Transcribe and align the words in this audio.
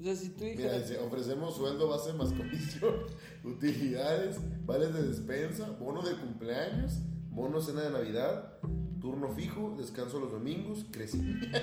O 0.00 0.04
sea, 0.04 0.14
si 0.14 0.28
tú 0.30 0.44
Mira, 0.44 0.78
dice, 0.78 0.98
ofrecemos 0.98 1.56
sueldo 1.56 1.88
base 1.88 2.12
más 2.12 2.32
comisión, 2.34 2.94
utilidades, 3.42 4.38
vales 4.64 4.94
de 4.94 5.02
despensa, 5.08 5.70
bono 5.80 6.02
de 6.02 6.14
cumpleaños, 6.14 7.00
bono 7.30 7.60
cena 7.60 7.82
de 7.82 7.90
Navidad, 7.90 8.58
turno 9.00 9.28
fijo, 9.30 9.74
descanso 9.76 10.20
los 10.20 10.30
domingos, 10.32 10.86
crecimiento. 10.90 11.50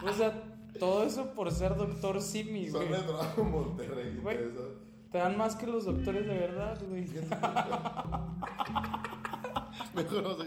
O 0.00 0.12
sea, 0.12 0.44
todo 0.78 1.02
eso 1.02 1.34
por 1.34 1.50
ser 1.50 1.74
doctor 1.76 2.22
Simi, 2.22 2.68
güey. 2.70 2.86
Zona 2.86 2.98
de 2.98 3.02
trabajo 3.02 3.42
Monterrey. 3.42 4.16
Güey. 4.22 4.38
Te 5.10 5.18
dan 5.18 5.36
más 5.36 5.56
que 5.56 5.66
los 5.66 5.84
doctores 5.86 6.24
de 6.26 6.38
verdad, 6.38 6.80
güey. 6.88 7.04
Mejor 9.94 10.22
no 10.22 10.36
se 10.36 10.44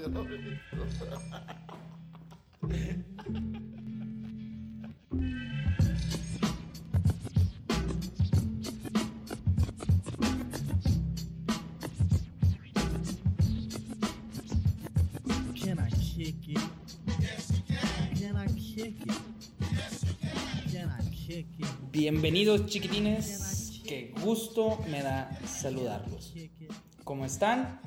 Bienvenidos, 22.05 22.65
chiquitines. 22.65 23.79
Qué 23.87 24.11
gusto 24.23 24.79
me 24.89 25.03
da 25.03 25.29
saludarlos. 25.47 26.33
¿Cómo 27.03 27.25
están? 27.27 27.79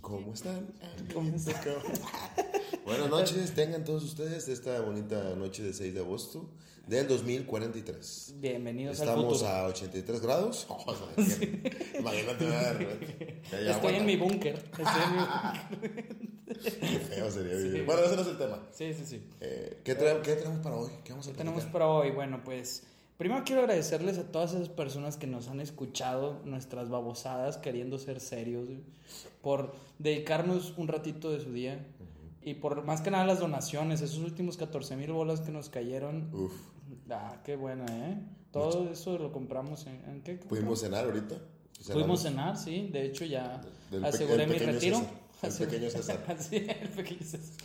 ¿Cómo 0.00 0.32
están? 0.32 0.72
¿Cómo 1.12 1.36
están? 1.36 1.54
Buenas 2.86 3.10
noches, 3.10 3.54
tengan 3.54 3.84
todos 3.84 4.04
ustedes 4.04 4.48
esta 4.48 4.80
bonita 4.80 5.34
noche 5.36 5.62
de 5.62 5.74
6 5.74 5.92
de 5.92 6.00
agosto 6.00 6.48
del 6.86 7.06
2043. 7.08 8.36
Bienvenidos 8.38 8.98
al 9.02 9.08
Estamos 9.08 9.34
futuro. 9.34 9.50
a 9.50 9.66
83 9.66 10.20
grados. 10.22 10.66
Oh, 10.70 10.82
Imagínate 11.98 12.48
Estoy 13.42 13.68
aguanta. 13.68 13.96
en 13.98 14.06
mi 14.06 14.16
búnker. 14.16 14.54
Estoy 14.54 14.86
en 15.04 15.16
mi 15.16 16.54
Qué 16.54 16.98
feo 17.00 17.30
sería 17.30 17.58
Sí. 17.58 17.62
vivir. 17.64 17.84
Bueno, 17.84 18.00
ese 18.02 18.16
no 18.16 18.22
es 18.22 18.28
el 18.28 18.38
tema. 18.38 18.66
Sí, 18.72 18.94
sí, 18.94 19.04
sí. 19.04 19.22
Eh, 19.42 19.82
¿qué, 19.84 19.94
trae- 19.94 20.22
¿Qué 20.22 20.36
tenemos 20.36 20.60
para 20.60 20.76
hoy? 20.76 20.90
¿Qué 21.04 21.12
vamos 21.12 21.26
a 21.28 21.32
¿Qué 21.32 21.36
tenemos 21.36 21.66
para 21.66 21.86
hoy? 21.86 22.12
Bueno, 22.12 22.40
pues 22.42 22.84
primero 23.20 23.44
quiero 23.44 23.60
agradecerles 23.60 24.16
a 24.16 24.22
todas 24.24 24.54
esas 24.54 24.70
personas 24.70 25.18
que 25.18 25.26
nos 25.26 25.48
han 25.48 25.60
escuchado 25.60 26.40
nuestras 26.46 26.88
babosadas 26.88 27.58
queriendo 27.58 27.98
ser 27.98 28.18
serios, 28.18 28.64
güey, 28.66 28.80
por 29.42 29.74
dedicarnos 29.98 30.72
un 30.78 30.88
ratito 30.88 31.30
de 31.30 31.38
su 31.40 31.52
día 31.52 31.86
y 32.42 32.54
por 32.54 32.82
más 32.84 33.02
que 33.02 33.10
nada 33.10 33.26
las 33.26 33.38
donaciones, 33.40 34.00
esos 34.00 34.20
últimos 34.20 34.56
14 34.56 34.96
mil 34.96 35.12
bolas 35.12 35.42
que 35.42 35.52
nos 35.52 35.68
cayeron. 35.68 36.30
Uf, 36.34 36.52
Ah, 37.10 37.36
qué 37.44 37.56
buena, 37.56 37.84
¿eh? 38.08 38.18
Todo 38.52 38.88
eso 38.90 39.18
lo 39.18 39.30
compramos 39.32 39.86
en... 39.86 40.02
¿en 40.08 40.22
qué? 40.22 40.36
pudimos 40.36 40.80
cenar 40.80 41.04
ahorita. 41.04 41.36
Pudimos 41.92 42.22
cenar, 42.22 42.56
sí. 42.56 42.88
De 42.90 43.04
hecho, 43.04 43.24
ya 43.26 43.60
Del 43.90 44.04
aseguré 44.04 44.46
mi 44.46 44.56
retiro. 44.58 44.96
César. 44.98 45.12
El 45.42 45.50
Aseguré- 45.52 45.66
pequeño 45.70 45.90
César. 46.02 46.36
sí, 46.40 46.56
el 46.56 46.88
pequeño 46.88 47.20
César. 47.20 47.56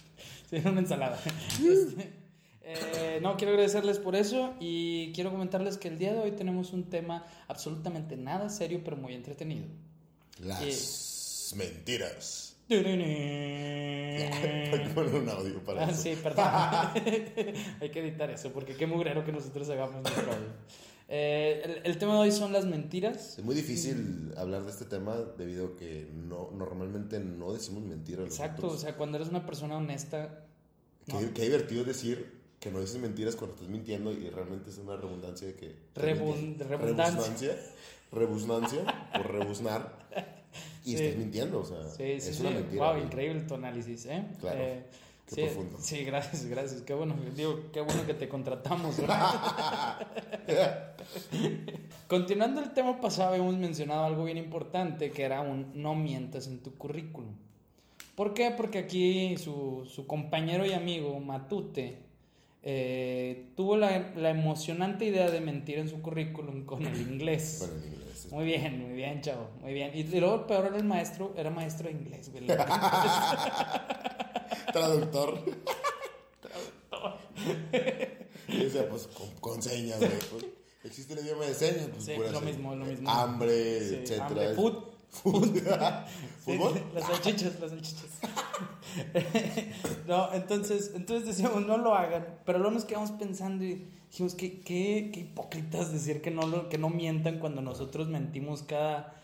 Sí, 0.49 0.57
una 0.65 0.79
ensalada. 0.81 1.17
Este, 1.63 2.24
eh, 2.67 3.19
no, 3.21 3.37
quiero 3.37 3.51
agradecerles 3.51 3.99
por 3.99 4.15
eso 4.15 4.55
y 4.59 5.11
quiero 5.13 5.29
comentarles 5.31 5.77
que 5.77 5.87
el 5.87 5.99
día 5.99 6.13
de 6.13 6.19
hoy 6.19 6.31
tenemos 6.31 6.73
un 6.73 6.89
tema 6.89 7.23
absolutamente 7.47 8.17
nada 8.17 8.49
serio, 8.49 8.81
pero 8.83 8.97
muy 8.97 9.13
entretenido. 9.13 9.67
Las 10.39 11.53
mentiras. 11.55 12.57
ah, 12.71 12.75
Con 14.95 15.13
un 15.13 15.29
audio 15.29 15.63
para 15.63 15.85
eso. 15.91 16.01
sí, 16.01 16.17
perdón. 16.21 16.45
Hay 17.81 17.91
que 17.91 17.99
editar 17.99 18.31
eso 18.31 18.51
porque 18.51 18.75
qué 18.75 18.87
mugrero 18.87 19.23
que 19.23 19.31
nosotros 19.31 19.69
hagamos 19.69 20.01
nuestro 20.01 20.23
audio. 20.31 20.49
Eh, 21.07 21.61
el, 21.63 21.91
el 21.91 21.97
tema 21.99 22.13
de 22.15 22.19
hoy 22.21 22.31
son 22.31 22.51
las 22.51 22.65
mentiras. 22.65 23.37
Es 23.37 23.45
muy 23.45 23.53
difícil 23.53 24.33
hablar 24.37 24.63
de 24.63 24.71
este 24.71 24.85
tema 24.85 25.15
debido 25.37 25.67
a 25.67 25.75
que 25.75 26.09
no, 26.11 26.49
normalmente 26.51 27.19
no 27.19 27.53
decimos 27.53 27.83
mentiras. 27.83 28.25
Exacto, 28.25 28.63
o 28.63 28.65
nosotros. 28.65 28.81
sea, 28.81 28.97
cuando 28.97 29.17
eres 29.17 29.29
una 29.29 29.45
persona 29.45 29.77
honesta, 29.77 30.41
Qué, 31.05 31.31
qué 31.35 31.43
divertido 31.43 31.83
decir 31.83 32.34
que 32.65 32.71
no 32.71 32.81
dices 32.81 32.99
mentiras 32.99 33.35
cuando 33.35 33.53
estás 33.53 33.69
mintiendo 33.69 34.11
y 34.11 34.27
realmente 34.31 34.71
es 34.71 34.79
una 34.79 34.95
redundancia 34.95 35.45
de 35.47 35.53
que... 35.53 35.75
Rebun- 35.93 36.57
redundancia. 36.57 37.55
Rebusnancia. 38.11 38.79
Por 39.13 39.31
rebusnar. 39.31 39.99
Y 40.83 40.97
Sí. 40.97 41.03
estás 41.03 41.19
mintiendo, 41.19 41.59
o 41.59 41.65
sea, 41.65 41.87
Sí, 41.89 42.19
sí, 42.19 42.29
es 42.31 42.39
una 42.39 42.49
mentira. 42.49 42.91
Wow, 42.93 43.03
increíble 43.03 43.41
tu 43.41 43.53
análisis, 43.53 44.07
¿eh? 44.07 44.23
Claro. 44.41 44.59
Eh, 44.59 44.83
Qué 45.27 45.35
sí, 45.35 45.41
profundo. 45.43 45.77
Sí, 45.79 46.03
gracias, 46.05 46.45
gracias. 46.47 46.81
Qué 46.81 46.95
bueno, 46.95 47.15
digo, 47.35 47.59
qué 47.71 47.81
bueno 47.81 48.03
que 48.07 48.15
te 48.15 48.27
contratamos. 48.27 48.97
¿no? 48.97 49.07
Continuando 52.07 52.61
el 52.61 52.73
tema 52.73 52.99
pasado, 52.99 53.29
habíamos 53.29 53.55
mencionado 53.57 54.05
algo 54.05 54.23
bien 54.25 54.37
importante 54.37 55.11
que 55.11 55.21
era 55.23 55.41
un 55.41 55.71
no 55.81 55.93
mientas 55.95 56.47
en 56.47 56.59
tu 56.63 56.75
currículum. 56.75 57.31
¿Por 58.15 58.33
qué? 58.33 58.51
Porque 58.55 58.79
aquí 58.79 59.37
su, 59.37 59.85
su 59.87 60.07
compañero 60.07 60.65
y 60.65 60.73
amigo 60.73 61.19
Matute 61.19 62.04
eh, 62.67 63.51
tuvo 63.55 63.77
la, 63.77 64.11
la 64.15 64.31
emocionante 64.31 65.05
idea 65.05 65.29
de 65.29 65.39
mentir 65.39 65.77
en 65.77 65.87
su 65.87 66.01
currículum 66.01 66.65
con 66.65 66.83
el 66.85 66.99
inglés. 66.99 67.59
Bueno, 67.69 67.75
en 67.85 67.93
inglés. 67.93 68.27
Muy 68.31 68.45
bien, 68.45 68.81
muy 68.81 68.93
bien, 68.95 69.21
chavo, 69.21 69.49
muy 69.61 69.71
bien. 69.73 69.91
Y, 69.93 69.99
y 70.01 70.19
luego 70.19 70.47
peor 70.47 70.65
era 70.67 70.77
el 70.77 70.83
maestro, 70.83 71.31
era 71.37 71.51
maestro 71.51 71.87
de 71.89 71.93
inglés, 71.93 72.31
güey. 72.31 72.47
Traductor. 74.73 75.39
y 78.47 78.57
decía, 78.57 78.87
pues 78.89 79.07
con, 79.07 79.29
con 79.39 79.61
señas, 79.61 79.99
güey. 79.99 80.11
pues, 80.31 80.45
existe 80.83 81.13
el 81.13 81.19
idioma 81.25 81.45
de 81.45 81.53
señas, 81.53 81.87
pues 81.91 82.05
Sí, 82.05 82.13
puras 82.15 82.31
lo 82.31 82.39
señas. 82.39 82.55
mismo, 82.55 82.75
lo 82.75 82.85
mismo. 82.85 83.09
Hambre, 83.09 83.79
Sí, 83.87 83.95
etcétera. 83.95 84.25
hambre, 84.27 84.53
food. 84.55 84.73
Food. 85.11 85.57
Sí, 86.45 86.57
¿Fútbol? 86.57 86.79
las 86.93 87.07
salchichas, 87.07 87.59
las 87.59 87.71
salchichas. 87.71 88.05
no, 90.07 90.33
entonces, 90.33 90.91
entonces 90.95 91.27
decíamos, 91.27 91.65
no 91.65 91.77
lo 91.77 91.95
hagan. 91.95 92.39
Pero 92.45 92.59
luego 92.59 92.73
nos 92.73 92.85
quedamos 92.85 93.11
pensando 93.11 93.63
y 93.63 93.87
dijimos, 94.09 94.35
qué, 94.35 94.61
qué, 94.61 95.11
qué 95.13 95.19
hipócritas 95.21 95.91
decir 95.91 96.21
que 96.21 96.31
no, 96.31 96.47
lo, 96.47 96.69
que 96.69 96.77
no 96.77 96.89
mientan 96.89 97.39
cuando 97.39 97.61
nosotros 97.61 98.07
mentimos 98.07 98.63
cada... 98.63 99.21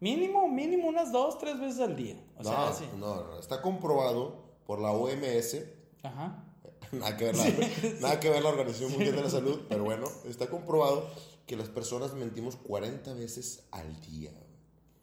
Mínimo, 0.00 0.48
mínimo 0.48 0.88
unas 0.88 1.12
dos, 1.12 1.38
tres 1.38 1.60
veces 1.60 1.80
al 1.80 1.96
día. 1.96 2.16
O 2.38 2.42
no, 2.42 2.50
sea, 2.50 2.72
sí. 2.72 2.84
no, 2.98 3.24
no, 3.24 3.38
está 3.38 3.62
comprobado 3.62 4.42
por 4.66 4.80
la 4.80 4.90
OMS. 4.90 5.58
Ajá. 6.02 6.44
Nada 6.92 7.16
que 7.16 7.24
ver 7.24 7.36
la, 7.36 7.44
nada 8.00 8.20
que 8.20 8.28
ver 8.28 8.42
la 8.42 8.50
Organización 8.50 8.90
Mundial 8.90 9.16
de 9.16 9.22
la 9.22 9.30
Salud, 9.30 9.60
pero 9.68 9.84
bueno, 9.84 10.06
está 10.28 10.48
comprobado 10.48 11.08
que 11.46 11.56
las 11.56 11.68
personas 11.68 12.12
mentimos 12.14 12.56
40 12.56 13.14
veces 13.14 13.64
al 13.70 13.98
día. 14.00 14.30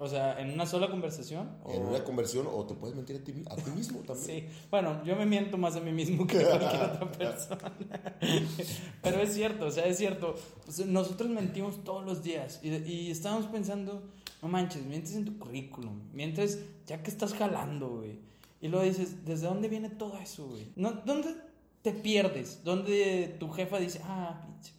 O 0.02 0.08
sea, 0.08 0.40
en 0.40 0.52
una 0.52 0.66
sola 0.66 0.90
conversación. 0.90 1.58
En 1.68 1.84
o- 1.84 1.90
una 1.90 2.04
conversión 2.06 2.48
o 2.50 2.66
te 2.66 2.74
puedes 2.74 2.96
mentir 2.96 3.18
a 3.18 3.24
ti, 3.24 3.44
a 3.50 3.56
ti 3.58 3.70
mismo 3.72 4.00
también. 4.00 4.26
Sí, 4.26 4.46
bueno, 4.72 5.04
yo 5.04 5.16
me 5.18 5.26
miento 5.26 5.58
más 5.58 5.76
a 5.76 5.82
mí 5.82 5.92
mismo 5.92 6.26
que 6.26 6.40
a 6.40 6.58
cualquier 6.58 6.82
otra 6.84 7.12
persona. 7.18 7.74
Pero 9.02 9.22
es 9.22 9.34
cierto, 9.34 9.66
o 9.66 9.72
sea, 9.72 9.86
es 9.86 9.98
cierto. 9.98 10.36
O 10.68 10.72
sea, 10.72 10.86
nosotros 10.86 11.30
mentimos 11.30 11.84
todos 11.84 12.06
los 12.06 12.24
días 12.24 12.60
y, 12.64 12.70
y 12.70 13.12
estábamos 13.12 13.48
pensando, 13.48 14.04
no 14.42 14.48
manches, 14.48 14.86
mientes 14.86 15.16
en 15.16 15.26
tu 15.26 15.38
currículum, 15.38 16.00
mientes 16.14 16.60
ya 16.86 17.04
que 17.04 17.12
estás 17.12 17.34
jalando, 17.34 17.90
güey. 17.98 18.20
Y 18.62 18.68
luego 18.70 18.86
dices, 18.86 19.26
¿desde 19.26 19.48
dónde 19.48 19.68
viene 19.70 19.90
todo 19.90 20.18
eso, 20.18 20.48
güey? 20.48 20.68
No, 20.76 20.92
¿Dónde 21.06 21.36
te 21.82 21.92
pierdes? 21.94 22.64
¿Dónde 22.64 23.36
tu 23.40 23.50
jefa 23.50 23.80
dice, 23.80 24.02
ah, 24.06 24.42
pinche? 24.46 24.74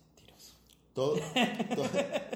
Todo, 0.95 1.17
todo- 1.75 1.87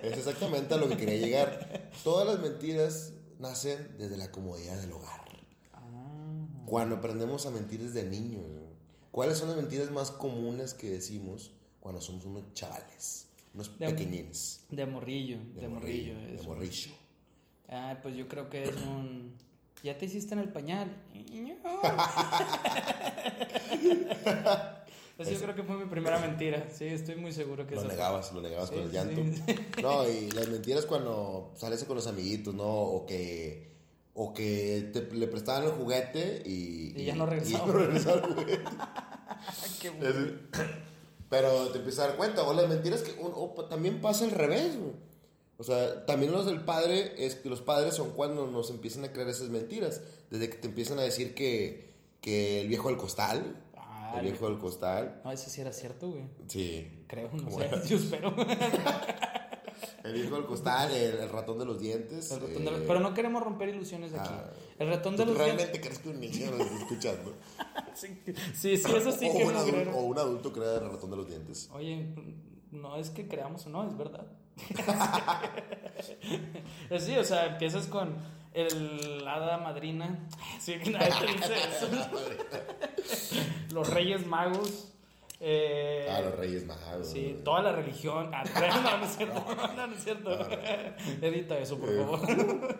es 0.02 0.18
exactamente 0.18 0.74
a 0.74 0.76
lo 0.76 0.88
que 0.88 0.96
quería 0.96 1.16
llegar. 1.18 1.90
Todas 2.04 2.26
las 2.26 2.38
mentiras 2.40 3.12
nacen 3.38 3.96
desde 3.98 4.16
la 4.16 4.30
comodidad 4.30 4.80
del 4.80 4.92
hogar. 4.92 5.22
Ah, 5.72 6.46
Cuando 6.66 6.96
aprendemos 6.96 7.46
a 7.46 7.50
mentir 7.50 7.80
desde 7.82 8.08
niños. 8.08 8.44
¿Cuáles 9.10 9.38
son 9.38 9.48
las 9.48 9.56
mentiras 9.56 9.90
más 9.90 10.10
comunes 10.10 10.74
que 10.74 10.90
decimos 10.90 11.52
cuando 11.80 12.00
somos 12.00 12.24
unos 12.24 12.52
chavales? 12.52 13.28
Unos 13.54 13.78
De- 13.78 13.86
pequeñines. 13.88 14.64
de 14.70 14.86
morrillo, 14.86 15.38
de, 15.54 15.68
morrillo. 15.68 16.14
De 16.18 16.34
eso. 16.34 16.44
morrillo. 16.44 16.90
Ah, 17.68 17.98
pues 18.02 18.16
yo 18.16 18.26
creo 18.28 18.50
que 18.50 18.64
es 18.64 18.74
un. 18.82 19.34
Ya 19.84 19.96
te 19.98 20.06
hiciste 20.06 20.34
en 20.34 20.40
el 20.40 20.48
pañal. 20.48 20.96
Pues 25.16 25.30
yo 25.30 25.38
creo 25.38 25.54
que 25.54 25.62
fue 25.62 25.76
mi 25.76 25.84
primera 25.84 26.18
mentira. 26.18 26.68
Sí, 26.76 26.86
estoy 26.86 27.14
muy 27.16 27.32
seguro 27.32 27.66
que 27.66 27.76
Lo 27.76 27.82
eso 27.82 27.88
negabas, 27.88 28.32
lo 28.32 28.42
negabas 28.42 28.68
Sí, 28.68 28.74
con 28.74 28.84
el 28.84 28.90
sí. 28.90 28.94
llanto. 28.96 29.22
No, 29.82 30.08
y 30.08 30.30
las 30.32 30.48
mentiras 30.48 30.86
cuando 30.86 31.52
sales 31.56 31.84
con 31.84 31.96
los 31.96 32.06
amiguitos, 32.08 32.52
¿no? 32.54 32.64
O 32.66 33.06
que, 33.06 33.70
o 34.14 34.34
que 34.34 34.90
te, 34.92 35.02
le 35.14 35.28
prestaban 35.28 35.64
el 35.64 35.70
juguete 35.70 36.42
y... 36.44 37.00
Y 37.00 37.04
ya 37.04 37.14
no 37.14 37.26
regresaba. 37.26 37.64
y 37.64 37.66
no 37.68 37.72
regresaba 37.74 38.16
el 38.16 38.34
juguete. 38.34 38.60
Qué 39.80 39.90
bueno. 39.98 40.32
Pero 41.30 41.68
te 41.68 41.78
empiezas 41.78 42.04
a 42.04 42.08
dar 42.08 42.16
cuenta, 42.16 42.42
o 42.42 42.52
las 42.52 42.68
mentiras 42.68 43.02
que 43.02 43.14
o 43.20 43.66
también 43.68 44.00
pasa 44.00 44.24
al 44.24 44.32
revés, 44.32 44.76
güey. 44.78 44.92
O 45.56 45.62
sea, 45.62 46.04
también 46.06 46.32
los 46.32 46.46
del 46.46 46.64
padre, 46.64 47.14
es 47.24 47.36
que 47.36 47.48
los 47.48 47.60
padres 47.62 47.94
son 47.94 48.10
cuando 48.10 48.48
nos 48.48 48.70
empiezan 48.70 49.04
a 49.04 49.12
creer 49.12 49.28
esas 49.28 49.48
mentiras. 49.50 50.00
Desde 50.30 50.50
que 50.50 50.56
te 50.56 50.66
empiezan 50.66 50.98
a 50.98 51.02
decir 51.02 51.34
que, 51.34 51.92
que 52.20 52.60
el 52.60 52.68
viejo 52.68 52.88
del 52.88 52.96
costal. 52.96 53.60
El 54.18 54.22
viejo 54.22 54.48
del 54.48 54.58
costal. 54.58 55.20
No, 55.24 55.32
eso 55.32 55.50
sí 55.50 55.60
era 55.60 55.72
cierto, 55.72 56.08
güey. 56.10 56.24
Sí. 56.48 57.04
Creo, 57.06 57.30
no 57.32 57.44
¿Cómo 57.44 57.58
sé. 57.58 57.66
era? 57.66 57.84
Yo 57.86 57.96
espero. 57.96 58.34
El 60.04 60.12
viejo 60.12 60.36
del 60.36 60.44
costal, 60.44 60.92
el, 60.92 61.16
el 61.16 61.28
ratón 61.30 61.58
de 61.58 61.64
los 61.64 61.80
dientes. 61.80 62.30
El 62.30 62.40
ratón 62.40 62.64
de 62.64 62.70
los- 62.70 62.80
eh, 62.80 62.84
Pero 62.86 63.00
no 63.00 63.14
queremos 63.14 63.42
romper 63.42 63.70
ilusiones 63.70 64.12
aquí. 64.12 64.28
ah, 64.30 64.50
El 64.78 64.88
ratón 64.88 65.16
de 65.16 65.22
¿Tú 65.24 65.30
los 65.30 65.38
realmente 65.38 65.80
crees 65.80 65.98
que 65.98 66.10
un 66.10 66.20
niño 66.20 66.50
nos 66.50 66.60
está 66.60 66.76
escuchando? 66.78 67.34
Sí, 67.94 68.08
sí, 68.54 68.76
sí, 68.76 68.92
eso 68.92 69.12
sí 69.12 69.28
o, 69.32 69.36
que 69.38 69.44
un 69.44 69.54
adulto, 69.56 69.90
o 69.92 70.00
un 70.02 70.18
adulto 70.18 70.52
crea 70.52 70.74
el 70.74 70.90
ratón 70.90 71.10
de 71.10 71.16
los 71.16 71.26
dientes. 71.28 71.70
Oye, 71.72 72.08
no 72.72 72.96
es 72.96 73.08
que 73.10 73.26
creamos 73.28 73.64
o 73.66 73.70
no, 73.70 73.86
es 73.88 73.96
verdad. 73.96 74.26
sí, 76.98 77.16
o 77.16 77.24
sea, 77.24 77.46
empiezas 77.46 77.86
con 77.86 78.14
el 78.52 79.26
hada 79.26 79.58
madrina. 79.58 80.26
Sí, 80.60 80.74
que 80.82 80.90
nadie 80.90 81.12
te 81.20 81.26
dice 81.32 81.54
eso. 81.54 81.88
Los 83.74 83.92
reyes 83.92 84.26
magos. 84.26 84.90
eh, 85.40 86.06
Ah, 86.10 86.20
los 86.20 86.36
reyes 86.36 86.64
magos. 86.64 87.06
Sí, 87.06 87.40
toda 87.44 87.60
la 87.62 87.72
religión. 87.72 88.30
Ah, 88.32 88.44
no, 88.84 88.98
no 88.98 89.04
es 89.04 89.16
cierto. 89.16 89.44
No, 89.76 89.86
no 89.86 89.94
es 89.94 90.02
cierto. 90.04 90.30
Edita 91.20 91.58
eso, 91.58 91.76
por 91.78 91.90
Eh, 91.90 91.96
favor. 91.98 92.20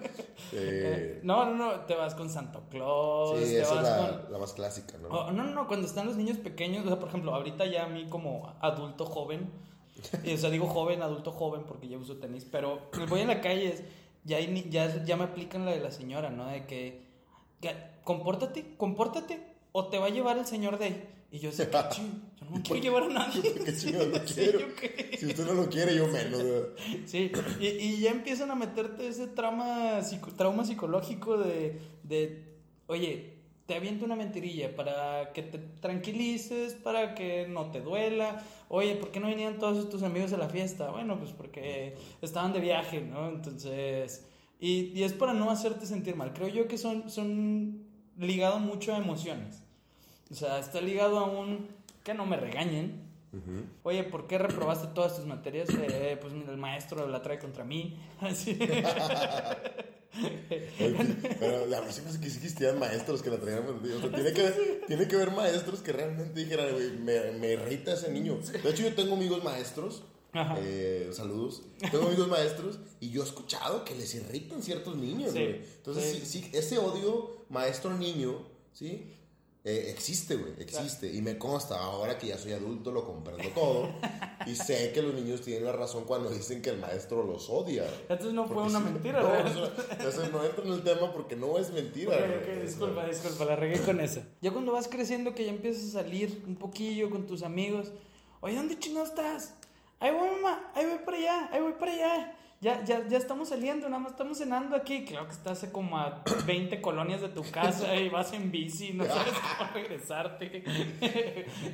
Eh, 0.52 1.20
No, 1.24 1.46
no, 1.46 1.54
no. 1.56 1.80
Te 1.80 1.94
vas 1.94 2.14
con 2.14 2.28
Santa 2.30 2.60
Claus. 2.70 3.38
sí, 3.40 3.44
te 3.54 3.60
esa 3.62 3.74
es 3.76 3.82
la, 3.82 4.20
con. 4.22 4.32
la 4.32 4.38
más 4.38 4.52
clásica, 4.52 4.96
¿no? 4.98 5.08
Oh, 5.08 5.32
no, 5.32 5.42
no, 5.42 5.50
no, 5.52 5.66
cuando 5.66 5.86
están 5.86 6.06
los 6.06 6.16
niños 6.16 6.36
pequeños, 6.38 6.84
o 6.84 6.88
sea, 6.88 6.98
por 6.98 7.08
ejemplo, 7.08 7.34
ahorita 7.34 7.66
ya 7.66 7.84
a 7.84 7.88
mí 7.88 8.06
como 8.08 8.54
adulto 8.60 9.04
joven, 9.06 9.50
y, 10.22 10.34
o 10.34 10.38
sea, 10.38 10.50
digo 10.50 10.66
joven, 10.66 11.02
adulto 11.02 11.32
joven 11.32 11.62
porque 11.66 11.88
ya 11.88 11.98
uso 11.98 12.16
tenis, 12.18 12.46
pero 12.50 12.88
voy 13.08 13.20
en 13.22 13.28
la 13.28 13.40
calle, 13.40 13.74
ya, 14.24 14.36
hay 14.36 14.68
ya, 14.70 15.02
ya 15.04 15.16
me 15.16 15.24
aplican 15.24 15.64
la 15.64 15.72
de 15.72 15.80
la 15.80 15.90
señora, 15.90 16.30
¿no? 16.30 16.46
De 16.46 16.66
que, 16.66 17.02
que, 17.60 17.74
compórtate, 18.04 18.76
compórtate, 18.76 19.40
o 19.76 19.88
te 19.88 19.98
va 19.98 20.06
a 20.06 20.10
llevar 20.10 20.38
el 20.38 20.46
señor 20.46 20.78
de. 20.78 20.94
Y 21.32 21.40
yo 21.40 21.50
sé, 21.50 21.68
"¿Qué 21.68 21.78
ching? 21.90 22.22
yo 22.40 22.44
no 22.46 22.50
me 22.52 22.62
quiero 22.62 22.80
llevar 22.80 23.02
a 23.02 23.08
nadie. 23.08 23.42
¿Qué 23.64 23.72
lo 24.06 24.18
Sí, 24.26 24.34
quiero? 24.34 24.58
¿yo? 24.60 24.66
Si 25.18 25.26
usted 25.26 25.46
no 25.46 25.54
lo 25.54 25.68
quiere, 25.68 25.96
yo 25.96 26.06
menos. 26.06 26.42
Sí, 27.06 27.32
y, 27.60 27.66
y 27.66 28.00
ya 28.00 28.10
empiezan 28.12 28.52
a 28.52 28.54
meterte 28.54 29.08
ese 29.08 29.26
trauma, 29.26 30.00
psico- 30.02 30.32
trauma 30.36 30.64
psicológico 30.64 31.36
de, 31.38 31.80
de, 32.04 32.44
oye, 32.86 33.34
te 33.66 33.74
aviento 33.74 34.04
una 34.04 34.14
mentirilla 34.14 34.76
para 34.76 35.32
que 35.32 35.42
te 35.42 35.58
tranquilices, 35.58 36.74
para 36.74 37.16
que 37.16 37.48
no 37.48 37.72
te 37.72 37.80
duela. 37.80 38.44
Oye, 38.68 38.94
¿por 38.94 39.10
qué 39.10 39.18
no 39.18 39.26
venían 39.26 39.58
todos 39.58 39.88
tus 39.90 40.04
amigos 40.04 40.32
a 40.32 40.36
la 40.36 40.48
fiesta? 40.48 40.90
Bueno, 40.92 41.18
pues 41.18 41.32
porque 41.32 41.96
estaban 42.22 42.52
de 42.52 42.60
viaje, 42.60 43.00
¿no? 43.00 43.28
Entonces, 43.28 44.24
y, 44.60 44.92
y 44.96 45.02
es 45.02 45.14
para 45.14 45.32
no 45.32 45.50
hacerte 45.50 45.84
sentir 45.86 46.14
mal. 46.14 46.32
Creo 46.32 46.46
yo 46.46 46.68
que 46.68 46.78
son, 46.78 47.10
son 47.10 47.82
ligado 48.16 48.60
mucho 48.60 48.94
a 48.94 48.98
emociones. 48.98 49.63
O 50.34 50.36
sea, 50.36 50.58
está 50.58 50.80
ligado 50.80 51.18
a 51.20 51.24
un, 51.30 51.68
que 52.02 52.12
no 52.12 52.26
me 52.26 52.36
regañen, 52.36 53.04
Ujú. 53.34 53.64
Oye, 53.82 54.04
¿por 54.04 54.26
qué 54.28 54.38
reprobaste 54.38 54.88
todas 54.94 55.16
tus 55.16 55.26
materias? 55.26 55.68
Eh, 55.70 56.16
pues 56.20 56.32
mira, 56.32 56.52
el 56.52 56.56
maestro 56.56 57.08
la 57.08 57.20
trae 57.20 57.38
contra 57.38 57.64
mí. 57.64 57.98
Así. 58.20 58.56
Oye, 60.80 61.16
Pero 61.40 61.66
la 61.66 61.80
verdad 61.80 61.88
es 61.88 62.18
que 62.18 62.30
sí 62.30 62.36
existían 62.36 62.78
maestros 62.78 63.22
que 63.22 63.30
la 63.30 63.38
traían. 63.38 63.64
O 63.66 64.00
sea, 64.00 64.12
tiene, 64.12 64.32
que, 64.32 64.82
tiene 64.86 65.08
que 65.08 65.16
haber 65.16 65.32
maestros 65.32 65.80
que 65.80 65.92
realmente 65.92 66.38
dijeran, 66.38 66.72
güey, 66.72 66.92
me, 66.92 67.32
me 67.32 67.52
irrita 67.54 67.94
ese 67.94 68.12
niño. 68.12 68.38
De 68.62 68.70
hecho, 68.70 68.84
yo 68.84 68.94
tengo 68.94 69.14
amigos 69.16 69.42
maestros. 69.42 70.04
Ajá. 70.32 70.56
eh, 70.60 71.10
saludos. 71.12 71.62
Tengo 71.90 72.06
amigos 72.06 72.28
maestros 72.28 72.78
y 73.00 73.10
yo 73.10 73.22
he 73.22 73.24
escuchado 73.24 73.84
que 73.84 73.94
les 73.94 74.14
irritan 74.14 74.62
ciertos 74.62 74.96
niños, 74.96 75.32
Sí. 75.32 75.60
Entonces, 75.76 76.22
sí, 76.24 76.42
sí, 76.42 76.50
ese 76.52 76.78
odio 76.78 77.44
maestro-niño, 77.50 78.44
¿sí? 78.72 79.12
Eh, 79.66 79.86
existe, 79.88 80.36
güey, 80.36 80.52
existe. 80.58 81.10
Y 81.10 81.22
me 81.22 81.38
consta, 81.38 81.78
ahora 81.82 82.18
que 82.18 82.26
ya 82.26 82.36
soy 82.36 82.52
adulto, 82.52 82.92
lo 82.92 83.02
comprendo 83.06 83.48
todo. 83.54 83.88
y 84.46 84.54
sé 84.54 84.92
que 84.92 85.00
los 85.00 85.14
niños 85.14 85.40
tienen 85.40 85.64
la 85.64 85.72
razón 85.72 86.04
cuando 86.04 86.28
dicen 86.28 86.60
que 86.60 86.68
el 86.68 86.78
maestro 86.78 87.24
los 87.24 87.48
odia. 87.48 87.86
Entonces 88.02 88.34
no 88.34 88.46
fue 88.46 88.62
una 88.62 88.78
mentira, 88.78 89.22
No, 89.22 89.34
eso- 89.34 89.72
entonces 89.90 90.30
no 90.30 90.44
entro 90.44 90.64
en 90.66 90.72
el 90.74 90.82
tema 90.82 91.10
porque 91.14 91.34
no 91.34 91.56
es 91.56 91.70
mentira. 91.72 92.14
Ok, 92.14 92.20
güey. 92.20 92.30
ok, 92.36 92.42
O 92.42 92.44
sea, 92.44 92.62
disculpa, 92.62 93.06
disculpa, 93.06 93.44
la 93.46 93.56
regué 93.56 93.80
con 93.80 94.00
esa. 94.00 94.22
Ya 94.42 94.50
cuando 94.52 94.72
vas 94.72 94.86
creciendo, 94.86 95.34
que 95.34 95.46
ya 95.46 95.50
empiezas 95.50 95.84
a 95.96 96.02
salir 96.02 96.42
un 96.46 96.56
poquillo 96.56 97.08
con 97.08 97.26
tus 97.26 97.42
amigos. 97.42 97.90
Oye, 98.42 98.56
¿dónde 98.56 98.78
chingados 98.78 99.08
estás? 99.08 99.54
Ahí 99.98 100.12
voy, 100.12 100.28
mamá, 100.28 100.70
ahí 100.74 100.84
voy 100.84 100.98
para 101.06 101.16
allá, 101.16 101.48
ahí 101.50 101.62
voy 101.62 101.72
para 101.80 101.92
allá. 101.92 102.36
Ya, 102.60 102.82
ya, 102.84 103.06
ya 103.08 103.18
estamos 103.18 103.50
saliendo, 103.50 103.88
nada 103.88 104.00
más 104.02 104.12
estamos 104.12 104.38
cenando 104.38 104.74
aquí. 104.74 105.04
Claro 105.04 105.26
que 105.26 105.32
estás 105.32 105.64
como 105.70 105.98
a 105.98 106.22
20 106.46 106.80
colonias 106.80 107.20
de 107.20 107.28
tu 107.28 107.42
casa 107.50 107.94
y 107.96 108.08
vas 108.08 108.32
en 108.32 108.50
bici, 108.50 108.92
no 108.94 109.04
sabes 109.04 109.34
cómo 109.58 109.70
regresarte. 109.74 110.64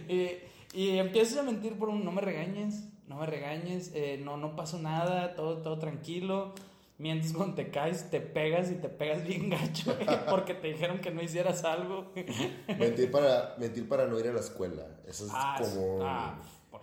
y, 0.08 0.38
y 0.80 0.98
empiezas 0.98 1.38
a 1.38 1.42
mentir 1.42 1.78
por 1.78 1.88
un 1.90 2.04
no 2.04 2.10
me 2.10 2.20
regañes, 2.20 2.88
no 3.06 3.16
me 3.16 3.26
regañes, 3.26 3.92
eh, 3.94 4.20
no, 4.22 4.36
no 4.36 4.56
pasó 4.56 4.78
nada, 4.78 5.34
todo, 5.34 5.58
todo 5.62 5.78
tranquilo. 5.78 6.54
Mientes 6.98 7.32
cuando 7.32 7.54
te 7.54 7.70
caes, 7.70 8.10
te 8.10 8.20
pegas 8.20 8.70
y 8.70 8.74
te 8.74 8.90
pegas 8.90 9.24
bien 9.24 9.48
gacho 9.48 9.96
porque 10.28 10.52
te 10.54 10.68
dijeron 10.68 10.98
que 11.00 11.10
no 11.10 11.22
hicieras 11.22 11.64
algo. 11.64 12.12
Mentir 12.78 13.10
para, 13.10 13.54
mentir 13.58 13.88
para 13.88 14.06
no 14.06 14.18
ir 14.20 14.28
a 14.28 14.32
la 14.34 14.40
escuela. 14.40 14.86
Eso 15.06 15.24
es 15.24 15.30
Ah, 15.34 15.56
común. 15.58 16.00
ah, 16.02 16.38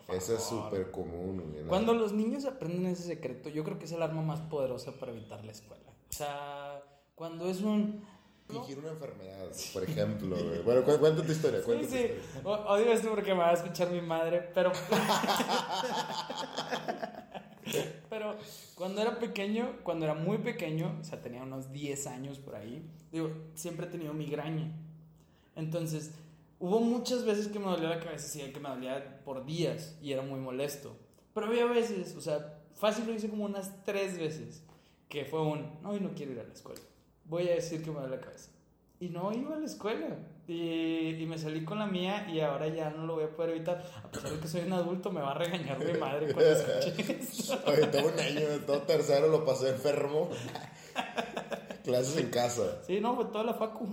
favor. 0.08 0.22
Eso 0.22 0.36
es 0.36 0.44
súper 0.44 0.90
común. 0.92 1.56
Cuando 1.68 1.94
los 1.94 2.14
niños 2.14 2.46
aprenden 2.46 2.88
ese 2.88 3.04
secreto, 3.04 3.50
yo 3.50 3.64
creo 3.64 3.78
que 3.78 3.86
es 3.86 3.92
el 3.92 4.02
arma 4.02 4.22
más 4.24 4.40
poderosa 4.42 4.94
para 4.94 5.12
evitar 5.12 5.44
la 5.46 5.52
escuela. 5.52 5.84
O 6.10 6.14
sea, 6.14 6.82
cuando 7.16 7.48
es 7.50 7.62
un... 7.62 8.04
Fingir 8.50 8.80
una 8.80 8.92
enfermedad, 8.92 9.46
por 9.74 9.84
ejemplo. 9.84 10.30
güey. 10.38 10.62
Bueno, 10.64 10.82
cu- 10.86 10.98
cuenta 11.00 11.22
tu 11.22 11.32
historia. 11.34 11.60
Sí, 11.60 11.66
tu 11.66 11.72
sí. 11.80 11.84
historia. 11.84 12.16
Odio 12.46 12.92
esto 12.94 13.10
porque 13.10 13.34
me 13.34 13.40
va 13.40 13.50
a 13.50 13.54
escuchar 13.54 13.92
mi 13.92 14.00
madre, 14.02 14.50
pero... 14.54 14.72
pero 18.10 18.36
cuando 18.76 19.02
era 19.02 19.20
pequeño, 19.20 19.80
cuando 19.84 20.06
era 20.06 20.14
muy 20.14 20.38
pequeño, 20.38 20.98
o 21.02 21.04
sea, 21.04 21.22
tenía 21.22 21.44
unos 21.44 21.72
10 21.74 22.08
años 22.08 22.40
por 22.40 22.56
ahí, 22.56 22.90
digo, 23.12 23.30
siempre 23.56 23.88
he 23.88 23.90
tenido 23.90 24.14
migraña. 24.14 24.72
Entonces, 25.56 26.12
hubo 26.60 26.80
muchas 26.80 27.26
veces 27.26 27.48
que 27.48 27.60
me 27.60 27.66
dolía 27.66 27.90
la 27.90 28.00
cabeza, 28.00 28.28
sí, 28.28 28.42
que 28.52 28.60
me 28.60 28.70
dolía 28.70 29.22
por 29.24 29.46
días 29.46 29.98
y 30.02 30.12
era 30.12 30.22
muy 30.22 30.40
molesto. 30.40 30.96
Pero 31.34 31.48
había 31.48 31.66
veces, 31.66 32.16
o 32.16 32.22
sea, 32.22 32.60
fácil 32.74 33.06
lo 33.06 33.14
hice 33.14 33.30
como 33.30 33.46
unas 33.46 33.84
tres 33.84 34.18
veces, 34.18 34.64
que 35.10 35.26
fue 35.26 35.42
un, 35.42 35.80
no, 35.82 35.92
hoy 35.92 36.00
no 36.00 36.12
quiero 36.16 36.34
ir 36.34 36.40
a 36.40 36.44
la 36.44 36.54
escuela. 36.54 36.82
Voy 37.26 37.48
a 37.48 37.56
decir 37.56 37.84
que 37.84 37.92
me 37.92 38.00
duele 38.00 38.16
la 38.16 38.22
cabeza. 38.22 38.50
Y 39.00 39.10
no 39.10 39.32
iba 39.32 39.56
a 39.56 39.60
la 39.60 39.66
escuela. 39.66 40.08
Y, 40.48 41.10
y 41.22 41.26
me 41.28 41.38
salí 41.38 41.64
con 41.64 41.78
la 41.78 41.86
mía 41.86 42.28
y 42.32 42.40
ahora 42.40 42.68
ya 42.70 42.90
no 42.90 43.06
lo 43.06 43.16
voy 43.16 43.26
a 43.26 43.30
poder 43.30 43.52
evitar. 43.52 43.84
A 44.04 44.10
pesar 44.10 44.32
de 44.32 44.40
que 44.40 44.48
soy 44.48 44.62
un 44.62 44.74
adulto, 44.74 45.12
me 45.12 45.22
va 45.22 45.32
a 45.32 45.34
regañar 45.36 45.78
mi 45.78 45.94
madre 46.00 46.34
cuando 46.34 46.52
escuche 46.52 47.12
esto. 47.20 47.60
Oye, 47.68 47.86
todo 47.88 48.08
un 48.08 48.20
año, 48.20 48.48
todo 48.66 48.82
tercero 48.84 49.28
lo 49.28 49.46
pasé 49.46 49.70
enfermo. 49.70 50.30
Clases 51.84 52.18
en 52.18 52.30
casa. 52.32 52.82
Sí, 52.88 53.00
no, 53.00 53.16
fue 53.16 53.26
toda 53.26 53.44
la 53.44 53.54
facu. 53.54 53.88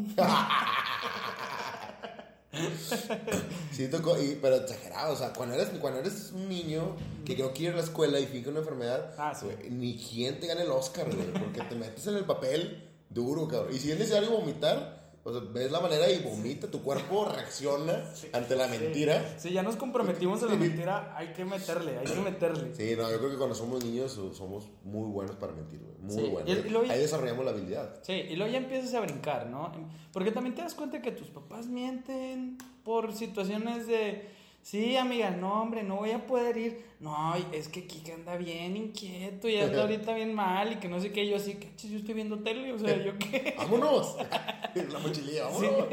Sí, 3.73 3.89
tocó, 3.89 4.17
y, 4.21 4.39
pero 4.41 4.57
exagerado, 4.57 5.15
o 5.15 5.17
sea, 5.17 5.33
cuando 5.33 5.55
eres, 5.55 5.69
cuando 5.81 6.01
eres 6.01 6.31
un 6.33 6.49
niño 6.49 6.97
que 7.25 7.37
no 7.37 7.53
quiere 7.53 7.71
ir 7.71 7.73
a 7.75 7.77
la 7.79 7.83
escuela 7.83 8.19
y 8.21 8.27
finge 8.27 8.49
una 8.51 8.61
enfermedad, 8.61 9.13
Ah, 9.19 9.35
sí. 9.35 9.47
ni 9.71 9.97
quien 9.97 10.39
te 10.41 10.47
gane 10.47 10.63
el 10.63 10.71
Oscar, 10.71 11.07
güey, 11.15 11.33
porque 11.33 11.61
te 11.63 11.75
metes 11.75 12.07
en 12.07 12.17
el 12.17 12.25
papel 12.25 12.89
duro, 13.11 13.49
cabrón. 13.49 13.75
Y 13.75 13.79
si 13.79 13.91
es 13.93 13.99
necesario 13.99 14.31
vomitar, 14.31 15.04
o 15.27 15.33
sea, 15.33 15.41
ves 15.53 15.73
la 15.73 15.81
manera 15.81 16.11
y 16.11 16.19
vomita, 16.23 16.71
tu 16.71 16.83
cuerpo 16.83 17.25
reacciona 17.25 18.05
ante 18.33 18.55
la 18.57 18.69
mentira. 18.69 19.35
Si 19.39 19.51
ya 19.53 19.63
nos 19.63 19.77
comprometimos 19.77 20.43
a 20.43 20.47
la 20.47 20.55
mentira, 20.57 21.17
hay 21.17 21.29
que 21.33 21.45
meterle, 21.47 21.99
hay 21.99 22.05
que 22.05 22.21
meterle. 22.21 22.75
Sí, 22.75 22.95
no, 22.97 23.11
yo 23.11 23.19
creo 23.19 23.31
que 23.31 23.37
cuando 23.37 23.55
somos 23.55 23.83
niños 23.85 24.13
so- 24.13 24.35
somos 24.35 24.69
muy 24.85 25.11
buenos 25.11 25.37
para 25.37 25.53
mentir, 25.53 25.81
güey. 25.81 25.95
Muy 25.99 26.15
Sí, 26.25 26.31
buenos. 26.31 26.49
y- 26.51 26.67
y 26.67 26.71
luego- 26.71 26.93
Ahí 26.93 26.99
desarrollamos 27.01 27.45
la 27.45 27.51
habilidad. 27.53 27.99
Sí, 28.03 28.13
y 28.13 28.37
luego 28.37 28.53
ya 28.53 28.59
empiezas 28.59 28.93
a 28.95 29.01
brincar, 29.01 29.47
¿no? 29.47 29.73
Porque 30.13 30.31
también 30.31 30.55
te 30.55 30.61
das 30.63 30.75
cuenta 30.75 31.01
que 31.01 31.11
tus 31.13 31.29
papás 31.29 31.67
mienten 31.69 32.59
por 32.85 33.15
situaciones 33.15 33.87
de, 33.87 34.29
sí, 34.65 34.97
amiga, 34.97 35.31
no, 35.31 35.61
hombre, 35.63 35.83
no 35.83 35.97
voy 35.97 36.11
a 36.13 36.27
poder 36.27 36.57
ir. 36.57 36.85
No, 37.01 37.35
es 37.53 37.69
que 37.69 37.87
Kika 37.87 38.15
anda 38.15 38.37
bien 38.37 38.77
inquieto 38.77 39.47
y 39.49 39.57
anda 39.59 39.83
ahorita 39.83 40.15
bien 40.15 40.35
mal 40.35 40.73
y 40.73 40.77
que 40.77 40.89
no 40.89 40.99
sé 41.01 41.13
qué. 41.13 41.29
Yo 41.29 41.37
así, 41.37 41.55
que 41.57 41.77
chis, 41.77 41.91
yo 41.91 41.99
estoy 41.99 42.15
viendo 42.15 42.39
tele, 42.41 42.73
o 42.73 42.79
sea, 42.79 42.97
¿yo 42.97 43.13
qué? 43.19 43.55
¡Vámonos! 43.59 44.17
la 44.75 44.99
mochililla, 44.99 45.51
Sí. 45.53 45.67
vámonos. 45.67 45.89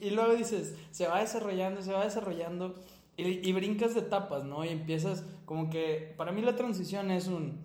Y 0.00 0.10
luego 0.10 0.34
dices, 0.34 0.76
se 0.90 1.08
va 1.08 1.20
desarrollando, 1.20 1.80
se 1.82 1.92
va 1.92 2.04
desarrollando 2.04 2.74
y, 3.16 3.48
y 3.48 3.52
brincas 3.54 3.94
de 3.94 4.00
etapas, 4.00 4.44
¿no? 4.44 4.64
Y 4.64 4.68
empiezas 4.68 5.24
como 5.46 5.70
que, 5.70 6.12
para 6.18 6.32
mí 6.32 6.42
la 6.42 6.54
transición 6.54 7.10
es 7.10 7.28
un, 7.28 7.60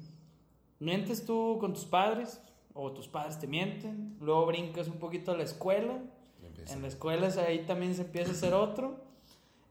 mientes 0.80 1.26
tú 1.26 1.58
con 1.60 1.74
tus 1.74 1.86
padres 1.86 2.42
o 2.74 2.92
tus 2.94 3.08
padres 3.10 3.38
te 3.38 3.48
mienten, 3.48 4.16
luego 4.22 4.46
brincas 4.46 4.88
un 4.88 4.98
poquito 4.98 5.34
a 5.34 5.38
la 5.38 5.44
escuela, 5.44 6.00
Empieza. 6.42 6.74
en 6.74 6.82
la 6.84 6.88
escuela 6.88 7.28
es 7.28 7.38
ahí 7.38 7.66
también 7.66 7.94
se 7.96 8.04
empieza 8.04 8.30
a 8.32 8.34
hacer 8.34 8.54
otro 8.54 8.96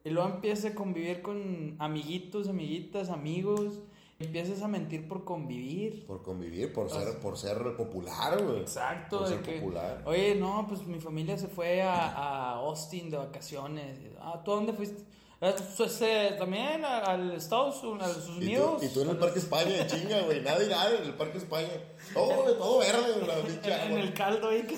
y 0.05 0.11
luego 0.11 0.29
empiezas 0.29 0.73
a 0.73 0.75
convivir 0.75 1.23
con 1.23 1.77
amiguitos, 1.79 2.49
amiguitas, 2.49 3.11
amigos 3.11 3.81
Empiezas 4.21 4.61
a 4.61 4.69
mentir 4.69 5.09
por 5.09 5.25
convivir. 5.25 6.05
Por 6.07 6.23
convivir, 6.23 6.75
por 6.75 6.87
O 6.87 6.91
sea, 6.91 7.01
ser, 7.01 7.19
por 7.21 7.39
ser 7.39 7.75
popular, 7.75 8.43
güey. 8.43 8.61
Exacto, 8.61 9.21
Por 9.21 9.29
de 9.29 9.35
ser 9.35 9.43
que, 9.43 9.61
popular. 9.61 10.03
oye, 10.05 10.35
no, 10.35 10.67
pues 10.69 10.87
mi 10.87 11.01
familia 11.01 11.39
se 11.39 11.49
fue 11.49 11.81
a, 11.81 11.95
a 12.09 12.51
Austin 12.57 13.09
de 13.09 13.17
vacaciones. 13.17 13.97
Ah, 14.21 14.43
¿tú 14.45 14.53
a 14.53 14.57
dónde 14.57 14.75
fuiste? 14.75 15.05
"Ah, 15.41 15.55
pues, 15.75 16.03
eh, 16.03 16.35
también 16.39 16.85
al 16.85 17.31
Estados 17.33 17.83
Unidos, 17.83 18.29
Y 18.39 18.55
tú, 18.57 18.85
y 18.85 18.89
tú 18.91 19.01
en 19.01 19.09
el 19.09 19.17
Parque 19.17 19.39
España, 19.39 19.87
chinga, 19.87 20.21
güey. 20.21 20.43
Nada 20.43 20.63
y 20.63 20.69
nada 20.69 20.99
en 20.99 21.03
el 21.05 21.15
Parque 21.15 21.39
España. 21.39 21.71
Todo, 22.13 22.57
todo 22.59 22.79
verde, 22.81 23.27
la 23.27 23.85
en, 23.87 23.93
el 23.97 24.13
caldo 24.13 24.51
ahí 24.51 24.65
que 24.65 24.77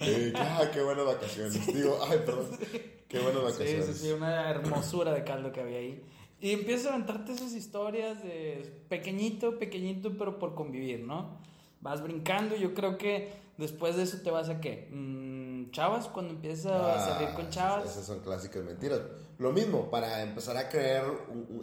Eh, 0.00 0.32
ah, 0.36 0.62
qué 0.72 0.82
buenas 0.82 1.06
vacaciones. 1.06 1.66
Digo, 1.66 1.98
ay, 2.08 2.18
perdón. 2.24 2.46
Qué 3.08 3.18
buenas 3.20 3.40
Sí, 3.54 3.58
vacaciones. 3.60 3.86
sí, 3.86 3.92
sí, 4.06 4.12
una 4.12 4.50
hermosura 4.50 5.12
de 5.12 5.24
caldo 5.24 5.52
que 5.52 5.60
había 5.60 5.78
ahí. 5.78 6.02
Y 6.40 6.52
empiezas 6.52 6.86
a 6.86 6.94
aventarte 6.94 7.32
esas 7.32 7.52
historias 7.52 8.22
de 8.22 8.82
pequeñito, 8.88 9.58
pequeñito, 9.58 10.12
pero 10.18 10.38
por 10.38 10.54
convivir, 10.54 11.00
¿no? 11.00 11.38
Vas 11.80 12.02
brincando, 12.02 12.56
yo 12.56 12.74
creo 12.74 12.98
que 12.98 13.32
después 13.56 13.96
de 13.96 14.02
eso 14.02 14.18
te 14.22 14.30
vas 14.30 14.48
a 14.50 14.60
qué? 14.60 14.88
Mm, 14.90 15.70
chavas, 15.70 16.08
cuando 16.08 16.34
empiezas 16.34 16.66
a 16.72 16.94
Ah, 16.94 17.14
salir 17.14 17.34
con 17.34 17.48
chavas. 17.48 17.90
Esas 17.90 18.04
son 18.06 18.20
clásicas 18.20 18.62
mentiras. 18.64 19.00
Lo 19.38 19.52
mismo, 19.52 19.90
para 19.90 20.22
empezar 20.22 20.56
a 20.56 20.68
crear, 20.68 21.06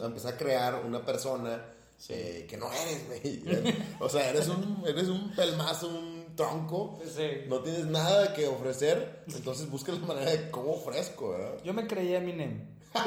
empezar 0.02 0.34
a 0.34 0.36
crear 0.36 0.82
una 0.84 1.04
persona 1.04 1.62
eh, 2.08 2.46
que 2.48 2.56
no 2.56 2.66
eres, 2.72 3.06
güey. 3.06 3.74
O 4.00 4.08
sea, 4.08 4.28
eres 4.30 4.48
un, 4.48 4.82
eres 4.86 5.08
un 5.08 5.30
pelmazo, 5.36 5.88
un 5.88 6.13
tronco. 6.36 6.98
Sí. 7.04 7.42
No 7.48 7.60
tienes 7.60 7.86
nada 7.86 8.32
que 8.34 8.46
ofrecer. 8.48 9.24
Entonces 9.34 9.68
busca 9.70 9.92
la 9.92 9.98
manera 10.00 10.30
de 10.30 10.50
cómo 10.50 10.72
ofrezco, 10.72 11.30
¿verdad? 11.30 11.54
Yo 11.64 11.72
me 11.74 11.86
creía 11.86 12.18
Eminem. 12.18 12.66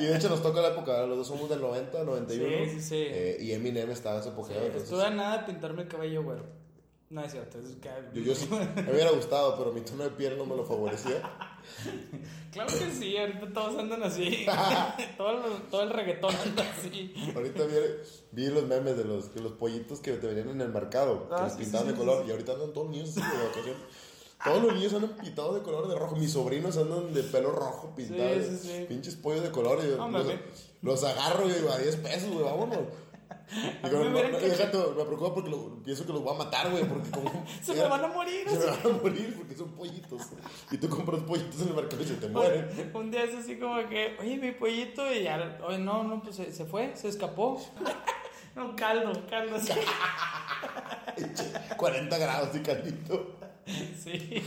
Y 0.00 0.04
de 0.04 0.16
hecho 0.16 0.28
nos 0.28 0.40
toca 0.42 0.60
la 0.60 0.68
época, 0.68 0.92
¿verdad? 0.92 1.08
los 1.08 1.18
dos 1.18 1.26
somos 1.26 1.50
del 1.50 1.60
90, 1.60 2.04
91. 2.04 2.48
Sí, 2.66 2.70
sí, 2.70 2.80
sí. 2.82 2.94
eh, 3.08 3.36
y 3.40 3.50
Eminem 3.52 3.90
estaba 3.90 4.18
en 4.18 4.22
su 4.22 4.28
apogeo. 4.28 4.56
entonces- 4.56 4.84
Estuve 4.84 5.04
a 5.04 5.10
nada 5.10 5.38
de 5.38 5.44
pintarme 5.52 5.82
el 5.82 5.88
cabello 5.88 6.22
güero. 6.22 6.44
No 7.10 7.24
es 7.24 7.32
cierto, 7.32 7.58
es 7.58 7.74
que... 7.80 7.88
Yo, 8.14 8.22
yo 8.22 8.34
sí, 8.34 8.48
me 8.48 8.92
hubiera 8.92 9.10
gustado, 9.10 9.56
pero 9.58 9.72
mi 9.72 9.80
tono 9.80 10.04
de 10.04 10.10
piel 10.10 10.38
no 10.38 10.44
me 10.46 10.54
lo 10.54 10.64
favorecía. 10.64 11.20
Claro 12.52 12.68
que 12.70 12.90
sí, 12.90 13.16
ahorita 13.16 13.52
todos 13.52 13.78
andan 13.78 14.02
así. 14.02 14.46
todo, 15.16 15.30
el, 15.46 15.62
todo 15.70 15.82
el 15.82 15.90
reggaetón 15.90 16.34
anda 16.34 16.64
así. 16.76 17.14
Ahorita 17.34 17.64
vi, 17.66 17.74
vi 18.32 18.46
los 18.48 18.64
memes 18.64 18.96
de 18.96 19.04
los, 19.04 19.34
de 19.34 19.40
los 19.42 19.52
pollitos 19.52 20.00
que 20.00 20.12
te 20.12 20.26
venían 20.26 20.48
en 20.50 20.60
el 20.62 20.68
mercado, 20.70 21.28
que 21.28 21.34
Ah, 21.34 21.44
les 21.44 21.52
sí, 21.52 21.58
pintaban 21.60 21.86
sí, 21.86 21.92
de 21.92 21.98
sí, 21.98 22.04
color. 22.04 22.22
sí. 22.22 22.28
Y 22.28 22.30
ahorita 22.32 22.52
andan 22.52 22.72
todos 22.72 22.86
los 22.88 22.96
niños 22.96 23.10
así 23.10 23.20
de 23.20 23.44
vacaciones. 23.44 23.76
Todos 24.44 24.62
los 24.62 24.74
niños 24.74 24.92
andan 24.94 25.10
pintados 25.16 25.54
de 25.56 25.62
color 25.62 25.88
de 25.88 25.94
rojo. 25.96 26.16
Mis 26.16 26.32
sobrinos 26.32 26.76
andan 26.76 27.12
de 27.12 27.22
pelo 27.24 27.50
rojo 27.52 27.92
pintados. 27.96 28.44
Sí, 28.44 28.58
sí, 28.62 28.68
sí. 28.78 28.84
Pinches 28.88 29.16
pollos 29.16 29.42
de 29.42 29.50
color. 29.50 29.80
Y 29.84 29.88
yo 29.90 30.08
los, 30.08 30.26
los 30.82 31.04
agarro 31.04 31.48
y 31.48 31.52
digo, 31.52 31.70
a 31.70 31.78
10 31.78 31.96
pesos, 31.96 32.30
güey, 32.30 32.44
vámonos. 32.44 32.78
Digo, 33.82 34.04
me 34.10 35.04
preocupa 35.04 35.34
porque 35.34 35.50
lo- 35.50 35.82
pienso 35.82 36.04
que 36.06 36.12
los 36.12 36.22
voy 36.22 36.34
a 36.34 36.38
matar, 36.38 36.70
güey, 36.70 36.84
porque 36.84 37.10
como... 37.10 37.44
Se 37.62 37.74
me 37.74 37.82
van 37.88 38.04
a 38.04 38.08
morir. 38.08 38.48
Se 38.48 38.58
me 38.58 38.66
van 38.66 38.78
a 38.84 38.88
morir 39.02 39.34
porque 39.36 39.56
son 39.56 39.70
pollitos. 39.72 40.22
Y 40.70 40.76
tú 40.78 40.88
compras 40.88 41.22
pollitos 41.22 41.60
en 41.62 41.68
el 41.68 41.74
mercado 41.74 42.02
y 42.02 42.06
se 42.06 42.14
te 42.14 42.28
mueren. 42.28 42.90
Un 42.94 43.10
día 43.10 43.24
es 43.24 43.34
así 43.34 43.58
como 43.58 43.88
que, 43.88 44.16
oye, 44.20 44.36
mi 44.36 44.52
pollito, 44.52 45.10
y 45.12 45.22
ya, 45.24 45.58
oye, 45.66 45.78
no, 45.78 46.02
no, 46.04 46.22
pues 46.22 46.36
se, 46.36 46.52
se 46.52 46.64
fue, 46.66 46.94
se 46.94 47.08
escapó. 47.08 47.60
No, 48.54 48.74
caldo, 48.76 49.12
caldo, 49.30 49.58
sí. 49.60 49.72
40 51.76 52.18
grados 52.18 52.54
y 52.56 52.60
caldito. 52.60 53.36
Sí. 54.02 54.42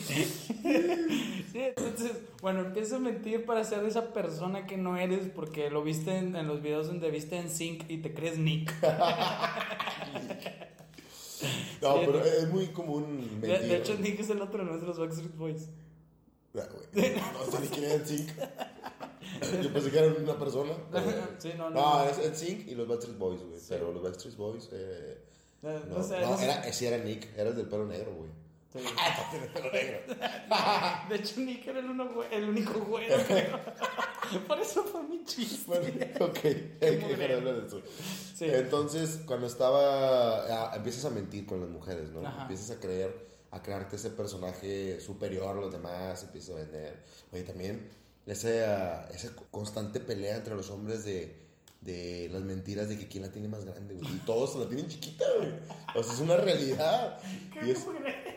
Sí, 1.52 1.60
entonces, 1.60 2.12
bueno, 2.42 2.62
empiezas 2.62 2.94
a 2.94 3.00
mentir 3.00 3.46
para 3.46 3.64
ser 3.64 3.84
esa 3.86 4.14
persona 4.14 4.66
que 4.66 4.78
no 4.78 4.98
eres 4.98 5.28
porque 5.36 5.70
lo 5.70 5.84
viste 5.84 6.18
en, 6.18 6.36
en 6.36 6.48
los 6.48 6.62
videos 6.62 6.88
donde 6.88 7.12
viste 7.12 7.38
en 7.38 7.50
Sync 7.50 7.84
y 7.90 7.98
te 7.98 8.14
crees 8.14 8.38
Nick. 8.38 8.74
No, 11.82 11.98
Sí, 11.98 12.04
pero 12.06 12.24
es 12.24 12.48
muy 12.50 12.68
común 12.68 13.40
mentir. 13.42 13.68
de 13.68 13.78
hecho, 13.78 13.96
Nick 13.96 14.20
es 14.20 14.30
el 14.30 14.40
otro, 14.42 14.64
no 14.64 14.76
es 14.76 14.82
de 14.82 14.88
los 14.88 15.00
Backstreet 15.00 15.36
Boys. 15.36 15.70
Ah, 16.56 16.68
güey. 16.94 17.14
No 17.16 17.52
sé 17.52 17.60
ni 17.62 17.68
quién. 17.70 18.04
Yo 19.64 19.74
pensé 19.74 19.90
que 19.90 19.98
era 19.98 20.14
una 20.14 20.38
persona. 20.38 20.74
Sí, 21.40 21.50
no, 21.58 21.72
no. 21.72 21.82
No, 21.82 22.04
es 22.08 22.18
NSYNC 22.20 22.68
y 22.68 22.76
los 22.76 22.88
Backstreet 22.88 23.18
Boys, 23.18 23.42
güey. 23.42 23.60
Pero 23.70 23.92
los 23.92 24.04
Backstreet 24.04 24.36
Boys. 24.38 24.70
Eh, 24.72 25.18
No, 25.64 25.72
no, 25.98 26.04
sé, 26.04 26.20
no, 26.22 26.32
no 26.36 26.40
era, 26.40 26.72
sí 26.72 26.86
era 26.86 26.98
Nick. 27.04 27.30
Era 27.36 27.50
el 27.50 27.56
del 27.56 27.68
pelo 27.68 27.88
negro, 27.88 28.14
güey. 28.14 28.30
Sí. 28.74 28.80
Ah. 30.50 31.06
De 31.10 31.16
hecho, 31.16 31.40
Nick 31.42 31.68
era 31.68 31.80
el, 31.80 31.90
uno, 31.90 32.24
el 32.30 32.50
único 32.50 32.80
güero. 32.82 33.18
Por 34.48 34.60
eso 34.60 34.84
fue 34.84 35.04
mi 35.04 35.24
chiste. 35.24 35.64
Bueno, 35.68 35.86
ok. 36.20 36.46
Hay 36.46 37.00
que 37.00 37.16
dejar 37.16 37.44
de 37.44 37.68
eso. 37.68 37.82
Sí. 38.36 38.46
Entonces, 38.46 39.22
cuando 39.26 39.48
estaba. 39.48 40.70
ah, 40.72 40.76
empiezas 40.76 41.06
a 41.06 41.10
mentir 41.10 41.46
con 41.46 41.62
las 41.62 41.70
mujeres, 41.70 42.12
¿no? 42.12 42.26
Ajá. 42.26 42.44
Empiezas 42.44 42.78
a 42.78 42.80
creer, 42.80 43.28
a 43.52 43.62
crearte 43.62 43.96
ese 43.96 44.12
personaje 44.12 45.00
superior 45.00 45.58
a 45.58 45.62
los 45.62 45.72
demás, 45.72 46.24
empiezas 46.24 46.56
a 46.56 46.60
vender. 46.60 47.04
Oye, 47.32 47.44
también 47.44 47.90
esa, 48.26 49.10
esa 49.10 49.36
constante 49.50 50.00
pelea 50.00 50.38
entre 50.38 50.56
los 50.56 50.70
hombres 50.70 51.04
de, 51.04 51.51
de 51.82 52.30
las 52.32 52.44
mentiras 52.44 52.88
de 52.90 52.98
que 52.98 53.08
quién 53.08 53.24
la 53.24 53.32
tiene 53.32 53.48
más 53.48 53.66
grande, 53.66 53.96
güey. 53.96 54.08
Y 54.16 54.20
todos 54.20 54.54
se 54.54 54.60
la 54.60 54.68
tienen 54.68 54.88
chiquita, 54.88 55.26
güey. 55.38 55.50
O 55.96 56.04
sea, 56.04 56.14
es 56.14 56.20
una 56.20 56.38
realidad. 56.38 57.18
Y 57.66 57.72
es, 57.72 57.86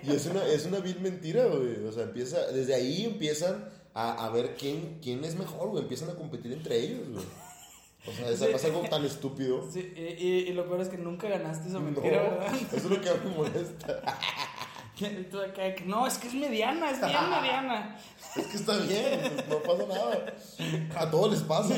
y 0.03 0.13
es 0.15 0.27
una, 0.27 0.45
es 0.47 0.65
una 0.67 0.79
vil 0.81 0.99
mentira, 1.01 1.45
güey. 1.47 1.85
O 1.87 1.93
sea, 1.93 2.05
empieza, 2.05 2.47
desde 2.53 2.75
ahí 2.75 3.05
empiezan 3.05 3.69
a, 3.93 4.25
a 4.27 4.31
ver 4.31 4.55
quién, 4.59 4.99
quién 5.03 5.25
es 5.25 5.37
mejor, 5.37 5.69
güey. 5.71 5.83
Empiezan 5.83 6.09
a 6.11 6.15
competir 6.15 6.53
entre 6.53 6.79
ellos, 6.81 7.07
güey. 7.13 7.25
O 8.07 8.13
sea, 8.13 8.29
es, 8.31 8.39
Sí. 8.39 8.47
es 8.47 8.65
algo 8.67 8.81
tan 8.89 9.05
estúpido. 9.05 9.71
Sí, 9.71 9.93
y, 9.97 10.01
y- 10.27 10.49
y 10.49 10.53
lo 10.53 10.67
peor 10.67 10.81
es 10.83 10.89
que 10.89 10.99
nunca 10.99 11.29
ganaste 11.29 11.69
esa 11.69 11.79
No, 11.79 11.85
mentira, 11.87 12.23
¿verdad? 12.23 12.55
eso 12.69 12.77
es 12.77 12.85
lo 12.85 13.01
que 13.01 13.11
me 13.29 13.35
molesta. 13.37 14.03
No, 15.87 16.07
es 16.07 16.19
que 16.19 16.29
es 16.29 16.35
mediana, 16.35 16.91
es 16.91 17.01
bien 17.01 17.31
mediana. 17.31 17.99
Es 18.37 18.47
que 18.47 18.57
está 18.57 18.77
bien, 18.79 19.21
no 19.49 19.59
pasa 19.59 19.87
nada. 19.89 20.35
A 20.97 21.11
todos 21.11 21.33
les 21.33 21.43
pasa. 21.43 21.75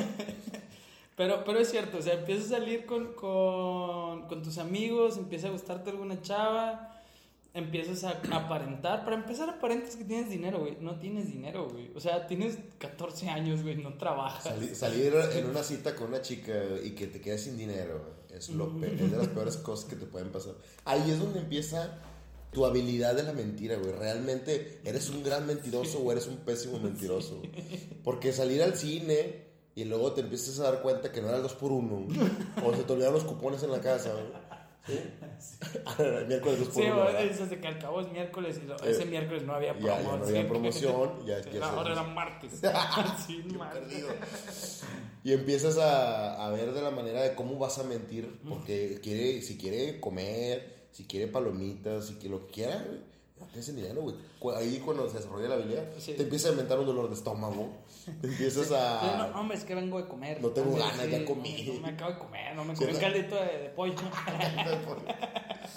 Pero, 1.17 1.45
pero 1.45 1.59
es 1.59 1.71
cierto, 1.71 1.99
o 1.99 2.03
sea, 2.03 2.15
empiezas 2.15 2.47
a 2.53 2.59
salir 2.59 2.85
con, 2.85 3.15
con, 3.15 4.29
con 4.29 4.43
tus 4.43 4.59
amigos, 4.59 5.17
empieza 5.17 5.49
a 5.49 5.51
gustarte 5.51 5.89
alguna 5.91 6.21
chava, 6.21 6.93
empiezas 7.55 8.05
a 8.05 8.21
aparentar. 8.33 9.03
Para 9.05 9.17
empezar, 9.17 9.49
aparentas 9.49 9.97
que 9.97 10.05
tienes 10.05 10.29
dinero, 10.29 10.59
güey. 10.61 10.77
No 10.81 10.99
tienes 10.99 11.27
dinero, 11.29 11.69
güey. 11.71 11.91
O 11.95 12.01
sea, 12.01 12.27
tienes 12.27 12.59
14 12.79 13.31
años, 13.31 13.63
güey, 13.63 13.77
no 13.77 13.95
trabajas. 13.95 14.45
Sali- 14.45 14.75
salir 14.75 15.15
en 15.33 15.47
una 15.47 15.63
cita 15.63 15.95
con 15.97 16.09
una 16.09 16.21
chica 16.21 16.53
y 16.85 16.91
que 16.91 17.07
te 17.07 17.21
quedes 17.21 17.45
sin 17.45 17.57
dinero 17.57 18.17
es, 18.31 18.51
lo 18.51 18.79
pe- 18.79 18.95
es 18.95 19.11
de 19.11 19.17
las 19.17 19.29
peores 19.29 19.57
cosas 19.57 19.87
que 19.89 19.97
te 19.97 20.05
pueden 20.05 20.29
pasar. 20.31 20.53
Ahí 20.85 21.11
es 21.11 21.19
donde 21.19 21.39
empieza 21.41 21.99
tu 22.53 22.67
habilidad 22.67 23.15
de 23.15 23.23
la 23.23 23.33
mentira, 23.33 23.77
güey. 23.77 23.93
Realmente 23.93 24.81
eres 24.85 25.09
un 25.09 25.23
gran 25.23 25.47
mentiroso 25.47 25.99
o 26.01 26.13
eres 26.13 26.27
un 26.27 26.37
pésimo 26.39 26.79
mentiroso. 26.79 27.41
Porque 28.05 28.33
salir 28.35 28.63
al 28.63 28.77
cine 28.77 29.46
y 29.77 29.85
luego 29.85 30.13
te 30.13 30.23
empiezas 30.23 30.59
a 30.59 30.65
dar 30.73 30.83
cuenta 30.83 31.13
que 31.13 31.21
no 31.23 31.29
era 31.29 31.37
el 31.37 31.43
2 31.45 31.53
por 31.55 31.71
1 31.71 32.07
o 32.65 32.75
se 32.75 32.83
te 32.83 32.93
olvidaron 32.93 33.15
los 33.15 33.25
cupones 33.25 33.63
en 33.63 33.71
la 33.71 33.81
casa. 33.81 34.13
¿Sí? 34.87 34.99
Miércoles 36.29 36.59
2 36.61 36.69
por 36.69 36.83
Sí, 36.83 36.89
1 36.91 37.03
güey, 37.03 37.29
dices 37.29 37.51
de 37.51 37.61
que 37.61 37.67
al 37.67 37.79
cabo 37.79 38.01
es 38.01 38.11
miércoles 38.13 38.61
y 38.63 38.67
lo- 38.67 38.77
ese 38.77 39.03
Eh, 39.03 39.07
miércoles 39.07 39.43
no 39.45 39.55
había 39.55 39.73
ya- 39.79 39.97
promoción. 39.99 40.13
ya 40.13 40.17
no 40.19 40.25
había 40.25 40.49
promoción, 40.49 41.11
ya- 41.27 41.41
ya 41.41 41.53
se- 41.53 41.59
ahora 41.63 41.93
era 41.93 42.03
martes. 42.05 42.53
sí, 43.27 43.45
perdido. 43.73 44.09
Y 45.25 45.33
empiezas 45.33 45.77
a, 45.79 46.47
a 46.47 46.51
ver 46.51 46.73
de 46.73 46.83
la 46.83 46.91
manera 46.93 47.23
de 47.23 47.35
cómo 47.35 47.59
vas 47.59 47.79
a 47.79 47.83
mentir, 47.85 48.39
porque 48.49 49.01
quiere, 49.03 49.43
si 49.43 49.59
quiere 49.59 49.99
comer, 50.01 50.87
si 50.93 51.05
quiere 51.05 51.27
palomitas, 51.27 52.07
si 52.07 52.15
quiere 52.15 52.31
lo 52.37 52.47
que 52.47 52.53
quiera, 52.53 52.85
no 53.39 53.47
el 53.69 53.77
dinero, 53.77 54.03
güey. 54.03 54.15
Ahí 54.57 54.81
cuando 54.85 55.09
se 55.11 55.19
desarrolla 55.19 55.49
la 55.49 55.55
habilidad, 55.57 55.85
Sí. 55.99 56.13
te 56.15 56.23
empieza 56.23 56.49
a 56.49 56.53
inventar 56.53 56.79
un 56.79 56.87
dolor 56.87 57.09
de 57.09 57.15
estómago, 57.15 57.71
te 58.21 58.27
empiezas 58.29 58.67
Sí, 58.69 58.73
no, 58.73 58.79
a... 58.79 59.41
hombre, 59.41 59.57
es 59.57 59.65
que 59.65 59.75
vengo 59.75 60.01
de 60.01 60.07
comer. 60.09 60.41
No 60.41 60.49
tengo 60.51 60.77
ganas, 60.77 61.11
ya 61.11 61.25
comí. 61.25 61.65
No, 61.67 61.75
no 61.75 61.81
me 61.81 61.89
acabo 61.89 62.13
de 62.13 62.19
comer, 62.19 62.55
no 62.57 62.65
me 62.65 62.75
Sí, 62.77 62.85
comí 62.85 62.95
un 62.97 63.01
caldito 63.01 63.35
de, 63.37 63.59
de 63.59 63.69
pollo. 63.71 63.95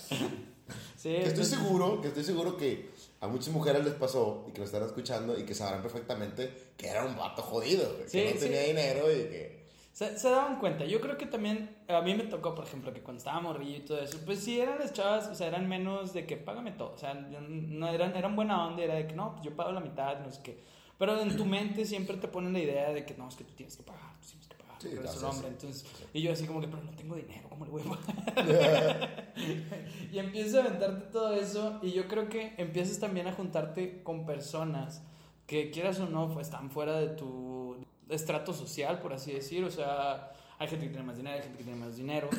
sí, 0.96 1.10
que 1.10 1.24
estoy 1.24 1.46
seguro, 1.46 2.02
que 2.02 2.10
estoy 2.10 2.24
seguro 2.24 2.58
que 2.58 2.90
a 3.22 3.28
muchas 3.28 3.50
mujeres 3.54 3.84
les 3.84 3.94
pasó 3.94 4.46
y 4.48 4.52
que 4.52 4.60
lo 4.60 4.66
están 4.66 4.84
escuchando 4.84 5.38
y 5.38 5.44
que 5.44 5.54
sabrán 5.54 5.82
perfectamente 5.82 6.72
que 6.78 6.88
era 6.88 7.04
un 7.06 7.16
vato 7.18 7.42
jodido, 7.42 7.86
Sí, 8.08 8.20
que 8.20 8.26
no 8.26 8.40
sí. 8.40 8.46
tenía 8.46 8.62
dinero 8.64 9.12
y 9.12 9.16
que... 9.16 9.60
Se, 9.92 10.18
se 10.18 10.30
daban 10.30 10.60
cuenta. 10.60 10.86
Yo 10.86 11.02
creo 11.02 11.18
que 11.18 11.26
también 11.26 11.76
a 11.90 12.00
mí 12.02 12.14
me 12.16 12.24
tocó, 12.24 12.56
por 12.56 12.64
ejemplo, 12.66 12.94
que 12.94 13.02
cuando 13.02 13.18
estaba 13.18 13.42
morrillo 13.42 13.78
y 13.78 13.82
todo 13.82 14.00
eso, 14.00 14.18
pues 14.26 14.40
sí 14.40 14.58
eran 14.62 14.80
las 14.80 14.94
chavas, 14.94 15.28
o 15.28 15.36
sea, 15.36 15.48
eran 15.48 15.68
menos 15.68 16.14
de 16.14 16.26
que 16.26 16.38
págame 16.38 16.72
todo. 16.72 16.94
O 16.94 16.98
sea, 16.98 17.14
no 17.16 17.90
eran, 17.90 18.16
eran 18.16 18.36
buena 18.36 18.66
onda, 18.66 18.82
era 18.84 18.96
de 18.96 19.08
que 19.08 19.16
no, 19.16 19.34
pues 19.34 19.44
yo 19.44 19.54
pago 19.56 19.74
la 19.74 19.82
mitad, 19.82 20.20
no 20.20 20.32
sé 20.32 20.42
qué. 20.42 20.64
Pero 21.00 21.20
en 21.22 21.36
tu 21.38 21.46
mente 21.46 21.86
siempre 21.86 22.18
te 22.18 22.28
ponen 22.28 22.52
la 22.52 22.60
idea 22.60 22.92
de 22.92 23.06
que 23.06 23.16
no, 23.16 23.28
es 23.30 23.36
que 23.36 23.46
tú 23.46 23.54
tienes 23.54 23.78
que 23.78 23.84
pagar, 23.84 24.20
tú 24.20 24.28
tienes 24.28 24.48
que 24.48 24.56
pagar. 24.58 24.76
Sí, 24.82 24.90
pero 24.92 25.06
es 25.06 25.12
claro, 25.12 25.30
un 25.30 25.36
hombre. 25.36 25.48
Entonces, 25.48 25.86
y 26.14 26.22
yo 26.22 26.34
así 26.34 26.46
como 26.46 26.60
que, 26.60 26.68
pero 26.68 26.84
no 26.84 26.92
tengo 26.92 27.16
dinero, 27.16 27.48
¿cómo 27.48 27.64
le 27.64 27.72
voy 27.72 27.82
a 27.82 28.36
pagar? 28.36 29.34
y 30.12 30.20
empiezas 30.20 30.56
a 30.56 30.68
aventarte 30.68 31.12
todo 31.12 31.34
eso 31.34 31.80
y 31.82 31.94
yo 31.94 32.08
creo 32.10 32.28
que 32.28 32.54
empiezas 32.58 33.00
también 33.00 33.28
a 33.28 33.32
juntarte 33.32 34.04
con 34.04 34.26
personas 34.26 35.02
que 35.48 35.72
quieras 35.72 36.00
o 36.02 36.06
no, 36.08 36.32
pues 36.34 36.48
están 36.48 36.70
fuera 36.70 37.00
de 37.00 37.08
tu 37.08 37.78
estrato 38.10 38.54
social, 38.54 39.00
por 39.00 39.14
así 39.14 39.32
decir. 39.32 39.64
O 39.64 39.72
sea, 39.72 40.34
hay 40.60 40.68
gente 40.68 40.86
que 40.88 40.92
tiene 40.92 41.06
más 41.08 41.16
dinero, 41.18 41.36
hay 41.38 41.42
gente 41.44 41.58
que 41.58 41.64
tiene 41.64 41.80
más 41.80 41.96
dinero. 41.96 42.30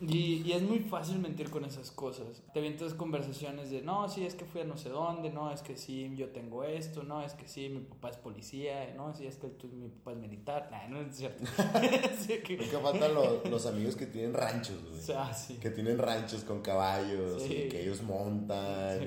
Y, 0.00 0.42
y 0.46 0.52
es 0.52 0.62
muy 0.62 0.78
fácil 0.80 1.18
mentir 1.18 1.50
con 1.50 1.64
esas 1.64 1.90
cosas. 1.90 2.42
Te 2.52 2.58
avientas 2.58 2.94
conversaciones 2.94 3.70
de, 3.70 3.82
no, 3.82 4.08
sí, 4.08 4.24
es 4.24 4.34
que 4.34 4.44
fui 4.46 4.62
a 4.62 4.64
no 4.64 4.76
sé 4.78 4.88
dónde, 4.88 5.30
no, 5.30 5.52
es 5.52 5.60
que 5.62 5.76
sí, 5.76 6.10
yo 6.16 6.30
tengo 6.30 6.64
esto, 6.64 7.02
no, 7.02 7.22
es 7.22 7.34
que 7.34 7.46
sí, 7.46 7.68
mi 7.68 7.80
papá 7.80 8.08
es 8.10 8.16
policía, 8.16 8.92
no, 8.96 9.14
sí, 9.14 9.26
es 9.26 9.36
que 9.36 9.48
tú- 9.48 9.68
mi 9.68 9.88
papá 9.88 10.12
es 10.12 10.18
militar. 10.18 10.68
Nah, 10.70 10.88
no 10.88 11.00
es 11.00 11.16
cierto. 11.16 11.44
Sí, 12.18 12.38
que- 12.44 12.56
Nunca 12.56 12.80
faltan 12.80 13.14
los, 13.14 13.48
los 13.48 13.66
amigos 13.66 13.94
que 13.94 14.06
tienen 14.06 14.32
ranchos, 14.34 14.76
o 14.86 14.88
güey. 14.90 15.00
sea, 15.02 15.32
sí. 15.32 15.54
Que 15.56 15.70
tienen 15.70 15.98
ranchos 15.98 16.44
con 16.44 16.62
caballos 16.62 17.42
Sí. 17.42 17.54
y 17.66 17.68
que 17.68 17.82
ellos 17.82 18.02
montan. 18.02 19.00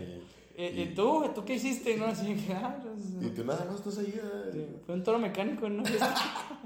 ¿Y, 0.56 0.64
y 0.66 0.94
tú? 0.96 1.26
¿Tú 1.34 1.44
qué 1.44 1.56
hiciste? 1.56 1.98
No, 1.98 2.06
así 2.06 2.36
que, 2.36 2.54
ah, 2.54 2.78
pues, 2.82 3.16
Y, 3.20 3.26
y 3.26 3.30
tú 3.32 3.44
nada 3.44 3.66
más 3.66 3.76
estás 3.78 3.98
ahí. 3.98 4.14
eh. 4.16 4.50
Sí, 4.54 4.66
Fue 4.86 4.94
un 4.96 5.04
toro 5.04 5.18
mecánico, 5.20 5.68
¿no? 5.68 5.84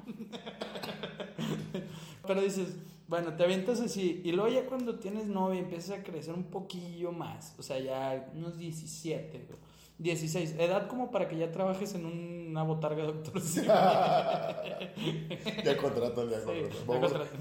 Pero 2.27 2.41
dices, 2.41 2.75
bueno, 3.07 3.33
te 3.35 3.43
avientas 3.43 3.79
así. 3.81 4.21
Y 4.23 4.31
luego 4.33 4.49
ya 4.53 4.65
cuando 4.65 4.99
tienes 4.99 5.27
novia 5.27 5.59
empiezas 5.59 5.99
a 5.99 6.03
crecer 6.03 6.33
un 6.35 6.43
poquillo 6.45 7.11
más. 7.11 7.55
O 7.57 7.63
sea, 7.63 7.79
ya 7.79 8.29
unos 8.35 8.57
17, 8.57 9.47
o 9.53 9.55
16. 9.99 10.55
Edad 10.59 10.87
como 10.87 11.09
para 11.09 11.27
que 11.27 11.37
ya 11.37 11.51
trabajes 11.51 11.95
en 11.95 12.05
una 12.05 12.61
botarga 12.63 13.01
de 13.07 13.13
doctor. 13.13 13.41
Ya 15.63 15.77
contratan, 15.77 16.29
ya 16.29 16.39
Sí, 16.39 16.47
ya 16.63 16.85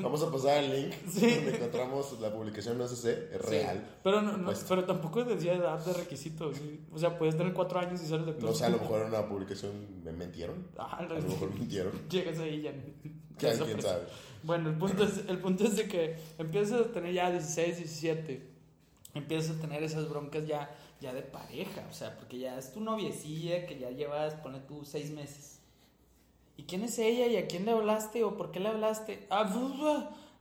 Vamos, 0.03 0.23
a 0.23 0.31
pasar 0.31 0.65
el 0.65 0.71
link 0.83 0.95
Sí. 1.09 1.31
donde 1.35 1.57
encontramos 1.57 2.21
la 2.21 2.33
publicación, 2.33 2.79
no 2.79 2.87
sé 2.87 2.97
si 2.97 3.09
es 3.09 3.41
real. 3.43 3.77
Sí, 3.87 3.95
Pero, 4.03 4.23
no, 4.23 4.37
no, 4.37 4.45
Pues- 4.47 4.65
pero 4.69 4.85
tampoco 4.85 5.25
decía 5.25 5.55
edad 5.55 5.85
de 5.85 5.93
requisito. 5.93 6.51
O 6.93 6.99
sea, 6.99 7.19
puedes 7.19 7.37
tener 7.37 7.53
cuatro 7.53 7.79
años 7.79 8.03
y 8.03 8.07
ser 8.07 8.25
doctor. 8.25 8.45
No 8.51 8.55
sé, 8.55 8.65
a 8.65 8.69
lo 8.71 8.79
mejor 8.79 9.03
en 9.03 9.09
una 9.09 9.27
publicación 9.29 9.73
me 10.05 10.13
mentieron. 10.13 10.67
Ah, 10.79 10.99
A 10.99 11.03
lo 11.03 11.21
mejor 11.21 11.53
mintieron. 11.55 11.93
Llegas 12.11 12.39
ahí 12.39 12.55
y 12.57 12.63
ya. 12.63 12.73
¿Quién, 13.39 13.53
sabe? 13.83 14.05
Bueno, 14.43 14.71
el 14.71 14.77
punto, 14.79 15.05
es, 15.05 15.19
el 15.29 15.39
punto 15.39 15.65
es 15.65 15.77
de 15.77 15.89
que 15.89 16.17
empiezas 16.39 16.81
a 16.87 16.93
tener 16.93 17.13
ya 17.13 17.31
16, 17.31 17.77
17. 17.79 18.47
Empiezas 19.15 19.57
a 19.57 19.61
tener 19.61 19.83
esas 19.83 20.09
broncas 20.09 20.47
ya, 20.47 20.75
ya 21.01 21.13
de 21.13 21.23
pareja. 21.23 21.85
O 21.91 21.95
sea, 21.95 22.15
porque 22.17 22.39
ya 22.39 22.59
es 22.59 22.73
tu 22.73 22.81
noviecilla 22.81 23.67
que 23.67 23.79
ya 23.79 23.91
llevas, 23.91 24.35
pone 24.35 24.61
tú, 24.61 24.85
seis 24.85 25.11
meses. 25.11 25.59
¿Y 26.57 26.63
quién 26.65 26.85
es 26.85 26.99
ella? 26.99 27.27
¿Y 27.27 27.37
a 27.37 27.47
quién 27.47 27.65
le 27.65 27.73
hablaste? 27.73 28.25
¿O 28.25 28.37
por 28.37 28.51
qué 28.53 28.61
le 28.61 28.69
hablaste? 28.69 29.27
Ah, 29.31 29.45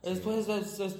después, 0.02 0.48
es- 0.48 0.80
es- 0.80 0.96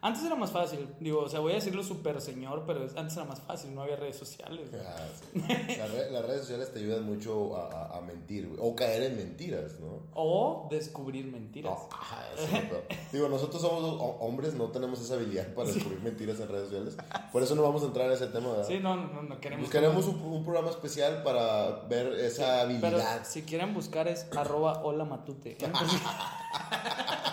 antes 0.00 0.22
era 0.24 0.34
más 0.36 0.50
fácil. 0.52 0.88
Digo, 1.00 1.20
o 1.22 1.28
sea, 1.28 1.40
voy 1.40 1.52
a 1.52 1.56
decirlo 1.56 1.82
súper 1.82 2.20
señor, 2.20 2.64
pero 2.66 2.84
es- 2.84 2.96
antes 2.96 3.16
era 3.16 3.24
más 3.26 3.40
fácil, 3.40 3.74
no 3.74 3.82
había 3.82 3.96
redes 3.96 4.16
sociales. 4.16 4.70
Ah, 4.74 4.96
sí. 5.32 5.40
Las 5.76 5.90
re- 5.92 6.10
las 6.10 6.24
redes 6.24 6.40
sociales 6.42 6.72
te 6.72 6.78
ayudan 6.78 7.04
mucho 7.04 7.56
a, 7.56 7.68
a- 7.94 7.98
a 7.98 8.00
mentir. 8.00 8.48
O 8.60 8.74
caer 8.76 9.02
en 9.04 9.16
mentiras, 9.16 9.80
¿no? 9.80 10.02
O 10.14 10.68
descubrir 10.70 11.26
mentiras. 11.26 11.72
No, 11.72 11.88
ajá, 11.92 12.22
peor. 12.68 12.84
Digo, 13.12 13.28
nosotros 13.28 13.60
somos 13.60 13.82
ho- 13.82 14.16
hombres, 14.20 14.54
no 14.54 14.66
tenemos 14.70 15.00
esa 15.00 15.14
habilidad 15.14 15.52
para 15.54 15.68
descubrir 15.72 16.00
mentiras 16.00 16.38
en 16.40 16.48
redes 16.48 16.68
sociales. 16.68 16.96
Por 17.32 17.42
eso 17.42 17.54
no 17.54 17.62
vamos 17.62 17.82
a 17.82 17.86
entrar 17.86 18.06
en 18.06 18.12
ese 18.12 18.28
tema, 18.28 18.50
¿verdad? 18.50 18.66
Sí, 18.68 18.78
no, 18.80 18.96
no, 18.96 19.22
no 19.22 19.40
queremos. 19.40 19.64
Buscaremos 19.64 20.06
un, 20.06 20.20
un 20.22 20.44
programa 20.44 20.70
especial 20.70 21.22
para 21.22 21.82
ver 21.88 22.12
esa 22.20 22.64
Pero 22.66 22.86
habilidad. 22.86 23.24
si 23.24 23.42
quieren 23.42 23.74
buscar 23.74 24.06
es 24.08 24.26
arroba 24.36 24.82
hola 24.84 25.04
matute. 25.04 25.56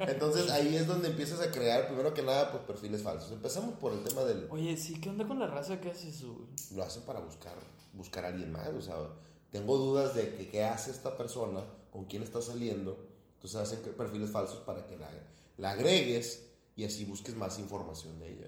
Entonces 0.00 0.50
ahí 0.50 0.74
es 0.76 0.86
donde 0.86 1.08
empiezas 1.08 1.40
a 1.40 1.50
crear, 1.50 1.86
primero 1.86 2.12
que 2.14 2.22
nada, 2.22 2.50
pues 2.50 2.62
perfiles 2.64 3.02
falsos. 3.02 3.30
Empezamos 3.32 3.74
por 3.78 3.92
el 3.92 4.02
tema 4.02 4.22
del... 4.24 4.46
Oye, 4.50 4.76
sí, 4.76 5.00
¿qué 5.00 5.08
onda 5.10 5.26
con 5.26 5.38
la 5.38 5.46
raza 5.46 5.80
que 5.80 5.90
hace 5.90 6.08
eso? 6.08 6.36
Lo 6.74 6.82
hacen 6.82 7.02
para 7.02 7.20
buscar, 7.20 7.54
buscar 7.92 8.24
a 8.24 8.28
alguien 8.28 8.52
más. 8.52 8.68
O 8.68 8.80
sea, 8.82 8.94
tengo 9.50 9.76
dudas 9.76 10.14
de 10.14 10.34
que 10.36 10.48
qué 10.48 10.64
hace 10.64 10.90
esta 10.90 11.16
persona, 11.16 11.60
con 11.92 12.04
quién 12.06 12.22
está 12.22 12.40
saliendo. 12.42 12.98
Entonces 13.34 13.60
hacen 13.60 13.80
perfiles 13.96 14.30
falsos 14.30 14.58
para 14.60 14.86
que 14.86 14.96
la, 14.96 15.08
la 15.58 15.70
agregues 15.72 16.46
y 16.76 16.84
así 16.84 17.04
busques 17.04 17.36
más 17.36 17.58
información 17.58 18.18
de 18.18 18.32
ella. 18.32 18.46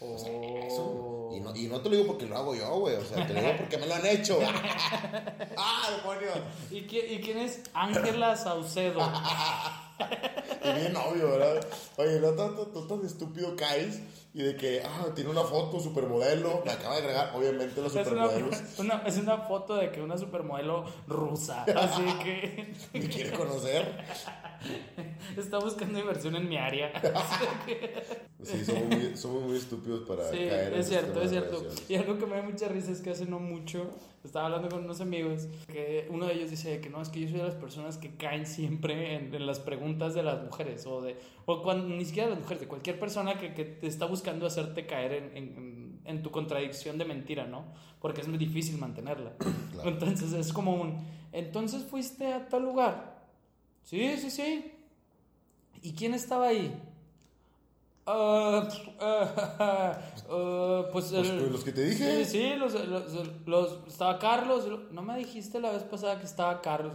O 0.00 0.16
sea, 0.16 0.30
eso. 0.64 1.30
Y 1.34 1.40
no, 1.40 1.54
y 1.56 1.66
no 1.66 1.80
te 1.80 1.88
lo 1.90 1.96
digo 1.96 2.06
porque 2.06 2.24
lo 2.26 2.36
hago 2.36 2.54
yo, 2.54 2.78
güey. 2.78 2.94
O 2.96 3.04
sea, 3.04 3.26
te 3.26 3.34
lo 3.34 3.40
digo 3.40 3.52
porque 3.58 3.78
me 3.78 3.86
lo 3.86 3.94
han 3.96 4.06
hecho. 4.06 4.38
¡Ah, 5.56 5.88
demonio! 5.98 6.30
¿Y, 6.70 6.86
qui- 6.86 7.04
y 7.10 7.20
quién 7.20 7.38
es 7.38 7.60
Ángela 7.74 8.36
Saucedo? 8.36 9.00
Y 10.64 10.72
bien 10.80 10.94
obvio, 10.96 11.30
¿verdad? 11.30 11.66
Oye, 11.96 12.20
no 12.20 12.30
tanto, 12.32 12.66
tú 12.68 12.86
tan 12.86 13.04
estúpido 13.04 13.54
caes 13.56 14.00
y 14.34 14.42
de 14.42 14.56
que, 14.56 14.82
ah, 14.84 15.06
tiene 15.14 15.30
una 15.30 15.42
foto 15.42 15.80
supermodelo, 15.80 16.62
me 16.64 16.70
acaba 16.72 16.94
de 16.96 17.00
agregar, 17.02 17.32
obviamente 17.34 17.80
los 17.80 17.94
Es 17.94 18.06
una, 18.06 18.26
supermodelos, 18.26 18.62
una- 18.78 19.02
es 19.06 19.16
una 19.18 19.38
foto 19.38 19.76
de 19.76 19.90
que 19.90 20.02
una 20.02 20.16
supermodelo 20.18 20.84
rusa. 21.06 21.64
Así 21.76 22.02
que 22.22 22.72
me 22.92 23.08
quiere 23.08 23.30
conocer. 23.32 24.04
está 25.36 25.58
buscando 25.58 25.98
inversión 25.98 26.36
en 26.36 26.48
mi 26.48 26.56
área. 26.56 26.92
Sí, 28.40 28.64
somos 28.64 28.84
muy, 28.84 29.16
somos 29.16 29.42
muy 29.42 29.56
estúpidos 29.56 30.06
para 30.08 30.30
Sí, 30.30 30.36
caer 30.48 30.72
en 30.72 30.78
es 30.78 30.88
cierto, 30.88 31.20
es 31.20 31.30
cierto. 31.30 31.60
Y 31.88 31.96
algo 31.96 32.18
que 32.18 32.26
me 32.26 32.36
da 32.36 32.42
mucha 32.42 32.68
risa 32.68 32.92
es 32.92 33.00
que 33.00 33.10
hace 33.10 33.26
no 33.26 33.40
mucho 33.40 33.90
estaba 34.22 34.46
hablando 34.46 34.68
con 34.68 34.84
unos 34.84 35.00
amigos 35.00 35.48
que 35.66 36.06
uno 36.08 36.26
de 36.26 36.34
ellos 36.34 36.48
dice 36.50 36.80
que 36.80 36.88
no, 36.88 37.02
es 37.02 37.08
que 37.08 37.20
yo 37.20 37.28
soy 37.28 37.38
de 37.38 37.44
las 37.44 37.56
personas 37.56 37.96
que 37.98 38.14
caen 38.14 38.46
siempre 38.46 39.16
en, 39.16 39.34
en 39.34 39.44
las 39.44 39.58
preguntas 39.58 40.14
de 40.14 40.22
las 40.22 40.44
mujeres 40.44 40.86
o 40.86 41.02
de 41.02 41.16
o 41.46 41.62
cuando 41.64 41.88
ni 41.88 42.04
siquiera 42.04 42.28
de 42.28 42.34
las 42.34 42.40
mujeres, 42.42 42.60
de 42.60 42.68
cualquier 42.68 43.00
persona 43.00 43.38
que, 43.38 43.54
que 43.54 43.64
te 43.64 43.88
está 43.88 44.06
buscando 44.06 44.46
hacerte 44.46 44.86
caer 44.86 45.12
en, 45.14 45.36
en- 45.36 46.00
en 46.04 46.22
tu 46.22 46.30
contradicción 46.30 46.96
de 46.96 47.04
mentira, 47.06 47.44
¿no? 47.48 47.64
Porque 48.00 48.20
es 48.20 48.28
muy 48.28 48.38
difícil 48.38 48.78
mantenerla. 48.78 49.32
Claro. 49.72 49.90
Entonces 49.90 50.32
es 50.32 50.52
como 50.52 50.74
un, 50.80 50.96
entonces 51.32 51.82
fuiste 51.84 52.32
a 52.32 52.48
tal 52.48 52.62
lugar. 52.62 53.17
Sí, 53.88 54.16
sí, 54.18 54.30
sí. 54.30 54.72
¿Y 55.82 55.94
quién 55.94 56.12
estaba 56.12 56.48
ahí? 56.48 56.78
Ah, 58.06 58.68
ah, 59.00 59.98
ah, 60.28 60.82
pues 60.92 61.06
Pues, 61.06 61.12
el- 61.26 61.38
pues, 61.38 61.52
los 61.52 61.64
que 61.64 61.72
te 61.72 61.84
dije. 61.84 62.24
Sí, 62.24 62.30
sí, 62.30 62.54
los, 62.56 62.74
los- 62.74 63.46
los- 63.46 63.78
estaba 63.88 64.18
Carlos. 64.18 64.66
No 64.92 65.00
me 65.02 65.16
dijiste 65.18 65.60
la 65.60 65.70
vez 65.72 65.84
pasada 65.84 66.18
que 66.18 66.26
estaba 66.26 66.60
Carlos. 66.60 66.94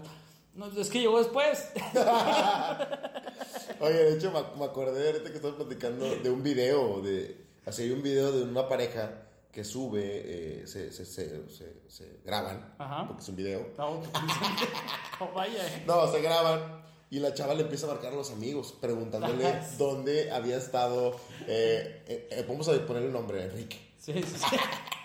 No, 0.54 0.68
es 0.68 0.90
que 0.92 1.00
llegó 1.00 1.18
después. 1.18 1.72
Oye, 3.80 3.94
de 3.94 4.14
hecho, 4.18 4.32
me, 4.32 4.60
me 4.60 4.66
acordé 4.66 5.08
ahorita 5.08 5.30
que 5.32 5.36
estamos 5.38 5.56
platicando 5.58 6.06
de 6.16 6.30
un 6.30 6.44
video. 6.44 7.02
De, 7.02 7.44
así 7.66 7.84
hay 7.84 7.92
un 7.92 8.04
video 8.04 8.32
de 8.32 8.44
una 8.44 8.68
pareja 8.68 9.12
que 9.54 9.64
sube, 9.64 10.02
eh, 10.04 10.68
se, 10.68 10.92
se, 10.92 11.06
se, 11.06 11.44
se, 11.88 12.20
graban, 12.26 12.74
Ajá. 12.80 13.06
porque 13.08 13.22
es 13.22 13.30
un 13.30 13.36
video. 13.36 13.68
No, 13.78 14.02
no, 15.20 15.32
vaya. 15.34 15.66
eh. 15.78 15.84
No, 15.86 16.12
se 16.12 16.22
graban 16.22 16.82
y 17.12 17.20
la 17.20 17.34
chava 17.36 17.54
le 17.54 17.62
empieza 17.62 17.86
a 17.86 17.90
marcar 17.94 18.12
a 18.12 18.16
los 18.16 18.32
amigos 18.32 18.74
preguntándole 18.82 19.60
dónde 19.78 20.32
había 20.32 20.58
estado. 20.58 21.12
eh, 21.48 22.04
eh, 22.08 22.28
eh, 22.32 22.46
vamos 22.48 22.68
a 22.68 22.72
ponerle 22.86 23.08
el 23.10 23.14
nombre, 23.14 23.44
Enrique. 23.44 23.80
Sí, 24.00 24.14
sí, 24.14 24.24
sí. 24.38 24.56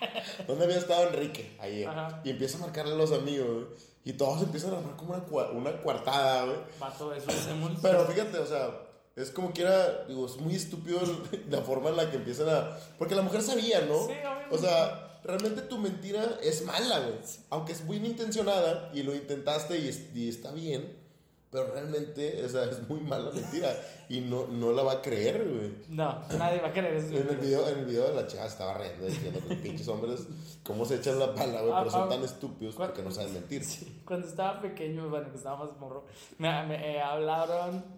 ¿Dónde 0.46 0.64
había 0.64 0.78
estado 0.78 1.08
Enrique? 1.11 1.54
Ayer. 1.61 1.87
Ajá. 1.87 2.20
Y 2.24 2.30
empieza 2.30 2.56
a 2.56 2.61
marcarle 2.62 2.94
a 2.94 2.96
los 2.96 3.12
amigos, 3.12 3.46
güey, 3.48 3.66
Y 4.04 4.14
todos 4.14 4.42
empiezan 4.42 4.72
a 4.72 4.78
armar 4.78 4.96
como 4.96 5.12
una, 5.14 5.50
una 5.50 5.72
cuartada, 5.82 6.46
güey. 6.46 6.56
Vato, 6.80 7.12
eso 7.14 7.30
hacemos. 7.30 7.72
Pero 7.82 8.06
fíjate, 8.06 8.38
o 8.38 8.46
sea, 8.46 8.70
es 9.22 9.31
como 9.31 9.52
que 9.52 9.62
era, 9.62 10.04
digo, 10.07 10.26
es 10.26 10.37
muy 10.37 10.54
estúpido 10.54 11.00
la 11.50 11.61
forma 11.62 11.90
en 11.90 11.96
la 11.96 12.11
que 12.11 12.16
empiezan 12.16 12.48
a... 12.48 12.76
Porque 12.98 13.14
la 13.14 13.22
mujer 13.22 13.42
sabía, 13.42 13.81
¿no? 13.83 13.98
Sí, 14.07 14.12
obviamente. 14.12 14.54
O 14.54 14.59
sea, 14.59 15.18
realmente 15.24 15.62
tu 15.62 15.78
mentira 15.78 16.38
es 16.42 16.64
mala, 16.64 17.00
güey. 17.00 17.14
Aunque 17.50 17.72
es 17.72 17.85
muy 17.85 17.96
intencionada 17.96 18.90
y 18.94 19.02
lo 19.02 19.14
intentaste 19.14 19.78
y, 19.78 19.88
es- 19.88 20.14
y 20.14 20.28
está 20.28 20.52
bien, 20.52 20.96
pero 21.50 21.66
realmente, 21.72 22.44
o 22.44 22.48
sea, 22.48 22.64
es 22.64 22.87
muy 22.88 23.00
mala 23.00 23.31
mentira 23.31 23.74
y 24.11 24.20
no, 24.20 24.46
no 24.48 24.70
la 24.72 24.83
va 24.83 24.92
a 24.92 25.02
creer, 25.02 25.42
güey. 25.48 25.72
No, 25.88 26.22
nadie 26.38 26.61
va 26.61 26.68
a 26.68 26.72
querer 26.72 26.94
eso. 26.96 27.09
En 27.16 27.26
el, 27.28 27.37
video, 27.38 27.66
en 27.68 27.78
el 27.78 27.85
video 27.87 28.07
de 28.09 28.14
la 28.14 28.26
chava 28.26 28.46
estaba 28.46 28.74
riendo 28.76 29.07
diciendo 29.07 29.40
que 29.48 29.54
pinches 29.57 29.88
hombres, 29.88 30.20
cómo 30.62 30.85
se 30.85 30.96
echan 30.96 31.18
la 31.18 31.35
pala, 31.35 31.62
güey, 31.62 31.72
pero 31.78 31.90
son 31.90 32.02
Ah, 32.02 32.04
ah, 32.07 32.09
tan 32.11 32.22
estúpidos 32.24 32.74
porque 32.74 33.02
no 33.02 33.11
saben 33.11 33.33
mentir. 33.33 33.64
Sí, 33.64 34.02
cuando 34.04 34.28
estaba 34.28 34.61
pequeño, 34.61 35.09
bueno, 35.09 35.31
que 35.31 35.37
estaba 35.38 35.64
más 35.64 35.74
morro, 35.78 36.04
me, 36.37 36.66
me, 36.66 36.96
eh, 36.96 37.00
hablaron. 37.00 37.97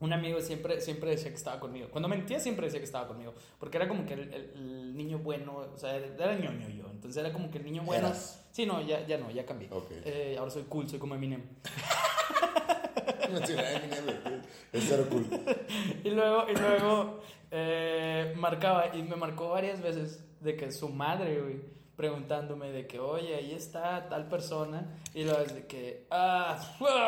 Un 0.00 0.12
amigo 0.14 0.40
siempre, 0.40 0.80
siempre 0.80 1.10
decía 1.10 1.28
que 1.30 1.36
estaba 1.36 1.60
conmigo. 1.60 1.88
Cuando 1.90 2.08
mentía, 2.08 2.40
siempre 2.40 2.66
decía 2.66 2.80
que 2.80 2.86
estaba 2.86 3.06
conmigo. 3.06 3.34
Porque 3.58 3.76
era 3.76 3.86
como 3.86 4.06
que 4.06 4.14
el, 4.14 4.32
el- 4.32 4.50
el 4.54 4.96
niño 4.96 5.18
bueno, 5.18 5.56
o 5.74 5.78
sea, 5.78 5.94
era 5.96 6.34
ñoño 6.38 6.68
yo. 6.70 6.90
Entonces 6.90 7.22
era 7.22 7.32
como 7.32 7.50
que 7.50 7.58
el 7.58 7.64
niño 7.64 7.82
bueno. 7.84 8.06
Eras. 8.08 8.46
Sí, 8.50 8.64
no, 8.66 8.80
ya, 8.80 9.06
ya 9.06 9.18
no, 9.18 9.30
ya 9.30 9.44
cambié. 9.44 9.68
Ok. 9.70 9.90
Eh, 10.04 10.36
ahora 10.38 10.50
soy 10.50 10.62
cool, 10.64 10.88
soy 10.88 10.98
como 10.98 11.14
Eminem. 11.14 11.42
Eminem, 13.28 14.42
Es 14.72 14.84
cero 14.88 15.06
cool. 15.10 15.26
Y 16.04 16.10
luego, 16.10 16.46
y 16.50 16.54
luego 16.58 17.20
eh, 17.50 18.32
marcaba, 18.36 18.94
y 18.96 19.02
me 19.02 19.16
marcó 19.16 19.50
varias 19.50 19.80
veces 19.82 20.24
de 20.40 20.56
que 20.56 20.72
su 20.72 20.88
madre, 20.88 21.40
güey, 21.40 21.60
preguntándome 22.00 22.72
de 22.72 22.86
que, 22.86 22.98
oye, 22.98 23.34
ahí 23.34 23.52
está 23.52 24.08
tal 24.08 24.26
persona, 24.26 24.86
y 25.12 25.24
luego 25.24 25.40
es 25.40 25.54
de 25.54 25.66
que, 25.66 26.06
ah, 26.10 26.58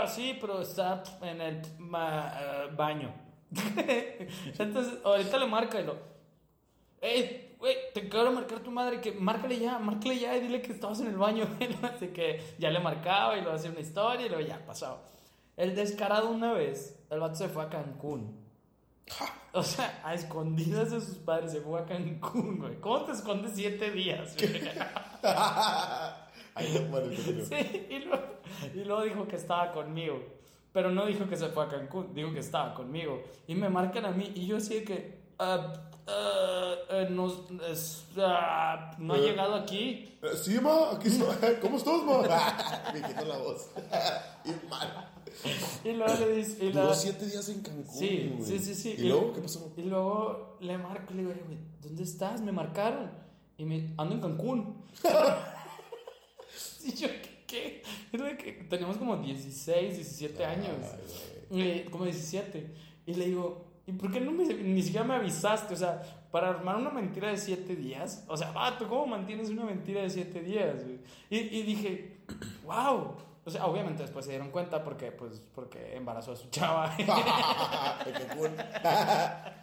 sí, 0.07 0.37
pero 0.39 0.61
está 0.61 1.03
en 1.23 1.41
el 1.41 1.63
ah, 1.95 2.67
baño. 2.77 3.11
Entonces, 4.59 4.99
ahorita 5.03 5.39
le 5.39 5.47
marca 5.47 5.81
y 5.81 5.85
lo, 5.85 5.97
hey, 7.01 7.57
güey, 7.59 7.75
te 7.95 8.07
quiero 8.07 8.33
marcar 8.33 8.61
tu 8.61 8.71
madre, 8.71 9.01
que 9.01 9.13
márcale 9.13 9.59
ya, 9.59 9.79
márcale 9.79 10.19
ya 10.19 10.37
y 10.37 10.41
dile 10.41 10.61
que 10.61 10.73
estabas 10.73 11.01
en 11.01 11.07
el 11.07 11.17
baño. 11.17 11.47
Así 11.83 12.09
que 12.09 12.55
ya 12.59 12.71
le 12.71 12.79
marcaba 12.79 13.39
y 13.39 13.41
lo 13.41 13.51
hacía 13.51 13.71
una 13.71 13.81
historia 13.81 14.27
y 14.27 14.29
luego 14.29 14.47
ya, 14.47 14.63
pasaba. 14.67 15.01
El 15.57 15.75
descarado 15.75 16.29
una 16.29 16.53
vez, 16.53 17.03
el 17.09 17.19
vato 17.19 17.37
se 17.37 17.49
fue 17.49 17.63
a 17.63 17.71
Cancún. 17.71 18.37
O 19.55 19.63
sea, 19.63 20.01
a 20.03 20.15
escondidas 20.15 20.91
de 20.93 21.01
sus 21.01 21.17
padres 21.19 21.53
se 21.53 21.61
fue 21.61 21.79
a 21.81 21.85
Cancún, 21.85 22.59
güey. 22.59 22.81
¿Cómo 22.81 23.03
te 23.05 23.13
escondes 23.13 23.53
siete 23.55 23.91
días? 23.91 24.35
Ahí 26.55 26.69
no 26.81 26.89
muere, 26.89 27.15
Sí, 27.17 27.87
y 27.91 27.99
luego, 28.01 28.23
y 28.75 28.79
luego 28.85 29.03
dijo 29.03 29.29
que 29.29 29.37
estaba 29.37 29.71
conmigo. 29.73 30.23
Pero 30.73 30.91
no 30.91 31.05
dijo 31.05 31.29
que 31.29 31.37
se 31.37 31.49
fue 31.49 31.65
a 31.65 31.69
Cancún, 31.69 32.15
dijo 32.15 32.33
que 32.33 32.39
estaba 32.41 32.73
conmigo. 32.73 33.23
Y 33.47 33.55
me 33.55 33.69
marcan 33.69 34.07
a 34.07 34.11
mí 34.11 34.33
y 34.35 34.47
yo 34.47 34.57
así 34.57 34.77
de 34.77 34.85
que... 34.85 35.21
ah, 35.39 35.73
eh, 36.09 37.07
no, 37.11 37.31
ah, 38.19 38.91
no 38.99 39.15
ha 39.15 39.19
Eh. 39.19 39.21
llegado 39.21 39.55
aquí. 39.55 40.17
Eh, 40.23 40.29
Sí, 40.35 40.59
ma, 40.61 40.93
aquí 40.93 41.09
estoy. 41.09 41.29
¿Cómo 41.61 41.77
estás, 41.77 42.03
ma? 42.05 42.23
Me 42.95 43.03
quito 43.07 43.25
la 43.27 43.37
voz. 43.37 43.69
y 44.47 44.69
mal. 44.69 45.12
Y 45.85 45.93
luego 45.93 46.15
le 46.27 46.37
dice... 46.37 46.65
y 46.65 46.71
Duró 46.71 46.89
la- 46.89 46.95
siete 46.95 47.27
días 47.27 47.49
en 47.49 47.61
Cancún. 47.63 47.95
Sí, 47.99 48.33
güey. 48.37 48.49
sí, 48.49 48.59
sí, 48.59 48.75
sí. 48.75 48.95
¿Y 48.99 49.09
luego 49.09 49.33
qué 49.33 49.41
pasó? 49.41 49.73
Y 49.77 49.83
luego 49.83 50.57
le 50.61 50.79
marco 50.79 51.13
y 51.13 51.17
le 51.17 51.23
digo, 51.23 51.33
"Oye, 51.33 51.43
güey, 51.47 51.59
¿dónde 51.83 52.03
estás? 52.03 52.41
Me 52.41 52.53
marcaron. 52.53 53.11
Y 53.59 53.65
me 53.65 53.93
ando 53.99 54.15
en 54.15 54.21
Cancún. 54.21 54.83
y 56.85 56.93
yo, 56.95 57.09
¿qué? 57.47 57.83
qué? 58.13 58.67
Teníamos 58.69 58.97
como 58.97 59.17
16, 59.17 59.97
17 59.97 60.45
años. 60.45 60.69
Ay, 60.83 61.47
güey. 61.51 61.71
Eh, 61.71 61.87
como 61.91 62.05
17. 62.05 62.67
Y 63.07 63.15
le 63.15 63.27
digo, 63.27 63.65
¿y 63.87 63.93
por 63.93 64.11
qué 64.13 64.21
no 64.21 64.33
me, 64.33 64.45
ni 64.45 64.83
siquiera 64.83 65.05
me 65.07 65.15
avisaste? 65.15 65.75
O 65.75 65.77
sea, 65.77 66.03
para 66.31 66.49
armar 66.51 66.77
una 66.77 66.91
mentira 66.91 67.29
de 67.31 67.37
7 67.37 67.77
días. 67.77 68.25
O 68.29 68.37
sea, 68.37 68.53
vato, 68.53 68.89
¿cómo 68.89 69.07
mantienes 69.07 69.51
una 69.51 69.65
mentira 69.65 70.03
de 70.03 70.11
7 70.11 70.41
días? 70.43 70.83
güey? 70.85 70.99
Y, 71.31 71.59
y 71.59 71.63
dije, 71.63 72.17
wow. 72.65 73.17
O 73.45 73.51
sea, 73.51 73.67
obviamente 73.67 74.03
después 74.03 74.25
se 74.25 74.31
dieron 74.31 74.51
cuenta 74.51 74.85
porque, 74.85 75.11
pues, 75.11 75.43
porque 75.55 75.97
embarazó 75.97 76.33
a 76.33 76.37
su 76.37 76.49
chava. 76.51 76.97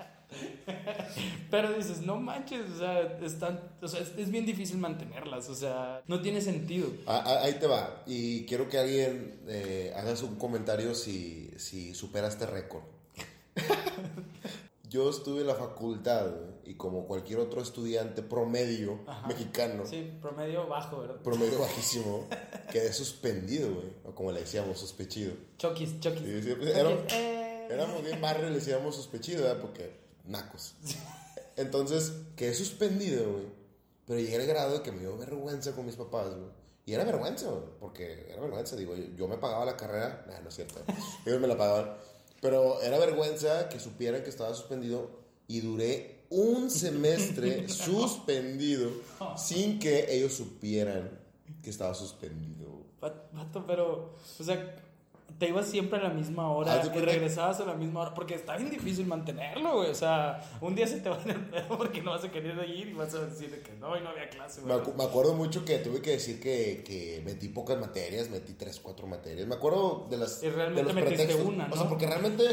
Pero 1.50 1.74
dices, 1.74 2.02
no 2.02 2.18
manches, 2.18 2.70
o 2.70 2.78
sea, 2.78 3.02
están, 3.24 3.60
o 3.82 3.88
sea, 3.88 4.02
es, 4.02 4.14
es 4.18 4.30
bien 4.30 4.46
difícil 4.46 4.78
mantenerlas, 4.78 5.50
o 5.50 5.56
sea, 5.56 6.04
no 6.08 6.22
tiene 6.22 6.42
sentido. 6.42 6.90
Ah, 7.08 7.24
ah, 7.26 7.40
Ahí 7.44 7.54
te 7.54 7.68
va. 7.68 8.04
Y 8.06 8.46
quiero 8.46 8.70
que 8.70 8.78
alguien 8.78 9.40
eh, 9.48 9.94
hagas 9.96 10.22
un 10.22 10.36
comentario 10.36 10.94
si, 10.94 11.50
si 11.58 11.96
supera 11.96 12.28
este 12.28 12.46
récord. 12.46 12.84
Yo 14.90 15.10
estuve 15.10 15.42
en 15.42 15.48
la 15.48 15.56
facultad 15.56 16.28
y 16.70 16.76
como 16.76 17.08
cualquier 17.08 17.40
otro 17.40 17.62
estudiante 17.62 18.22
promedio 18.22 19.00
Ajá. 19.08 19.28
mexicano, 19.28 19.86
Sí, 19.88 20.14
promedio 20.22 20.68
bajo, 20.68 21.00
¿verdad? 21.02 21.16
promedio 21.24 21.60
bajísimo, 21.62 22.28
quedé 22.72 22.94
suspendido, 22.94 23.74
güey. 23.74 23.88
O 24.06 24.14
como 24.14 24.32
le 24.32 24.42
decíamos, 24.42 24.78
suspechido. 24.80 25.34
Choquis, 25.58 26.00
choquis. 26.00 26.22
Sí, 26.22 26.42
sí, 26.44 26.50
Choquis, 26.52 26.70
era- 26.70 26.92
eh. 27.12 27.68
Éramos 27.72 28.04
bien 28.04 28.22
barrio 28.22 28.48
y 28.48 28.50
le 28.50 28.56
decíamos 28.58 28.96
suspechido, 28.96 29.44
¿verdad? 29.44 29.62
Porque 29.62 29.92
nacos. 30.26 30.76
Entonces, 31.56 32.14
quedé 32.36 32.54
suspendido, 32.54 33.32
güey. 33.32 33.46
Pero 34.06 34.20
llegué 34.20 34.38
al 34.38 34.46
grado 34.48 34.74
de 34.78 34.82
que 34.82 34.92
me 34.92 35.00
dio 35.02 35.18
vergüenza 35.18 35.74
con 35.74 35.86
mis 35.86 35.96
papás, 35.96 36.30
güey. 36.30 36.50
Y 36.86 36.94
era 36.94 37.04
vergüenza, 37.04 37.48
güey. 37.50 37.64
Porque 37.80 38.28
era 38.32 38.42
vergüenza, 38.42 38.76
digo, 38.76 38.96
yo, 38.96 39.04
yo 39.16 39.28
me 39.28 39.38
pagaba 39.38 39.66
la 39.66 39.78
carrera. 39.78 40.26
Nah, 40.28 40.40
no 40.42 40.50
es 40.50 40.56
cierto. 40.56 40.82
Ellos 41.26 41.40
me 41.40 41.48
la 41.48 41.58
pagaban. 41.58 41.96
Pero 42.42 42.82
era 42.82 42.98
vergüenza 42.98 43.70
que 43.70 43.80
supieran 43.80 44.24
que 44.24 44.30
estaba 44.30 44.54
suspendido. 44.56 45.12
Y 45.48 45.62
duré 45.62 46.19
un 46.30 46.70
semestre 46.70 47.68
suspendido 47.70 48.90
sin 49.38 49.80
que 49.80 50.14
ellos 50.16 50.34
supieran 50.34 51.10
que 51.64 51.70
estaba 51.70 51.94
suspendido. 51.94 52.70
Va- 53.04 53.14
Vato, 53.34 53.64
pero, 53.66 54.16
o 54.40 54.44
sea, 54.44 54.76
te 55.38 55.48
ibas 55.50 55.68
siempre 55.68 56.00
a 56.00 56.04
la 56.04 56.10
misma 56.10 56.52
hora 56.52 56.78
de 56.84 56.98
y 56.98 57.02
regresabas 57.02 57.60
a 57.62 57.66
la 57.66 57.74
misma 57.74 58.02
hora, 58.02 58.14
porque 58.14 58.36
está 58.36 58.58
bien 58.58 58.70
difícil 58.70 59.06
mantenerlo, 59.08 59.78
güey. 59.78 59.90
O 59.90 59.96
sea, 59.96 60.42
un 60.60 60.76
día 60.76 60.86
se 60.86 61.00
te 61.00 61.10
va 61.10 61.16
a 61.18 61.24
el 61.24 61.46
pedo 61.50 61.78
porque 61.78 62.02
no 62.02 62.12
vas 62.12 62.24
a 62.26 62.32
querer 62.32 62.58
ir 62.70 62.90
y 62.90 62.94
vas 62.94 63.14
a 63.16 63.26
decir 63.26 63.50
de 63.52 63.62
que 63.62 63.72
no, 63.74 63.98
y 63.98 64.02
no 64.02 64.10
había 64.10 64.30
clase, 64.30 64.62
Me, 64.62 64.74
güey. 64.76 64.86
acu- 64.86 64.96
me 64.96 65.04
acuerdo 65.06 65.34
mucho 65.34 65.64
que 65.64 65.78
tuve 65.80 66.02
que 66.02 66.12
decir 66.12 66.40
que, 66.42 66.84
que 66.86 67.22
metí 67.26 67.48
pocas 67.48 67.80
materias, 67.80 68.30
metí 68.30 68.54
3, 68.54 68.80
4 68.82 69.08
materias. 69.08 69.48
Me 69.48 69.56
acuerdo 69.56 70.08
de 70.10 70.18
las. 70.18 70.44
Y 70.44 70.50
realmente 70.50 70.82
de 70.82 70.84
los 70.84 70.94
metiste 70.94 71.16
pretextos. 71.26 71.48
una, 71.48 71.68
O 71.68 71.74
sea, 71.74 71.84
¿no? 71.84 71.90
porque 71.90 72.06
realmente. 72.06 72.46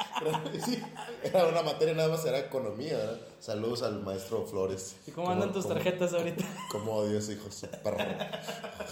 sí, 0.64 0.82
era 1.22 1.46
una 1.46 1.62
materia 1.62 1.94
nada 1.94 2.08
más, 2.08 2.24
era 2.24 2.38
economía. 2.38 2.96
¿verdad? 2.96 3.20
Saludos 3.40 3.82
al 3.82 4.02
maestro 4.02 4.46
Flores. 4.46 4.96
¿Y 5.06 5.10
cómo 5.12 5.30
andan 5.30 5.52
tus 5.52 5.66
tarjetas 5.66 6.12
ahorita? 6.12 6.44
Cómo 6.70 6.92
odio 6.96 7.16
a 7.16 7.20
ese 7.20 7.32
hijo, 7.34 7.50
su 7.50 7.66
perro. 7.68 7.98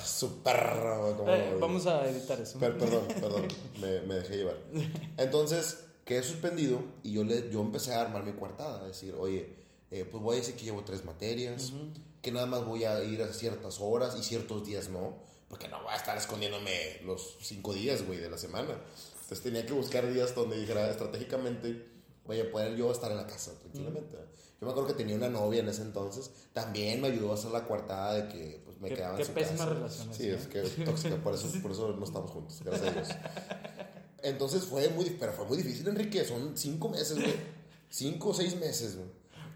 Su 0.04 0.42
perro. 0.42 1.28
Eh, 1.28 1.56
vamos 1.60 1.86
a 1.86 2.08
editar 2.08 2.40
eso. 2.40 2.58
Per- 2.58 2.78
perdón, 2.78 3.06
perdón, 3.20 3.48
me, 3.80 4.00
me 4.02 4.14
dejé 4.16 4.36
llevar. 4.38 4.56
Entonces, 5.16 5.84
quedé 6.04 6.22
suspendido 6.22 6.80
y 7.02 7.12
yo, 7.12 7.24
le, 7.24 7.50
yo 7.50 7.60
empecé 7.60 7.94
a 7.94 8.00
armar 8.02 8.24
mi 8.24 8.32
coartada, 8.32 8.80
a 8.80 8.86
decir, 8.86 9.14
oye, 9.18 9.54
eh, 9.90 10.04
pues 10.10 10.22
voy 10.22 10.36
a 10.36 10.38
decir 10.40 10.54
que 10.56 10.64
llevo 10.64 10.82
tres 10.84 11.04
materias, 11.04 11.72
que 12.22 12.32
nada 12.32 12.46
más 12.46 12.64
voy 12.64 12.84
a 12.84 13.02
ir 13.04 13.22
a 13.22 13.32
ciertas 13.32 13.80
horas 13.80 14.16
y 14.18 14.22
ciertos 14.22 14.64
días 14.66 14.88
no, 14.88 15.14
porque 15.48 15.68
no 15.68 15.82
voy 15.82 15.92
a 15.92 15.96
estar 15.96 16.16
escondiéndome 16.16 17.00
los 17.04 17.36
cinco 17.42 17.72
días, 17.74 18.06
güey, 18.06 18.18
de 18.18 18.30
la 18.30 18.38
semana. 18.38 18.74
Entonces 19.28 19.44
tenía 19.44 19.66
que 19.66 19.74
buscar 19.74 20.10
días 20.10 20.34
donde 20.34 20.58
dijera 20.58 20.88
estratégicamente, 20.88 21.86
voy 22.24 22.40
a 22.40 22.50
poder 22.50 22.74
yo 22.76 22.90
estar 22.90 23.10
en 23.10 23.18
la 23.18 23.26
casa 23.26 23.52
tranquilamente. 23.60 24.16
Yo 24.16 24.66
me 24.66 24.70
acuerdo 24.70 24.86
que 24.86 24.94
tenía 24.94 25.16
una 25.16 25.28
novia 25.28 25.60
en 25.60 25.68
ese 25.68 25.82
entonces, 25.82 26.30
también 26.54 27.02
me 27.02 27.08
ayudó 27.08 27.32
a 27.32 27.34
hacer 27.34 27.50
la 27.50 27.66
coartada 27.66 28.14
de 28.14 28.28
que 28.28 28.62
pues, 28.64 28.80
me 28.80 28.88
quedaba 28.88 29.16
qué 29.16 29.22
en 29.24 29.28
su 29.28 29.34
pésima 29.34 29.58
casa. 29.58 29.74
relación 29.74 30.14
Sí, 30.14 30.30
esa, 30.30 30.38
es 30.38 30.46
¿eh? 30.46 30.48
que 30.48 30.62
tóxica, 30.82 31.16
por 31.16 31.34
eso, 31.34 31.46
por 31.60 31.72
eso 31.72 31.94
no 31.94 32.06
estamos 32.06 32.30
juntos, 32.30 32.62
gracias 32.64 32.88
a 32.88 32.90
Dios. 32.90 33.08
Entonces 34.22 34.64
fue 34.64 34.88
muy, 34.88 35.04
pero 35.20 35.34
fue 35.34 35.44
muy 35.44 35.58
difícil, 35.58 35.86
Enrique. 35.88 36.24
Son 36.24 36.56
cinco 36.56 36.88
meses, 36.88 37.20
güey. 37.20 37.34
Cinco 37.90 38.30
o 38.30 38.34
seis 38.34 38.56
meses, 38.56 38.96
güey. 38.96 39.08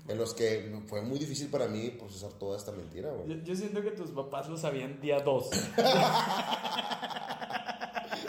En 0.07 0.19
los 0.19 0.35
que 0.35 0.71
fue 0.87 1.01
muy 1.01 1.19
difícil 1.19 1.49
para 1.49 1.67
mí 1.67 1.89
procesar 1.99 2.35
toda 2.35 2.59
esta 2.59 2.73
mentira, 2.73 3.11
güey. 3.11 3.39
Yo, 3.39 3.43
yo 3.43 3.57
siento 3.57 3.81
que 3.81 3.93
tus 3.93 4.11
papás 4.11 4.51
lo 4.51 4.59
sabían 4.59 5.01
día 5.01 5.21
2. 5.21 5.47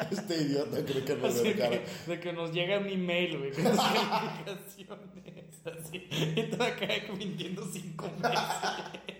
Este 0.12 0.42
idiota 0.42 0.84
cree 0.86 1.04
que 1.04 1.16
no 1.16 1.28
Así 1.28 1.44
me 1.44 1.50
de 1.50 1.56
cara. 1.56 1.82
de 2.08 2.20
que 2.20 2.34
nos 2.34 2.52
llega 2.52 2.80
un 2.80 2.88
email, 2.88 3.38
güey, 3.40 3.52
con 3.52 3.64
las 3.64 3.78
calificaciones, 3.78 5.86
así. 5.86 6.08
Y 6.36 6.44
todo 6.44 6.64
acá 6.64 6.88
mintiendo 7.18 7.66
cinco 7.72 8.10
meses. 8.22 8.40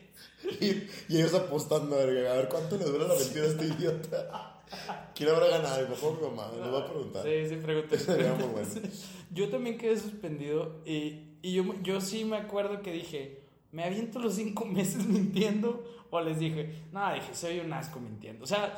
Y, 0.60 0.66
y 1.08 1.18
ellos 1.20 1.34
apostando, 1.34 1.96
a 1.96 2.06
ver, 2.06 2.28
a 2.28 2.34
ver 2.34 2.50
cuánto 2.50 2.78
le 2.78 2.84
dura 2.84 3.08
la 3.08 3.16
mentira 3.16 3.46
a 3.46 3.48
este 3.48 3.66
idiota. 3.66 4.62
¿Quién 5.16 5.30
habrá 5.30 5.48
ganado? 5.48 5.88
O 6.02 6.14
mi 6.16 6.22
mamá? 6.22 6.52
Le 6.54 6.70
voy 6.70 6.82
a 6.82 6.86
preguntar. 6.86 7.24
Sí, 7.24 7.48
sí, 7.48 7.56
pregunté. 7.56 7.98
Sería 7.98 8.34
muy 8.34 8.48
bueno. 8.48 8.68
Yo 9.32 9.50
también 9.50 9.78
quedé 9.78 9.98
suspendido 9.98 10.82
y, 10.86 11.38
y 11.42 11.54
yo, 11.54 11.64
yo 11.82 12.02
sí 12.02 12.26
me 12.26 12.38
acuerdo 12.38 12.82
que 12.82 12.92
dije, 12.92 13.42
¿me 13.72 13.84
aviento 13.84 14.20
los 14.20 14.36
cinco 14.36 14.66
meses 14.66 15.06
mintiendo? 15.06 15.84
O 16.10 16.22
les 16.22 16.40
dije, 16.40 16.76
no, 16.92 17.14
dije, 17.14 17.34
soy 17.34 17.60
un 17.60 17.72
asco 17.74 18.00
mintiendo. 18.00 18.44
O 18.44 18.48
sea, 18.48 18.76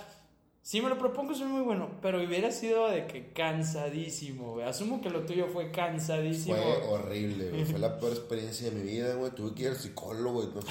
si 0.66 0.82
me 0.82 0.90
lo 0.90 0.98
propongo 0.98 1.36
soy 1.36 1.46
muy 1.46 1.62
bueno, 1.62 1.92
pero 2.02 2.18
hubiera 2.18 2.52
sido 2.52 2.90
de 2.90 3.06
que 3.06 3.32
cansadísimo, 3.34 4.54
güey. 4.54 4.66
Asumo 4.66 5.00
que 5.00 5.12
lo 5.12 5.24
tuyo 5.24 5.46
fue 5.48 5.70
cansadísimo. 5.70 6.56
Fue 6.56 6.88
horrible, 6.88 7.52
güey. 7.52 7.66
Fue 7.66 7.78
la 7.78 8.00
peor 8.00 8.14
experiencia 8.14 8.72
de 8.72 8.76
mi 8.76 8.82
vida, 8.82 9.14
güey. 9.14 9.30
Tuve 9.30 9.54
que 9.54 9.62
ir 9.62 9.70
al 9.70 9.76
psicólogo, 9.76 10.42
güey. 10.42 10.66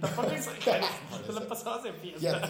Tampoco 0.00 0.28
te 1.40 1.40
pasabas 1.46 1.82
de 1.82 1.92
fiesta. 1.94 2.48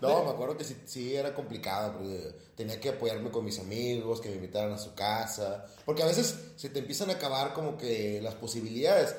No, 0.00 0.22
me 0.22 0.30
acuerdo 0.30 0.56
que 0.56 0.62
sí, 0.62 0.76
sí 0.84 1.16
era 1.16 1.34
complicado 1.34 1.94
porque 1.94 2.36
tenía 2.54 2.78
que 2.78 2.90
apoyarme 2.90 3.32
con 3.32 3.44
mis 3.44 3.58
amigos, 3.58 4.20
que 4.20 4.28
me 4.28 4.36
invitaran 4.36 4.70
a 4.70 4.78
su 4.78 4.94
casa. 4.94 5.66
Porque 5.84 6.04
a 6.04 6.06
veces 6.06 6.52
se 6.54 6.70
te 6.70 6.78
empiezan 6.78 7.10
a 7.10 7.14
acabar 7.14 7.52
como 7.52 7.76
que 7.76 8.20
las 8.22 8.36
posibilidades. 8.36 9.16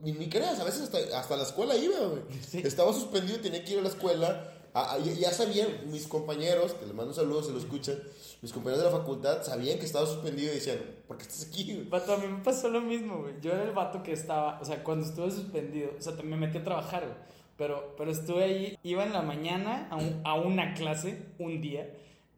Ni, 0.00 0.12
ni 0.12 0.30
creas, 0.30 0.58
a 0.58 0.64
veces 0.64 0.84
hasta, 0.84 1.18
hasta 1.18 1.36
la 1.36 1.42
escuela 1.42 1.76
iba, 1.76 1.98
güey. 1.98 2.22
Sí. 2.48 2.62
Estaba 2.64 2.94
suspendido, 2.94 3.40
tenía 3.40 3.62
que 3.62 3.72
ir 3.72 3.80
a 3.80 3.82
la 3.82 3.88
escuela. 3.90 4.51
Ah, 4.74 4.92
ah, 4.94 4.98
ya, 4.98 5.30
sabían 5.30 5.68
mis 5.90 6.06
compañeros, 6.06 6.72
que 6.72 6.86
les 6.86 6.94
mando 6.94 7.10
un 7.10 7.14
saludo, 7.14 7.42
se 7.42 7.52
lo 7.52 7.58
escuchan. 7.58 7.98
Mis 8.40 8.52
compañeros 8.52 8.84
de 8.84 8.90
la 8.90 8.96
facultad 8.98 9.42
sabían 9.42 9.78
que 9.78 9.84
estaba 9.84 10.06
suspendido 10.06 10.50
y 10.50 10.54
decían, 10.56 10.78
¿por 11.06 11.16
qué 11.18 11.24
estás 11.24 11.46
aquí, 11.46 11.64
güey? 11.74 11.88
Vato, 11.88 12.14
a 12.14 12.16
mí 12.16 12.26
me 12.26 12.42
pasó 12.42 12.68
lo 12.70 12.80
mismo, 12.80 13.18
güey. 13.20 13.34
Yo 13.42 13.52
era 13.52 13.64
el 13.64 13.72
vato 13.72 14.02
que 14.02 14.12
estaba, 14.12 14.58
o 14.60 14.64
sea, 14.64 14.82
cuando 14.82 15.06
estuve 15.06 15.30
suspendido, 15.30 15.90
o 15.98 16.00
sea, 16.02 16.14
me 16.22 16.36
metí 16.36 16.58
a 16.58 16.64
trabajar, 16.64 17.02
güey. 17.04 17.16
Pero, 17.58 17.94
pero 17.98 18.10
estuve 18.10 18.44
ahí, 18.44 18.78
iba 18.82 19.04
en 19.04 19.12
la 19.12 19.20
mañana 19.22 19.88
a, 19.90 19.96
un- 19.96 20.20
a 20.24 20.34
una 20.34 20.72
clase, 20.74 21.18
un 21.38 21.60
día, 21.60 21.88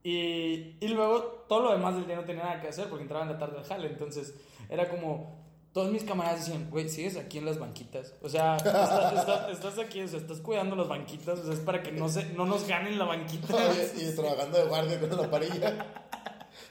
y 0.03 0.77
luego 0.89 1.45
todo 1.49 1.63
lo 1.63 1.73
demás 1.73 1.95
del 1.95 2.07
día 2.07 2.17
no 2.17 2.25
tenía 2.25 2.43
nada 2.45 2.61
que 2.61 2.69
hacer 2.69 2.89
porque 2.89 3.03
entraba 3.05 3.25
en 3.25 3.31
la 3.33 3.39
tarde 3.39 3.59
al 3.59 3.65
jale. 3.65 3.87
Entonces, 3.87 4.35
era 4.69 4.89
como, 4.91 5.44
todos 5.75 5.91
mis 5.91 6.05
camaradas 6.05 6.47
decían, 6.47 6.71
güey, 6.71 6.89
sigues 6.89 7.17
aquí 7.19 7.39
en 7.39 7.45
las 7.47 7.59
banquitas. 7.59 8.15
O 8.23 8.29
sea, 8.31 8.57
está- 8.57 9.13
está- 9.13 9.51
estás 9.51 9.79
aquí, 9.79 10.01
o 10.03 10.09
sea, 10.09 10.21
estás 10.21 10.39
cuidando 10.41 10.77
las 10.77 10.89
banquitas, 10.89 11.39
o 11.41 11.45
sea, 11.45 11.53
es 11.53 11.61
para 11.61 11.83
que 11.83 11.91
no, 11.93 12.09
se, 12.09 12.25
no 12.33 12.47
nos 12.47 12.67
ganen 12.67 12.97
la 12.99 13.05
banquita. 13.05 13.55
y 13.97 14.15
trabajando 14.15 14.57
de 14.59 14.65
guardia 14.65 15.01
con 15.01 15.11
la 15.21 15.31
parilla. 15.31 15.87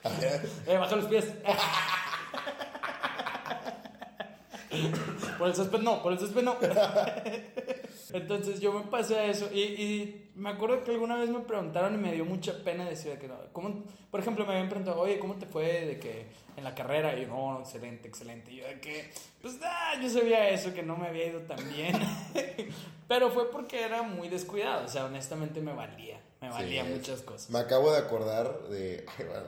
A 0.06 0.10
ver, 0.10 0.50
Eh, 0.66 0.78
baja 0.78 0.96
los 0.96 1.06
pies. 1.06 1.26
Por 5.38 5.48
el 5.50 5.56
césped 5.56 5.80
no, 5.80 6.02
por 6.02 6.14
el 6.14 6.20
césped 6.20 6.42
no. 6.42 6.58
Entonces 8.14 8.60
yo 8.60 8.74
me 8.74 8.82
pasé 8.86 9.18
a 9.18 9.26
eso 9.26 9.48
y, 9.54 9.60
y 9.62 10.23
me 10.36 10.50
acuerdo 10.50 10.84
que 10.84 10.92
alguna 10.92 11.16
vez 11.16 11.30
me 11.30 11.40
preguntaron 11.42 11.94
y 11.96 11.98
me 11.98 12.12
dio 12.12 12.26
mucha 12.26 12.64
pena 12.64 12.86
decir 12.90 13.18
que 13.20 13.28
no. 13.28 13.36
¿cómo? 13.52 13.84
Por 14.10 14.20
ejemplo, 14.20 14.46
me 14.46 14.54
habían 14.54 14.70
preguntado, 14.70 15.00
oye, 15.02 15.20
¿cómo 15.20 15.36
te 15.36 15.46
fue 15.46 15.86
de 15.86 16.00
que 16.00 16.26
en 16.58 16.64
la 16.64 16.74
carrera? 16.76 17.16
Y 17.18 17.22
yo, 17.22 17.28
no, 17.28 17.60
excelente, 17.60 18.08
excelente. 18.08 18.52
Y 18.52 18.58
yo 18.58 18.68
de 18.68 18.80
que, 18.80 19.12
pues, 19.42 19.58
ah, 19.64 19.94
yo 20.02 20.10
sabía 20.10 20.50
eso, 20.50 20.74
que 20.74 20.84
no 20.84 20.96
me 20.98 21.08
había 21.08 21.28
ido 21.28 21.42
tan 21.42 21.58
bien. 21.74 21.94
Pero 23.08 23.30
fue 23.32 23.52
porque 23.52 23.84
era 23.84 24.02
muy 24.04 24.30
descuidado, 24.30 24.86
o 24.86 24.88
sea, 24.88 25.06
honestamente 25.06 25.62
me 25.62 25.74
valía, 25.74 26.20
me 26.42 26.50
valía 26.50 26.84
Sí, 26.84 26.90
muchas 26.92 27.22
cosas. 27.22 27.50
Me 27.50 27.60
acabo 27.60 27.92
de 27.92 27.98
acordar 28.00 28.68
de. 28.70 29.06
ay, 29.18 29.26
bueno, 29.26 29.44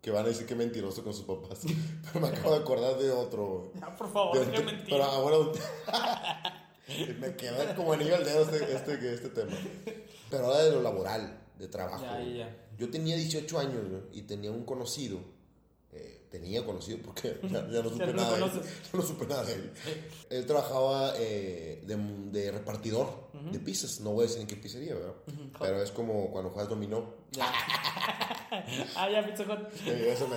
que 0.00 0.10
van 0.10 0.24
a 0.24 0.28
decir 0.28 0.46
que 0.46 0.54
mentiroso 0.54 1.02
con 1.02 1.14
sus 1.14 1.24
papás. 1.24 1.62
Pero 2.12 2.20
me 2.26 2.28
acabo 2.28 2.52
de 2.54 2.60
acordar 2.60 2.96
de 2.98 3.10
otro. 3.10 3.72
Ah, 3.82 3.94
por 3.96 4.10
favor, 4.12 4.38
de- 4.38 4.60
mentira. 4.62 4.84
Pero 4.88 5.04
ahora. 5.04 5.50
me 7.18 7.34
queda 7.36 7.74
como 7.74 7.92
anillo 7.92 8.16
al 8.16 8.24
dedo 8.24 8.42
este, 8.42 8.74
este, 8.74 9.14
este 9.14 9.28
tema. 9.30 9.52
Pero 10.30 10.46
ahora 10.46 10.64
de 10.64 10.70
lo 10.72 10.82
laboral, 10.82 11.40
de 11.58 11.68
trabajo. 11.68 12.04
Ya, 12.04 12.22
ya. 12.22 12.56
Yo 12.78 12.90
tenía 12.90 13.16
18 13.16 13.58
años 13.58 13.82
y 14.12 14.22
tenía 14.22 14.50
un 14.50 14.64
conocido. 14.64 15.20
eh, 15.92 16.26
tenía 16.30 16.64
conocido 16.66 16.98
porque 17.04 17.38
ya, 17.44 17.68
ya 17.70 17.82
no 17.82 17.90
supe 17.90 18.12
nada 18.12 18.36
de 18.36 18.44
él. 18.44 18.50
Ya 18.52 18.98
no 18.98 19.02
supe 19.02 19.26
nada 19.26 19.44
de 19.44 19.52
él. 19.54 19.72
Él 20.30 20.46
trabajaba 20.46 21.12
eh, 21.16 21.82
de, 21.86 21.96
de 22.32 22.50
repartidor 22.50 23.30
de 23.52 23.58
pizzas. 23.60 24.00
No 24.00 24.10
voy 24.12 24.24
a 24.24 24.26
decir 24.26 24.40
en 24.40 24.46
qué 24.48 24.56
pizzería, 24.56 24.94
¿verdad? 24.94 25.14
Pero 25.60 25.82
es 25.82 25.90
como 25.92 26.30
cuando 26.32 26.50
juegas 26.50 26.68
dominó. 26.68 27.14
Ya. 27.30 27.46
ah, 28.96 29.08
ya, 29.10 29.24
Pizza 29.24 29.44
Hut. 29.44 29.86
Eso. 29.86 30.28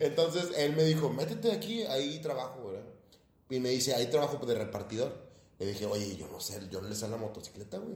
Entonces 0.00 0.50
él 0.56 0.74
me 0.76 0.84
dijo, 0.84 1.10
métete 1.10 1.52
aquí, 1.52 1.82
ahí 1.84 2.20
trabajo. 2.20 2.73
Y 3.54 3.60
me 3.60 3.70
dice, 3.70 3.94
ahí 3.94 4.06
trabajo 4.06 4.44
de 4.44 4.54
repartidor. 4.54 5.12
Le 5.60 5.66
dije, 5.66 5.86
oye, 5.86 6.16
yo 6.16 6.26
no 6.28 6.40
sé, 6.40 6.60
yo 6.70 6.80
no 6.80 6.88
le 6.88 6.94
sé 6.96 7.06
la 7.08 7.16
motocicleta, 7.16 7.78
güey. 7.78 7.94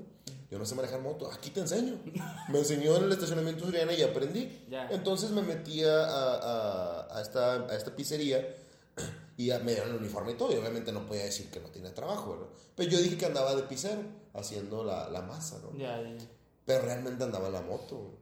Yo 0.51 0.59
no 0.59 0.65
sé 0.65 0.77
manejar 0.77 1.01
moto. 1.01 1.31
Aquí 1.33 1.51
te 1.51 1.61
enseño. 1.61 1.99
Me 2.49 2.61
enseñó 2.61 2.97
en 2.97 3.05
el 3.05 3.13
estacionamiento 3.13 3.65
Suriana 3.65 3.93
y 3.93 4.03
aprendí. 4.03 4.67
Entonces 4.91 5.31
me 5.31 5.43
metí 5.43 5.83
a, 5.83 6.05
a, 6.05 7.19
a 7.19 7.21
esta, 7.21 7.55
a 7.67 7.77
esta 7.77 7.95
pizzería 7.95 8.55
y 9.37 9.51
me 9.65 9.73
dieron 9.73 9.91
el 9.91 9.97
uniforme 9.97 10.33
y 10.33 10.35
todo. 10.37 10.53
Y 10.53 10.57
obviamente 10.57 10.93
no 10.93 11.05
podía 11.07 11.25
decir 11.25 11.51
que 11.51 11.61
no 11.61 11.69
tenía 11.69 11.93
trabajo, 11.93 12.31
¿verdad? 12.31 12.47
Pero 12.77 12.91
yo 12.91 12.99
dije 13.01 13.19
que 13.19 13.27
andaba 13.27 13.55
de 13.55 13.63
pizzero, 13.65 14.03
haciendo 14.35 14.85
la, 14.85 15.09
la 15.11 15.23
masa, 15.23 15.59
¿no? 15.63 15.77
Pero 16.65 16.83
realmente 16.83 17.25
andaba 17.25 17.49
en 17.49 17.55
la 17.55 17.63
moto. 17.63 18.13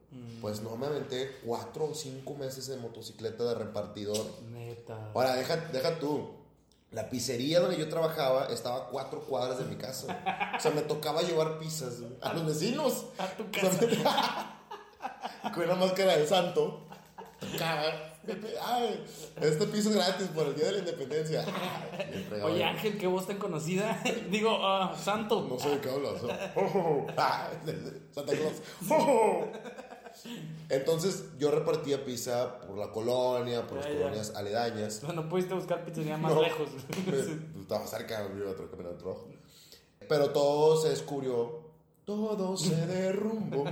Pues 0.41 0.61
no, 0.61 0.75
me 0.77 0.87
aventé 0.87 1.37
cuatro 1.45 1.85
o 1.91 1.93
cinco 1.93 2.33
meses 2.33 2.67
en 2.69 2.81
motocicleta 2.81 3.43
de 3.43 3.53
repartidor. 3.55 4.25
Neta. 4.51 5.11
Ahora, 5.13 5.35
deja, 5.35 5.57
deja 5.71 5.99
tú. 5.99 6.29
La 6.91 7.09
pizzería 7.09 7.59
donde 7.59 7.77
yo 7.77 7.89
trabajaba 7.89 8.45
estaba 8.45 8.77
a 8.77 8.87
cuatro 8.87 9.19
cuadras 9.21 9.59
de 9.59 9.65
mi 9.65 9.75
casa. 9.75 10.51
O 10.55 10.59
sea, 10.59 10.71
me 10.71 10.81
tocaba 10.81 11.21
llevar 11.21 11.59
pizzas 11.59 11.95
a 12.21 12.33
los 12.33 12.45
vecinos. 12.45 13.07
A 13.17 13.25
tu 13.27 13.43
O 13.43 13.47
sea, 13.53 13.69
casa. 13.69 14.55
me- 15.43 15.51
con 15.53 15.63
una 15.63 15.75
máscara 15.75 16.15
de 16.17 16.25
santo. 16.25 16.87
Tocaba. 17.39 18.13
Ay, 18.61 19.05
este 19.41 19.67
piso 19.67 19.89
es 19.89 19.95
gratis 19.95 20.27
por 20.35 20.47
el 20.47 20.55
día 20.55 20.65
de 20.65 20.71
la 20.73 20.77
independencia. 20.79 21.45
Ay, 21.97 22.41
Oye. 22.43 22.63
Ángel, 22.63 22.97
qué 22.97 23.07
voz 23.07 23.25
tan 23.27 23.37
conocida. 23.37 24.01
Digo, 24.29 24.57
ah, 24.65 24.93
Santo. 25.01 25.45
No 25.49 25.57
sé 25.59 25.69
de 25.69 25.79
qué 25.79 25.89
hablas. 25.89 26.21
Ah, 27.17 27.49
Santa 28.13 28.33
Claus. 28.33 28.55
Entonces 30.69 31.25
yo 31.39 31.49
repartía 31.51 32.03
pizza 32.03 32.59
por 32.59 32.77
la 32.77 32.91
colonia, 32.91 33.65
por 33.67 33.77
las 33.77 33.85
Ya, 33.87 33.91
ya. 33.93 33.97
colonias 33.99 34.33
aledañas. 34.35 35.01
No, 35.07 35.13
no 35.13 35.29
pudiste 35.29 35.53
buscar 35.53 35.85
pizzería 35.85 36.17
más 36.17 36.33
No, 36.33 36.41
lejos. 36.41 36.67
me- 36.73 37.61
Estaba 37.61 37.87
cerca, 37.87 38.27
iba 38.35 38.49
al 38.49 38.97
trabajo. 38.97 39.27
Pero 40.09 40.29
todo 40.31 40.75
se 40.81 40.89
descubrió, 40.89 41.61
todo 42.05 42.55
se 42.57 42.75
derrumbó. 42.87 43.65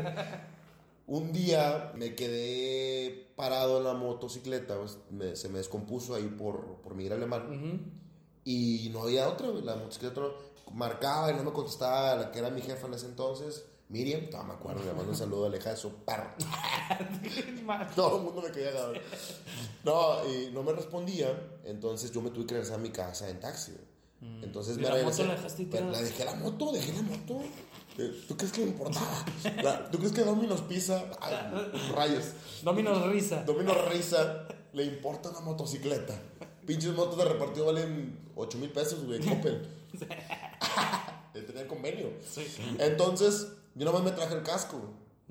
Un 1.07 1.31
día 1.31 1.91
me 1.95 2.15
quedé 2.15 3.27
parado 3.35 3.77
en 3.77 3.83
la 3.83 3.93
motocicleta, 3.93 4.77
pues, 4.79 4.97
me- 5.11 5.35
se 5.35 5.49
me 5.49 5.59
descompuso 5.59 6.15
ahí 6.15 6.27
por, 6.27 6.77
por 6.81 6.95
Miguel 6.95 7.13
Alemán. 7.13 7.91
Y 8.43 8.89
no 8.93 9.03
había 9.03 9.27
otra, 9.29 9.47
la 9.47 9.75
motocicleta 9.75 10.21
no- 10.21 10.33
marcaba 10.73 11.31
y 11.31 11.35
no 11.35 11.43
me 11.43 11.51
contestaba 11.53 12.15
la 12.15 12.31
que 12.31 12.39
era 12.39 12.49
mi 12.49 12.61
jefa 12.61 12.87
en 12.87 12.95
ese 12.95 13.05
entonces, 13.05 13.65
Miriam, 13.89 14.21
no 14.31 14.43
me 14.43 14.53
acuerdo, 14.53 14.83
le 14.83 14.93
mando 14.93 15.11
un 15.11 15.15
saludo 15.17 15.45
a 15.45 15.49
la 15.49 15.57
hija 15.57 15.69
de 15.71 15.77
su 15.77 15.91
perro. 16.03 16.31
Todo 17.95 18.17
el 18.17 18.23
mundo 18.23 18.41
me 18.41 18.51
quería 18.51 18.69
agarrar. 18.69 19.01
No, 19.83 20.17
y 20.27 20.49
no 20.51 20.63
me 20.63 20.73
respondía, 20.73 21.39
entonces 21.63 22.11
yo 22.11 22.21
me 22.21 22.31
tuve 22.31 22.45
que 22.47 22.55
regresar 22.55 22.79
a 22.79 22.81
mi 22.81 22.89
casa 22.89 23.29
en 23.29 23.39
taxi. 23.39 23.71
güey. 23.71 24.43
Entonces 24.43 24.77
Mm. 24.77 24.79
¿Y 24.79 24.81
me 24.83 24.87
la 24.89 24.95
regresé. 24.95 25.21
moto 25.23 25.27
la 25.33 25.35
dejaste 25.37 25.65
tirada? 25.65 25.91
la 25.91 26.01
dejé 26.01 26.25
la 26.25 26.35
moto, 26.35 26.71
dejé 26.71 26.93
la 26.93 27.01
moto. 27.03 27.41
Eh, 27.97 28.23
¿Tú 28.27 28.35
crees 28.35 28.51
que 28.51 28.61
me 28.61 28.67
importaba? 28.71 29.25
La- 29.61 29.89
¿Tú 29.91 29.97
crees 29.99 30.13
que 30.13 30.21
Domino's 30.23 30.61
Pizza? 30.61 31.03
Ay, 31.21 31.35
rayos. 31.93 32.25
Dominos 32.63 33.05
Risa. 33.11 33.43
Domino's 33.43 33.87
Risa 33.89 34.47
le 34.73 34.83
importa 34.85 35.29
una 35.29 35.41
motocicleta. 35.41 36.19
Pinches 36.65 36.93
motos 36.95 37.17
de 37.17 37.25
repartido 37.25 37.67
valen 37.67 38.17
8 38.35 38.57
mil 38.57 38.71
pesos, 38.71 39.05
güey, 39.05 39.19
Coppel. 39.19 39.67
Tenían 41.33 41.67
convenio. 41.67 42.09
Sí. 42.27 42.47
Entonces, 42.79 43.47
yo 43.75 43.85
nomás 43.85 44.03
me 44.03 44.11
traje 44.11 44.35
el 44.35 44.43
casco. 44.43 44.81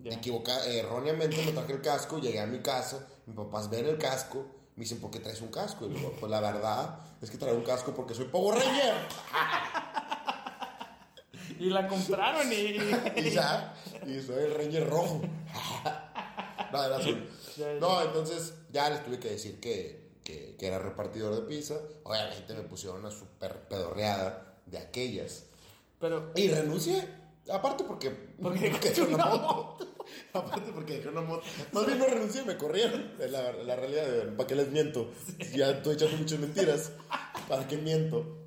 Equivoca, 0.04 0.66
eh, 0.66 0.80
erróneamente 0.80 1.42
me 1.44 1.52
traje 1.52 1.72
el 1.72 1.80
casco, 1.80 2.18
llegué 2.18 2.40
a 2.40 2.46
mi 2.46 2.60
casa, 2.60 3.06
mis 3.26 3.36
papás 3.36 3.70
ven 3.70 3.86
el 3.86 3.96
casco, 3.96 4.44
me 4.76 4.82
dicen, 4.82 5.00
¿por 5.00 5.10
qué 5.10 5.20
traes 5.20 5.40
un 5.40 5.48
casco? 5.48 5.86
Y 5.86 5.90
digo, 5.90 6.12
pues 6.18 6.30
la 6.30 6.40
verdad 6.40 6.98
es 7.22 7.30
que 7.30 7.38
traigo 7.38 7.56
un 7.56 7.64
casco 7.64 7.94
porque 7.94 8.14
soy 8.14 8.26
Power 8.26 8.58
Ranger. 8.58 8.94
Y 11.58 11.70
la 11.70 11.86
compraron 11.86 12.52
y. 12.52 12.54
y 13.16 13.30
ya, 13.30 13.74
y 14.06 14.20
soy 14.20 14.44
el 14.44 14.54
Ranger 14.54 14.88
rojo. 14.88 15.22
no, 16.72 16.84
era 16.84 16.96
azul. 16.96 17.28
No, 17.80 18.02
entonces 18.02 18.54
ya 18.72 18.90
les 18.90 19.04
tuve 19.04 19.18
que 19.18 19.30
decir 19.30 19.60
que, 19.60 20.10
que, 20.24 20.56
que 20.58 20.66
era 20.66 20.78
repartidor 20.78 21.34
de 21.34 21.42
pizza. 21.42 21.76
Obviamente 22.02 22.54
me 22.54 22.62
pusieron 22.62 23.00
una 23.00 23.10
super 23.10 23.68
pedorreada 23.68 24.56
de 24.66 24.78
aquellas. 24.78 25.44
Pero. 26.00 26.32
Y 26.34 26.48
renuncié. 26.48 27.23
Aparte 27.52 27.84
porque, 27.84 28.10
Porque 28.40 28.70
dejé 28.70 29.02
una 29.02 29.14
una 29.16 29.26
moto. 29.26 29.86
Aparte 30.32 30.70
porque 30.72 30.94
dejé 30.94 31.08
una 31.08 31.20
moto. 31.20 31.42
Más 31.72 31.86
bien 31.86 31.98
no 31.98 32.06
renuncié, 32.06 32.42
me 32.44 32.56
corrieron. 32.56 33.12
La, 33.18 33.52
la 33.52 33.76
realidad. 33.76 34.06
de- 34.06 34.32
¿Para 34.32 34.46
qué 34.46 34.54
les 34.54 34.70
miento? 34.70 35.10
Ya 35.54 35.70
estoy 35.70 35.94
echando 35.94 36.16
muchas 36.16 36.38
mentiras. 36.38 36.92
¿Para 37.48 37.66
qué 37.68 37.76
miento? 37.76 38.38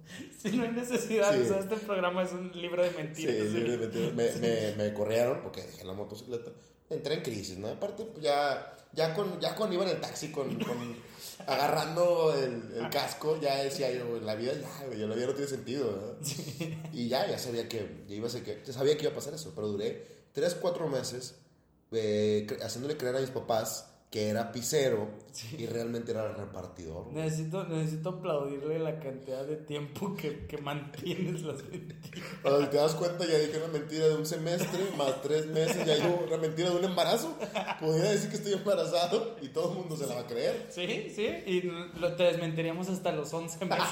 Si 0.42 0.56
no 0.56 0.64
hay 0.64 0.72
necesidad, 0.72 1.34
Sí. 1.36 1.42
o 1.42 1.46
sea, 1.48 1.60
este 1.60 1.76
programa 1.78 2.24
es 2.24 2.32
un 2.32 2.52
libro 2.54 2.82
de 2.84 2.90
Sí, 2.90 2.96
mentiras. 2.98 3.36
libre 3.52 3.78
de 3.78 3.78
mentiras. 3.78 4.14
Me, 4.14 4.32
me, 4.76 4.84
me 4.84 4.94
corrieron 4.94 5.42
porque 5.44 5.62
dejé 5.62 5.84
la 5.84 5.94
motocicleta. 5.94 6.52
Entré 6.90 7.16
en 7.16 7.22
crisis, 7.22 7.58
¿no? 7.58 7.68
Aparte, 7.68 8.04
pues, 8.06 8.24
ya, 8.24 8.74
ya, 8.94 9.14
con, 9.14 9.40
ya 9.42 9.56
cuando 9.56 9.76
iba 9.76 9.84
en 9.84 9.92
el 9.92 10.02
taxi 10.02 10.32
con, 10.32 10.56
con- 10.64 10.96
agarrando 11.48 12.34
el, 12.34 12.72
el 12.78 12.90
casco, 12.90 13.40
ya 13.40 13.56
decía 13.64 13.92
yo, 13.92 14.20
la 14.22 14.36
vida 14.36 14.54
ya, 14.54 14.86
güey, 14.88 15.00
la 15.00 15.16
vida 15.16 15.28
no 15.28 15.34
tiene 15.34 15.50
sentido, 15.50 15.92
¿verdad? 15.92 16.16
Y 16.94 17.08
ya, 17.10 17.28
ya 17.30 17.38
sabía 17.38 17.68
que, 17.70 18.04
ya 18.08 18.16
iba 18.16 18.28
a 18.28 18.30
ser 18.32 18.44
que, 18.44 18.62
ya 18.66 18.74
sabía 18.74 18.96
que 18.98 19.04
iba 19.04 19.12
a 19.12 19.16
pasar 19.16 19.34
eso, 19.34 19.52
pero 19.56 19.68
duré 19.68 20.06
3, 20.34 20.56
4 20.62 20.88
meses 20.88 21.36
eh, 21.92 22.46
cre- 22.50 22.62
haciéndole 22.64 22.98
creer 22.98 23.18
a 23.18 23.20
mis 23.22 23.30
papás 23.30 23.86
que 24.10 24.30
era 24.30 24.54
pizzero 24.54 25.10
y 25.58 25.66
realmente 25.66 26.12
era 26.12 26.32
repartidor. 26.32 27.12
Necesito, 27.12 27.66
necesito 27.66 28.10
aplaudirle 28.10 28.80
la 28.80 29.00
cantidad 29.00 29.46
de 29.46 29.58
tiempo 29.58 30.16
que, 30.16 30.46
que 30.48 30.58
mantienes 30.60 31.42
las 31.42 31.62
mentiras. 31.66 32.24
Cuando 32.42 32.70
te 32.70 32.78
das 32.78 32.96
cuenta, 32.96 33.26
ya 33.26 33.38
dije 33.38 33.58
una 33.58 33.68
mentira 33.68 34.08
de 34.08 34.16
un 34.16 34.26
semestre, 34.26 34.80
más 34.98 35.22
tres 35.22 35.48
meses, 35.48 35.86
ya 35.86 35.96
digo 35.96 36.24
una 36.26 36.38
mentira 36.38 36.70
de 36.70 36.78
un 36.78 36.86
embarazo. 36.86 37.38
Podría 37.82 38.12
decir 38.12 38.30
que 38.30 38.38
estoy 38.38 38.54
embarazado 38.54 39.36
y 39.42 39.50
todo 39.50 39.72
el 39.72 39.78
mundo 39.78 39.98
se 39.98 40.08
la 40.08 40.16
va 40.16 40.22
a 40.22 40.28
creer. 40.28 40.68
Sí, 40.70 41.12
sí, 41.14 41.28
y 41.46 41.62
lo, 42.00 42.16
te 42.16 42.24
desmentiríamos 42.24 42.88
hasta 42.88 43.12
los 43.12 43.34
11 43.34 43.66
meses. 43.66 43.86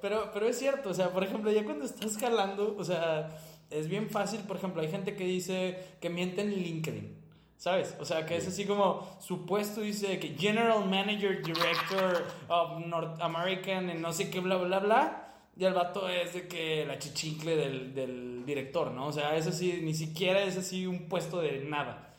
pero, 0.00 0.30
pero 0.32 0.46
es 0.46 0.58
cierto, 0.58 0.88
o 0.88 0.94
sea, 0.94 1.12
por 1.12 1.22
ejemplo, 1.22 1.52
ya 1.52 1.64
cuando 1.64 1.84
estás 1.84 2.16
jalando, 2.16 2.74
o 2.78 2.84
sea, 2.84 3.38
es 3.68 3.88
bien 3.88 4.08
fácil, 4.08 4.40
por 4.40 4.56
ejemplo, 4.56 4.80
hay 4.80 4.88
gente 4.88 5.14
que 5.16 5.24
dice 5.24 5.78
que 6.00 6.08
miente 6.08 6.40
en 6.40 6.50
LinkedIn. 6.50 7.21
¿Sabes? 7.62 7.94
O 8.00 8.04
sea, 8.04 8.26
que 8.26 8.36
es 8.36 8.48
así 8.48 8.64
como 8.64 9.08
su 9.20 9.46
puesto 9.46 9.82
dice 9.82 10.18
que 10.18 10.30
General 10.30 10.84
Manager 10.84 11.44
Director 11.44 12.26
of 12.48 12.84
North 12.86 13.20
American 13.20 13.88
en 13.88 14.02
no 14.02 14.12
sé 14.12 14.30
qué, 14.30 14.40
bla, 14.40 14.56
bla, 14.56 14.80
bla. 14.80 15.34
Y 15.56 15.64
el 15.64 15.72
vato 15.72 16.08
es 16.08 16.34
de 16.34 16.48
que 16.48 16.84
la 16.84 16.98
chichincle 16.98 17.54
del, 17.54 17.94
del 17.94 18.44
director, 18.44 18.90
¿no? 18.90 19.06
O 19.06 19.12
sea, 19.12 19.36
es 19.36 19.46
así, 19.46 19.78
ni 19.80 19.94
siquiera 19.94 20.42
es 20.42 20.56
así 20.56 20.88
un 20.88 21.08
puesto 21.08 21.40
de 21.40 21.60
nada. 21.60 22.16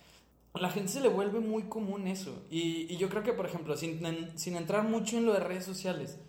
A 0.53 0.61
la 0.61 0.69
gente 0.69 0.93
se 0.93 1.01
le 1.01 1.09
vuelve 1.09 1.41
muy 1.41 1.63
común 1.63 2.07
eso. 2.07 2.45
Y, 2.49 2.87
y 2.89 2.95
yo 2.95 3.09
creo 3.09 3.23
que, 3.23 3.33
por 3.33 3.45
ejemplo, 3.45 3.75
sin, 3.75 3.99
sin 4.39 4.55
entrar 4.55 4.85
mucho 4.85 5.17
en 5.17 5.25
lo 5.25 5.33
de 5.33 5.41
redes 5.41 5.65
sociales, 5.65 6.19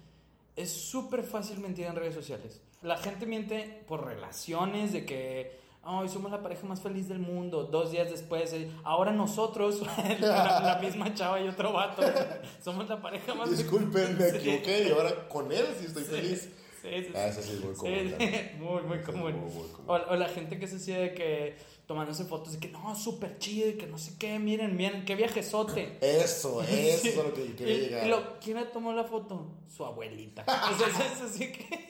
es 0.57 0.72
súper 0.72 1.22
fácil 1.22 1.61
mentir 1.61 1.87
en 1.87 1.94
redes 1.94 2.16
sociales. 2.16 2.61
La 2.83 2.96
gente 2.96 3.27
miente 3.27 3.85
por 3.87 4.05
relaciones, 4.05 4.92
de 4.92 5.07
que 5.07 5.63
Ay, 5.87 6.09
somos 6.09 6.31
la 6.33 6.42
pareja 6.42 6.66
más 6.66 6.81
feliz 6.81 7.09
del 7.09 7.18
mundo. 7.18 7.64
Dos 7.64 7.90
días 7.90 8.11
después, 8.11 8.53
eh, 8.53 8.70
ahora 8.85 9.12
nosotros, 9.12 9.83
la, 10.20 10.61
la 10.61 10.79
misma 10.83 11.12
chava 11.14 11.40
y 11.40 11.49
otro 11.49 11.73
vato, 11.73 12.03
somos 12.64 12.88
la 12.88 13.01
pareja 13.03 13.35
más 13.35 13.51
Disculpen, 13.57 14.16
me 14.18 14.25
Sí. 14.31 14.37
equivoqué 14.37 14.88
y 14.88 14.92
ahora 14.92 15.29
con 15.29 15.53
él 15.53 15.66
sí 15.79 15.87
estoy 15.87 16.05
feliz. 16.05 16.49
Sí, 16.83 16.88
sí, 17.05 17.12
Ah, 17.14 17.27
eso 17.29 17.40
sí 17.40 17.53
es 17.55 17.61
muy 17.64 17.75
común. 17.75 18.14
muy, 18.59 18.83
muy 18.83 19.03
común. 19.03 19.23
muy, 19.23 19.33
muy 19.33 19.68
común. 19.70 19.85
O, 19.87 19.92
o 19.94 20.16
la 20.16 20.29
gente 20.29 20.59
que 20.59 20.66
se 20.66 20.77
hacía 20.77 20.99
de 20.99 21.14
que 21.14 21.57
tomándose 21.87 22.25
fotos 22.25 22.53
de 22.55 22.59
que 22.61 22.68
no, 22.68 22.94
súper 22.94 23.38
chido 23.38 23.68
y 23.70 23.75
que 23.75 23.87
no 23.87 23.97
sé 23.99 24.12
qué, 24.18 24.38
miren, 24.38 24.77
miren, 24.77 25.05
qué 25.07 25.14
viajezote. 25.16 25.97
Eso, 26.03 26.62
eso 26.62 27.09
es 27.09 27.16
lo 27.16 27.33
que 27.33 27.55
quería 27.55 27.75
llegar. 27.79 28.07
lo- 28.07 28.38
¿Quién 28.38 28.59
le 28.59 28.64
tomó 28.66 28.92
la 28.92 29.05
foto? 29.05 29.47
Su 29.75 29.85
abuelita. 29.85 30.44
O 30.47 30.79
sea, 30.79 30.88
es, 30.88 31.12
es 31.12 31.23
así 31.23 31.53
que. 31.53 31.85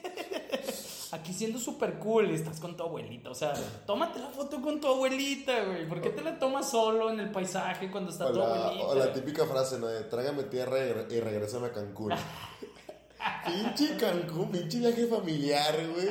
Aquí 1.14 1.32
siendo 1.32 1.60
súper 1.60 1.94
cool 2.00 2.30
estás 2.30 2.58
con 2.58 2.76
tu 2.76 2.82
abuelita. 2.82 3.30
O 3.30 3.34
sea, 3.34 3.52
tómate 3.86 4.18
la 4.18 4.30
foto 4.30 4.60
con 4.60 4.80
tu 4.80 4.88
abuelita, 4.88 5.64
güey. 5.64 5.88
¿Por 5.88 6.00
qué 6.00 6.10
te 6.10 6.22
la 6.22 6.38
tomas 6.40 6.68
solo 6.68 7.10
en 7.10 7.20
el 7.20 7.30
paisaje 7.30 7.88
cuando 7.90 8.10
está 8.10 8.26
O 8.26 8.32
tu 8.32 8.38
la, 8.40 8.46
abuelita? 8.64 8.86
o 8.88 8.94
la 8.96 9.12
típica 9.12 9.46
frase, 9.46 9.78
¿no? 9.78 9.86
De 9.86 10.02
trágame 10.04 10.42
tierra 10.44 10.78
y, 10.84 10.92
re- 10.92 11.06
y 11.14 11.20
regrésame 11.20 11.68
a 11.68 11.72
Cancún. 11.72 12.12
pinche 13.46 13.96
Cancún, 13.96 14.50
pinche 14.50 14.78
viaje 14.78 15.06
familiar, 15.06 15.74
güey. 15.94 16.08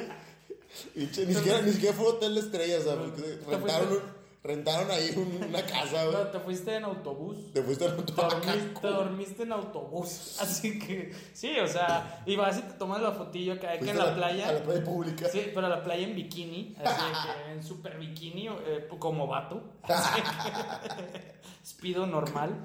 Pinche, 0.95 1.25
ni 1.25 1.33
siquiera, 1.33 1.61
ni 1.61 1.71
siquiera 1.73 1.93
fue 1.95 2.07
hotel 2.07 2.35
de 2.35 2.41
estrellas, 2.41 2.83
un- 2.85 4.22
rentaron 4.43 4.91
ahí 4.91 5.11
un- 5.15 5.47
una 5.47 5.61
casa, 5.65 6.03
No, 6.03 6.11
güey. 6.11 6.31
te 6.31 6.39
fuiste 6.39 6.75
en 6.75 6.83
autobús. 6.83 7.53
Te 7.53 7.63
fuiste 7.63 7.85
a 7.85 7.95
Te 7.95 8.11
a 8.21 8.25
dormiste, 8.27 8.79
te 8.81 8.87
dormiste 8.87 9.43
en 9.43 9.51
autobús. 9.53 10.37
Así 10.41 10.79
que, 10.79 11.13
sí, 11.33 11.57
o 11.59 11.67
sea, 11.67 12.21
y 12.25 12.35
vas 12.35 12.57
y 12.57 12.61
te 12.63 12.73
tomas 12.73 13.01
la 13.01 13.13
fotillo 13.13 13.57
que 13.59 13.67
hay 13.67 13.79
que 13.79 13.85
Fuiste 13.85 13.97
en 13.97 14.01
a 14.03 14.09
la 14.09 14.15
playa. 14.15 14.49
A 14.49 14.51
la 14.53 14.63
playa 14.63 14.83
pública. 14.83 15.29
Sí, 15.29 15.51
pero 15.53 15.67
a 15.67 15.69
la 15.69 15.83
playa 15.83 16.05
en 16.05 16.15
bikini, 16.15 16.75
así 16.83 17.03
que 17.45 17.51
en 17.53 17.63
super 17.63 17.97
bikini, 17.97 18.47
eh, 18.47 18.87
como 18.99 19.27
vato. 19.27 19.63
Así 19.83 20.21
que, 20.21 21.33
Speedo 21.65 22.05
normal. 22.05 22.55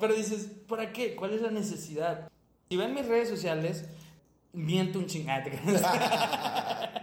Pero 0.00 0.14
dices, 0.14 0.48
¿para 0.68 0.92
qué? 0.92 1.14
¿Cuál 1.14 1.34
es 1.34 1.42
la 1.42 1.50
necesidad? 1.50 2.28
Si 2.68 2.76
ven 2.76 2.94
mis 2.94 3.06
redes 3.06 3.28
sociales, 3.28 3.84
miento 4.58 4.98
un 4.98 5.06
chingate. 5.06 5.52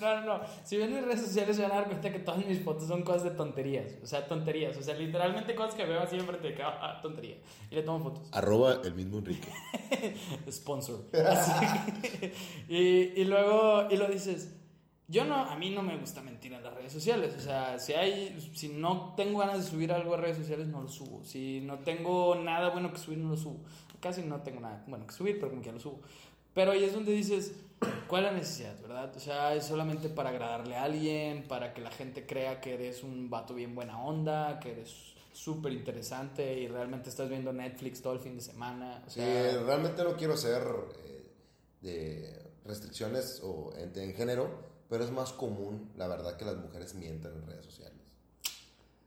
No, 0.00 0.20
no, 0.20 0.38
no. 0.38 0.40
Si 0.64 0.76
ven 0.76 0.92
mis 0.94 1.02
redes 1.02 1.22
sociales 1.22 1.56
se 1.56 1.62
van 1.62 1.72
a 1.72 1.76
dar 1.76 1.86
cuenta 1.86 2.12
que 2.12 2.18
todas 2.18 2.44
mis 2.44 2.60
fotos 2.62 2.86
son 2.88 3.02
cosas 3.02 3.24
de 3.24 3.30
tonterías. 3.30 3.94
O 4.02 4.06
sea, 4.06 4.28
tonterías. 4.28 4.76
O 4.76 4.82
sea, 4.82 4.94
literalmente 4.94 5.54
cosas 5.54 5.74
que 5.74 5.84
veo 5.84 6.00
así 6.00 6.16
enfrente 6.16 6.48
de 6.48 6.54
que, 6.54 6.62
ah, 6.62 6.98
tontería. 7.02 7.36
Y 7.70 7.74
le 7.74 7.82
tomo 7.82 8.04
fotos. 8.04 8.28
Arroba 8.32 8.80
el 8.84 8.94
mismo 8.94 9.18
Enrique. 9.18 9.48
Sponsor. 10.50 11.10
Que- 11.10 12.32
y, 12.68 13.20
y 13.20 13.24
luego, 13.24 13.88
y 13.90 13.96
lo 13.96 14.08
dices, 14.08 14.54
yo 15.08 15.24
no, 15.24 15.36
a 15.36 15.56
mí 15.56 15.70
no 15.70 15.82
me 15.82 15.96
gusta 15.96 16.20
mentir 16.22 16.52
en 16.52 16.62
las 16.62 16.74
redes 16.74 16.92
sociales. 16.92 17.34
O 17.36 17.40
sea, 17.40 17.78
si 17.78 17.94
hay, 17.94 18.38
si 18.54 18.68
no 18.68 19.14
tengo 19.16 19.38
ganas 19.38 19.56
de 19.58 19.64
subir 19.70 19.90
algo 19.92 20.14
a 20.14 20.16
redes 20.18 20.36
sociales, 20.36 20.66
no 20.68 20.82
lo 20.82 20.88
subo. 20.88 21.24
Si 21.24 21.60
no 21.62 21.78
tengo 21.78 22.34
nada 22.34 22.70
bueno 22.70 22.92
que 22.92 22.98
subir, 22.98 23.18
no 23.18 23.30
lo 23.30 23.36
subo. 23.36 23.64
Casi 24.00 24.22
no 24.22 24.42
tengo 24.42 24.60
nada 24.60 24.84
bueno 24.86 25.06
que 25.06 25.14
subir, 25.14 25.36
pero 25.36 25.48
como 25.48 25.62
que 25.62 25.68
ya 25.68 25.72
lo 25.72 25.80
subo. 25.80 26.02
Pero 26.56 26.72
ahí 26.72 26.84
es 26.84 26.94
donde 26.94 27.12
dices, 27.12 27.52
¿cuál 28.08 28.24
es 28.24 28.32
la 28.32 28.38
necesidad, 28.38 28.80
verdad? 28.80 29.14
O 29.14 29.20
sea, 29.20 29.54
es 29.54 29.66
solamente 29.66 30.08
para 30.08 30.30
agradarle 30.30 30.74
a 30.76 30.84
alguien, 30.84 31.46
para 31.46 31.74
que 31.74 31.82
la 31.82 31.90
gente 31.92 32.26
crea 32.26 32.60
que 32.62 32.74
eres 32.74 33.04
un 33.04 33.30
vato 33.30 33.54
bien 33.54 33.74
buena 33.74 34.02
onda, 34.02 34.58
que 34.58 34.72
eres 34.72 35.14
súper 35.34 35.72
interesante 35.74 36.58
y 36.58 36.66
realmente 36.68 37.10
estás 37.10 37.28
viendo 37.28 37.52
Netflix 37.52 38.00
todo 38.00 38.14
el 38.14 38.20
fin 38.20 38.36
de 38.36 38.40
semana. 38.40 39.04
O 39.06 39.10
Sí, 39.10 39.20
sea, 39.20 39.62
realmente 39.64 40.02
no 40.02 40.16
quiero 40.16 40.36
ser 40.36 40.62
eh, 41.04 41.30
de 41.82 42.42
restricciones 42.64 43.40
o 43.44 43.72
en, 43.76 43.96
en 43.98 44.14
género, 44.14 44.48
pero 44.88 45.04
es 45.04 45.10
más 45.10 45.32
común, 45.34 45.92
la 45.96 46.08
verdad, 46.08 46.36
que 46.38 46.46
las 46.46 46.56
mujeres 46.56 46.94
mientan 46.94 47.34
en 47.34 47.46
redes 47.46 47.66
sociales. 47.66 47.95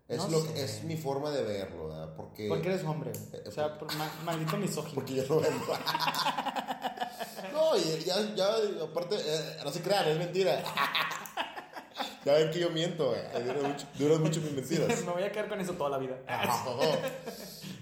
Es, 0.10 0.17
No 0.17 0.28
lo 0.28 0.41
sé. 0.41 0.63
es 0.63 0.84
mi 0.84 0.98
forma 0.98 1.30
de 1.30 1.43
verlo, 1.43 1.88
¿verdad? 1.88 2.13
Porque, 2.17 2.48
Porque 2.50 2.67
eres 2.69 2.84
hombre. 2.84 3.12
güey. 3.32 3.48
O 3.48 3.52
sea, 3.52 3.78
por, 3.78 3.93
ma- 3.95 4.12
maldito 4.26 4.58
misógino. 4.58 4.95
porque 4.95 5.13
yo 5.15 5.24
no 5.30 5.39
vendo. 5.39 5.65
no, 7.54 7.78
y 7.78 8.04
ya, 8.04 8.36
ya, 8.36 8.48
aparte, 8.84 9.15
eh, 9.19 9.58
no 9.63 9.72
se 9.72 9.82
crean, 9.82 10.08
es 10.08 10.17
mentira. 10.17 10.63
ya 12.26 12.34
ven 12.34 12.50
que 12.52 12.60
yo 12.60 12.69
miento, 12.72 13.10
güey. 13.10 13.22
Duran 13.45 13.72
mucho, 13.72 13.88
duran 13.98 14.22
mucho 14.24 14.41
mis 14.41 14.52
mentiras. 14.54 15.06
Me 15.06 15.12
voy 15.12 15.24
a 15.24 15.32
quedar 15.32 15.48
con 15.48 15.60
eso 15.62 15.74
toda 15.74 15.91
la 15.91 15.98
vida. 16.00 16.17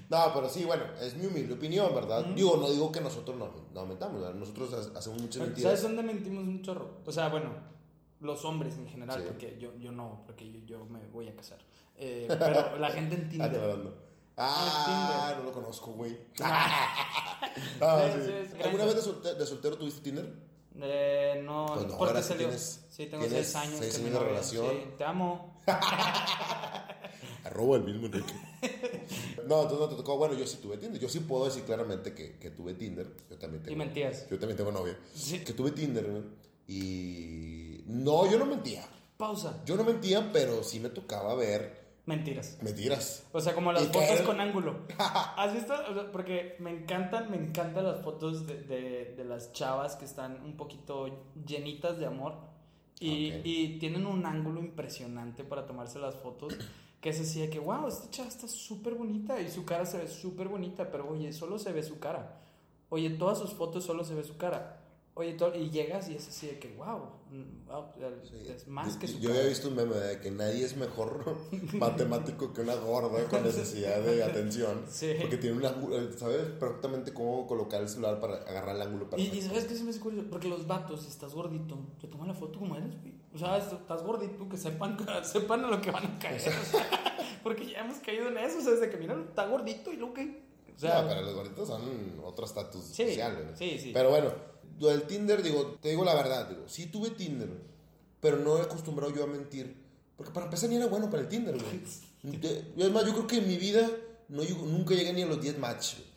No, 0.10 0.34
pero 0.34 0.50
sí, 0.50 0.64
bueno, 0.66 0.84
es 1.02 1.16
mi 1.16 1.26
humilde 1.26 1.54
opinión, 1.54 1.94
¿verdad? 1.94 2.24
Digo, 2.26 2.56
no 2.58 2.70
digo 2.70 2.92
que 2.92 3.02
nosotros 3.02 3.38
no, 3.38 3.50
no 3.74 3.86
mentamos, 3.86 4.22
¿verdad? 4.22 4.36
nosotros 4.36 4.74
ha- 4.74 4.98
hacemos 5.00 5.22
muchas 5.22 5.36
¿Sabes 5.42 5.50
mentiras. 5.54 5.82
dónde 5.82 6.04
mentimos 6.04 6.44
un 6.44 6.62
chorro? 6.62 6.90
O 7.06 7.12
sea, 7.12 7.28
bueno, 7.28 7.52
los 8.22 8.44
hombres 8.46 8.76
en 8.78 8.88
general, 8.88 9.20
Sí. 9.22 9.26
porque 9.28 9.58
yo, 9.60 9.76
yo 9.78 9.92
no, 9.92 10.24
porque 10.26 10.50
yo, 10.50 10.60
yo 10.66 10.86
me 10.86 11.06
voy 11.08 11.28
a 11.28 11.36
casar. 11.36 11.60
Eh, 11.98 12.26
pero 12.28 12.78
la 12.78 12.90
gente 12.92 13.16
en 13.16 13.30
Tinder. 13.30 13.50
Aclarando. 13.50 13.98
Ah, 14.38 15.34
no 15.38 15.44
lo 15.46 15.52
conozco, 15.52 15.92
güey. 15.94 16.12
Sí, 16.12 16.44
Ah, 17.82 18.10
sí, 18.14 18.62
¿Alguna 18.64 18.86
vez 18.86 18.96
de, 18.96 19.02
solte- 19.02 19.34
de 19.36 19.46
soltero 19.48 19.78
tuviste 19.78 20.02
Tinder? 20.02 20.32
Eh, 20.80 21.42
no, 21.44 21.66
Pues 21.74 21.88
no, 21.88 21.98
porque 21.98 22.22
salió. 22.22 22.48
tienes- 22.48 22.86
sí, 22.90 23.08
tengo 23.08 23.26
tienes 23.26 23.48
seis 23.48 23.56
años. 23.56 23.80
seis 23.80 23.98
con 23.98 24.06
años 24.06 24.20
de 24.20 24.26
relación. 24.28 24.70
Sí, 24.70 24.84
te 24.98 25.04
amo. 25.04 25.60
Arroba 27.44 27.78
el 27.78 27.84
mismo 27.84 28.06
Enrique. 28.08 28.34
no, 29.48 29.62
entonces 29.64 29.80
no 29.80 29.90
te 29.90 29.96
tocó. 29.96 30.18
Bueno, 30.18 30.34
yo 30.36 30.46
sí 30.46 30.58
tuve 30.62 30.78
Tinder. 30.78 31.00
Yo 31.02 31.10
sí 31.10 31.20
puedo 31.22 31.46
decir 31.46 31.64
claramente 31.64 32.14
que, 32.14 32.38
que 32.38 32.52
tuve 32.52 32.74
Tinder. 32.74 33.08
Yo 33.30 33.38
también 33.38 33.64
tengo. 33.64 33.74
Y 33.74 33.78
mentías. 33.78 34.30
Yo 34.30 34.38
también 34.38 34.58
tengo 34.58 34.72
novia. 34.72 34.98
Sí. 35.14 35.40
Que 35.44 35.54
tuve 35.54 35.72
Tinder, 35.72 36.06
güey. 36.10 36.24
Y. 36.68 37.84
No, 37.88 38.30
yo 38.30 38.38
no 38.38 38.46
mentía. 38.46 38.86
Pausa. 39.18 39.62
Yo 39.66 39.76
no 39.78 39.84
mentía, 39.84 40.30
pero 40.32 40.64
sí 40.64 40.80
me 40.80 40.90
tocaba 40.90 41.34
ver 41.36 41.87
Mentiras. 42.08 42.58
mentiras. 42.64 43.28
O 43.34 43.40
sea, 43.40 43.54
como 43.54 43.72
las 43.72 43.86
fotos 43.88 44.22
con 44.26 44.40
ángulo. 44.42 44.80
¿Has 44.98 45.54
visto? 45.54 45.74
O 45.92 45.94
sea, 45.94 46.12
porque 46.12 46.56
me 46.60 46.72
encantan, 46.72 47.30
me 47.30 47.38
encantan 47.38 47.84
las 47.84 48.02
fotos 48.02 48.48
de, 48.48 48.64
de, 48.64 49.14
de 49.16 49.24
las 49.26 49.52
chavas 49.54 49.96
que 49.98 50.06
están 50.06 50.42
un 50.44 50.58
poquito 50.58 51.26
llenitas 51.46 52.00
de 52.00 52.06
amor. 52.08 52.34
Y, 53.00 53.32
Ok. 53.32 53.42
y 53.44 53.78
tienen 53.80 54.08
un 54.08 54.26
ángulo 54.26 54.60
impresionante 54.60 55.44
para 55.44 55.68
tomarse 55.68 56.00
las 56.00 56.16
fotos. 56.16 56.58
Que 57.00 57.10
es 57.10 57.22
así 57.22 57.40
de 57.40 57.48
que, 57.52 57.60
wow, 57.60 57.88
esta 57.88 58.10
chava 58.10 58.28
está 58.28 58.48
súper 58.48 58.96
bonita 58.96 59.40
y 59.40 59.52
su 59.52 59.64
cara 59.66 59.86
se 59.86 60.00
ve 60.00 60.08
súper 60.08 60.48
bonita, 60.48 60.90
pero 60.90 61.08
oye, 61.08 61.32
solo 61.32 61.60
se 61.60 61.72
ve 61.72 61.84
su 61.84 62.00
cara. 62.00 62.40
Oye, 62.90 63.12
todas 63.12 63.38
sus 63.38 63.54
fotos 63.54 63.84
solo 63.86 64.04
se 64.04 64.16
ve 64.16 64.24
su 64.24 64.36
cara. 64.36 64.77
Oye, 65.18 65.36
y 65.56 65.70
llegas 65.72 66.08
y 66.10 66.16
es 66.16 66.28
así 66.28 66.46
de 66.46 66.60
que, 66.60 66.68
wow, 66.78 67.10
wow, 67.68 67.86
es 68.54 68.68
más 68.68 68.98
que 68.98 69.08
su 69.08 69.18
Yo 69.20 69.32
había 69.32 69.48
visto 69.48 69.68
un 69.68 69.76
meme 69.76 69.96
de 69.96 70.20
que 70.20 70.30
nadie 70.30 70.64
es 70.64 70.78
mejor 70.78 71.36
matemático 71.74 72.54
que 72.54 72.62
una 72.62 72.76
gorda 72.76 73.24
con 73.28 73.44
necesidad 73.44 74.00
de 74.02 74.24
atención. 74.24 74.86
Sí. 74.90 75.16
Porque 75.20 75.38
tiene 75.38 75.58
un 75.58 75.66
ángulo, 75.66 76.12
sabes 76.18 76.44
perfectamente 76.60 77.14
cómo 77.14 77.48
colocar 77.48 77.82
el 77.82 77.90
celular 77.90 78.20
para 78.20 78.36
agarrar 78.38 78.76
el 78.76 78.82
ángulo 78.84 79.10
perfecto. 79.10 79.36
y 79.36 79.42
sabes 79.42 79.66
qué 79.66 79.76
se 79.76 79.84
me 79.84 79.90
hace 79.90 80.00
curioso, 80.00 80.28
porque 80.30 80.48
los 80.50 80.66
vatos, 80.68 81.02
si 81.02 81.08
estás 81.10 81.34
gordito, 81.34 81.78
te 82.00 82.08
toman 82.08 82.28
la 82.28 82.34
foto 82.34 82.60
como 82.60 82.76
eres, 82.76 83.00
güey. 83.02 83.14
O 83.34 83.38
sea, 83.38 83.58
est- 83.58 83.74
estás 83.74 84.04
gordito, 84.04 84.48
que 84.48 84.58
sepan, 84.58 84.98
que 84.98 85.06
sepan 85.24 85.66
a 85.66 85.70
lo 85.70 85.82
que 85.82 85.92
van 85.92 86.06
a 86.06 86.20
caer. 86.20 86.38
o 86.38 86.40
sea, 86.66 86.88
porque 87.44 87.66
ya 87.72 87.80
hemos 87.80 87.98
caído 87.98 88.28
en 88.28 88.38
eso, 88.38 88.60
o 88.60 88.62
sea, 88.62 88.74
desde 88.74 88.90
que 88.90 88.98
miran, 88.98 89.24
está 89.30 89.46
gordito 89.48 89.92
y 89.92 89.98
lo 89.98 90.14
que. 90.14 90.46
O 90.76 90.80
sea, 90.80 91.02
no, 91.02 91.08
pero 91.08 91.22
los 91.24 91.34
gorditos 91.34 91.68
son 91.68 91.82
otro 92.24 92.46
estatus 92.46 92.84
Sí, 92.86 93.08
social. 93.08 93.34
güey. 93.44 93.56
sí, 93.58 93.80
sí. 93.80 93.92
Pero 93.94 94.10
bueno, 94.12 94.32
lo 94.80 94.88
del 94.90 95.04
Tinder, 95.04 95.42
digo, 95.44 95.78
te 95.82 95.90
digo 95.90 96.04
la 96.06 96.14
verdad, 96.16 96.48
digo, 96.50 96.64
sí 96.68 96.88
tuve 96.88 97.12
Tinder, 97.12 97.50
pero 98.22 98.38
no 98.38 98.58
he 98.58 98.62
acostumbrado 98.62 99.14
yo 99.14 99.24
a 99.24 99.28
mentir. 99.28 99.76
Porque 100.16 100.32
para 100.34 100.46
empezar 100.48 100.70
ni 100.70 100.76
era 100.78 100.88
bueno 100.88 101.10
para 101.10 101.22
el 101.24 101.30
Tinder, 101.30 101.56
güey. 101.56 101.82
Te- 102.42 102.74
y 102.76 102.82
además, 102.82 103.06
yo 103.06 103.14
creo 103.14 103.28
que 103.28 103.38
en 103.38 103.48
mi 103.48 103.58
vida 103.58 103.90
no, 104.30 104.44
nunca 104.44 104.96
llegué 104.96 105.14
ni 105.14 105.22
a 105.22 105.28
los 105.28 105.42
10 105.42 105.60
match. 105.60 105.96
güey. 105.96 106.08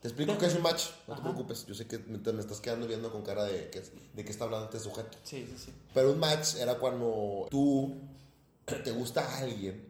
Te 0.00 0.08
explico 0.08 0.36
qué 0.36 0.44
es 0.46 0.54
un 0.54 0.60
match, 0.62 0.84
no 1.08 1.14
te 1.14 1.20
Ajá. 1.20 1.22
preocupes. 1.22 1.64
Yo 1.66 1.74
sé 1.74 1.86
que 1.86 1.96
me, 1.98 2.18
te- 2.18 2.32
me 2.34 2.40
estás 2.40 2.60
quedando 2.60 2.86
viendo 2.86 3.10
con 3.10 3.22
cara 3.22 3.44
de, 3.44 3.70
que, 3.70 3.82
de 4.12 4.24
que 4.24 4.30
está 4.30 4.44
hablando 4.44 4.66
este 4.66 4.78
sujeto. 4.80 5.16
sí, 5.22 5.46
sí, 5.50 5.64
sí. 5.66 5.72
Pero 5.94 6.12
un 6.12 6.18
match 6.18 6.56
era 6.56 6.78
cuando 6.78 7.46
tú 7.50 7.94
te 8.84 8.92
gusta 8.92 9.24
a 9.26 9.38
alguien, 9.38 9.82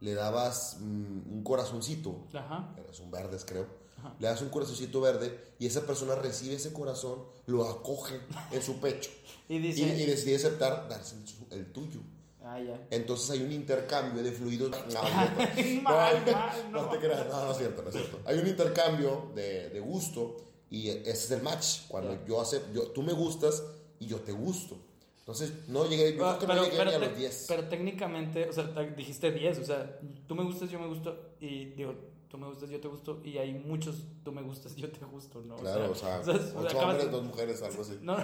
le 0.00 0.14
dabas 0.14 0.78
mm, 0.80 1.32
un 1.32 1.42
corazoncito, 1.44 2.26
Ajá. 2.34 2.74
son 2.90 3.10
verdes 3.12 3.44
creo, 3.44 3.66
Ajá. 4.04 4.16
le 4.18 4.26
das 4.28 4.40
un 4.42 4.48
corazoncito 4.50 5.00
verde 5.00 5.54
y 5.58 5.66
esa 5.66 5.86
persona 5.86 6.14
recibe 6.14 6.54
ese 6.56 6.72
corazón, 6.72 7.24
lo 7.46 7.64
acoge 7.68 8.20
en 8.52 8.62
su 8.62 8.78
pecho 8.80 9.10
Y 9.48 9.54
y, 9.56 9.58
dice. 9.58 9.80
y 9.82 10.06
decide 10.06 10.36
aceptar 10.36 10.88
darse 10.88 11.16
el, 11.50 11.58
el 11.60 11.72
tuyo. 11.72 12.00
Ah, 12.46 12.60
ya. 12.60 12.78
Entonces 12.90 13.30
hay 13.30 13.42
un 13.42 13.50
intercambio 13.52 14.22
de 14.22 14.30
fluidos. 14.32 14.70
No, 14.92 15.02
no, 15.02 15.82
Mal, 15.82 16.22
no, 16.26 16.32
mal, 16.32 16.72
no 16.72 16.82
no. 16.82 16.88
te 16.90 16.98
creas, 16.98 17.26
no, 17.28 17.44
no 17.46 17.52
es 17.52 17.56
cierto, 17.58 17.82
no 17.82 17.88
es 17.88 17.94
cierto. 17.94 18.20
Hay 18.26 18.38
un 18.38 18.46
intercambio 18.46 19.30
de, 19.34 19.70
de 19.70 19.80
gusto 19.80 20.36
y 20.70 20.88
ese 20.90 21.10
es 21.10 21.30
el 21.30 21.42
match. 21.42 21.86
Cuando 21.88 22.12
Ya. 22.12 22.24
yo 22.26 22.40
acepto, 22.42 22.70
yo, 22.72 22.82
tú 22.88 23.02
me 23.02 23.12
gustas 23.14 23.62
y 23.98 24.06
yo 24.06 24.20
te 24.20 24.32
gusto. 24.32 24.76
Entonces, 25.20 25.52
no 25.68 25.88
llegué, 25.88 26.14
yo 26.16 26.26
Ah, 26.26 26.36
creo 26.38 26.50
que 26.50 26.54
no 26.54 26.64
llegué 26.64 26.84
ni 26.84 26.92
a 26.92 26.98
los 26.98 27.16
10. 27.16 27.44
pero 27.48 27.66
técnicamente, 27.68 28.46
o 28.46 28.52
sea, 28.52 28.74
te- 28.74 28.90
dijiste 28.90 29.32
10, 29.32 29.58
o 29.60 29.64
sea, 29.64 29.98
tú 30.28 30.34
me 30.34 30.44
gustas, 30.44 30.68
yo 30.68 30.78
me 30.78 30.86
gusto, 30.86 31.16
y 31.40 31.64
digo, 31.70 31.94
tú 32.34 32.40
me 32.40 32.48
gustas, 32.48 32.68
yo 32.68 32.80
te 32.80 32.88
gusto, 32.88 33.20
y 33.22 33.38
hay 33.38 33.54
muchos 33.54 34.08
tú 34.24 34.32
me 34.32 34.42
gustas, 34.42 34.74
yo 34.74 34.90
te 34.90 35.04
gusto, 35.04 35.40
¿no? 35.42 35.54
Claro, 35.54 35.92
o 35.92 35.94
sea, 35.94 36.18
o 36.18 36.24
sea, 36.24 36.34
ocho 36.56 36.78
hombres, 36.80 37.08
dos 37.08 37.22
mujeres, 37.22 37.62
algo 37.62 37.82
así. 37.82 37.96
No, 38.02 38.16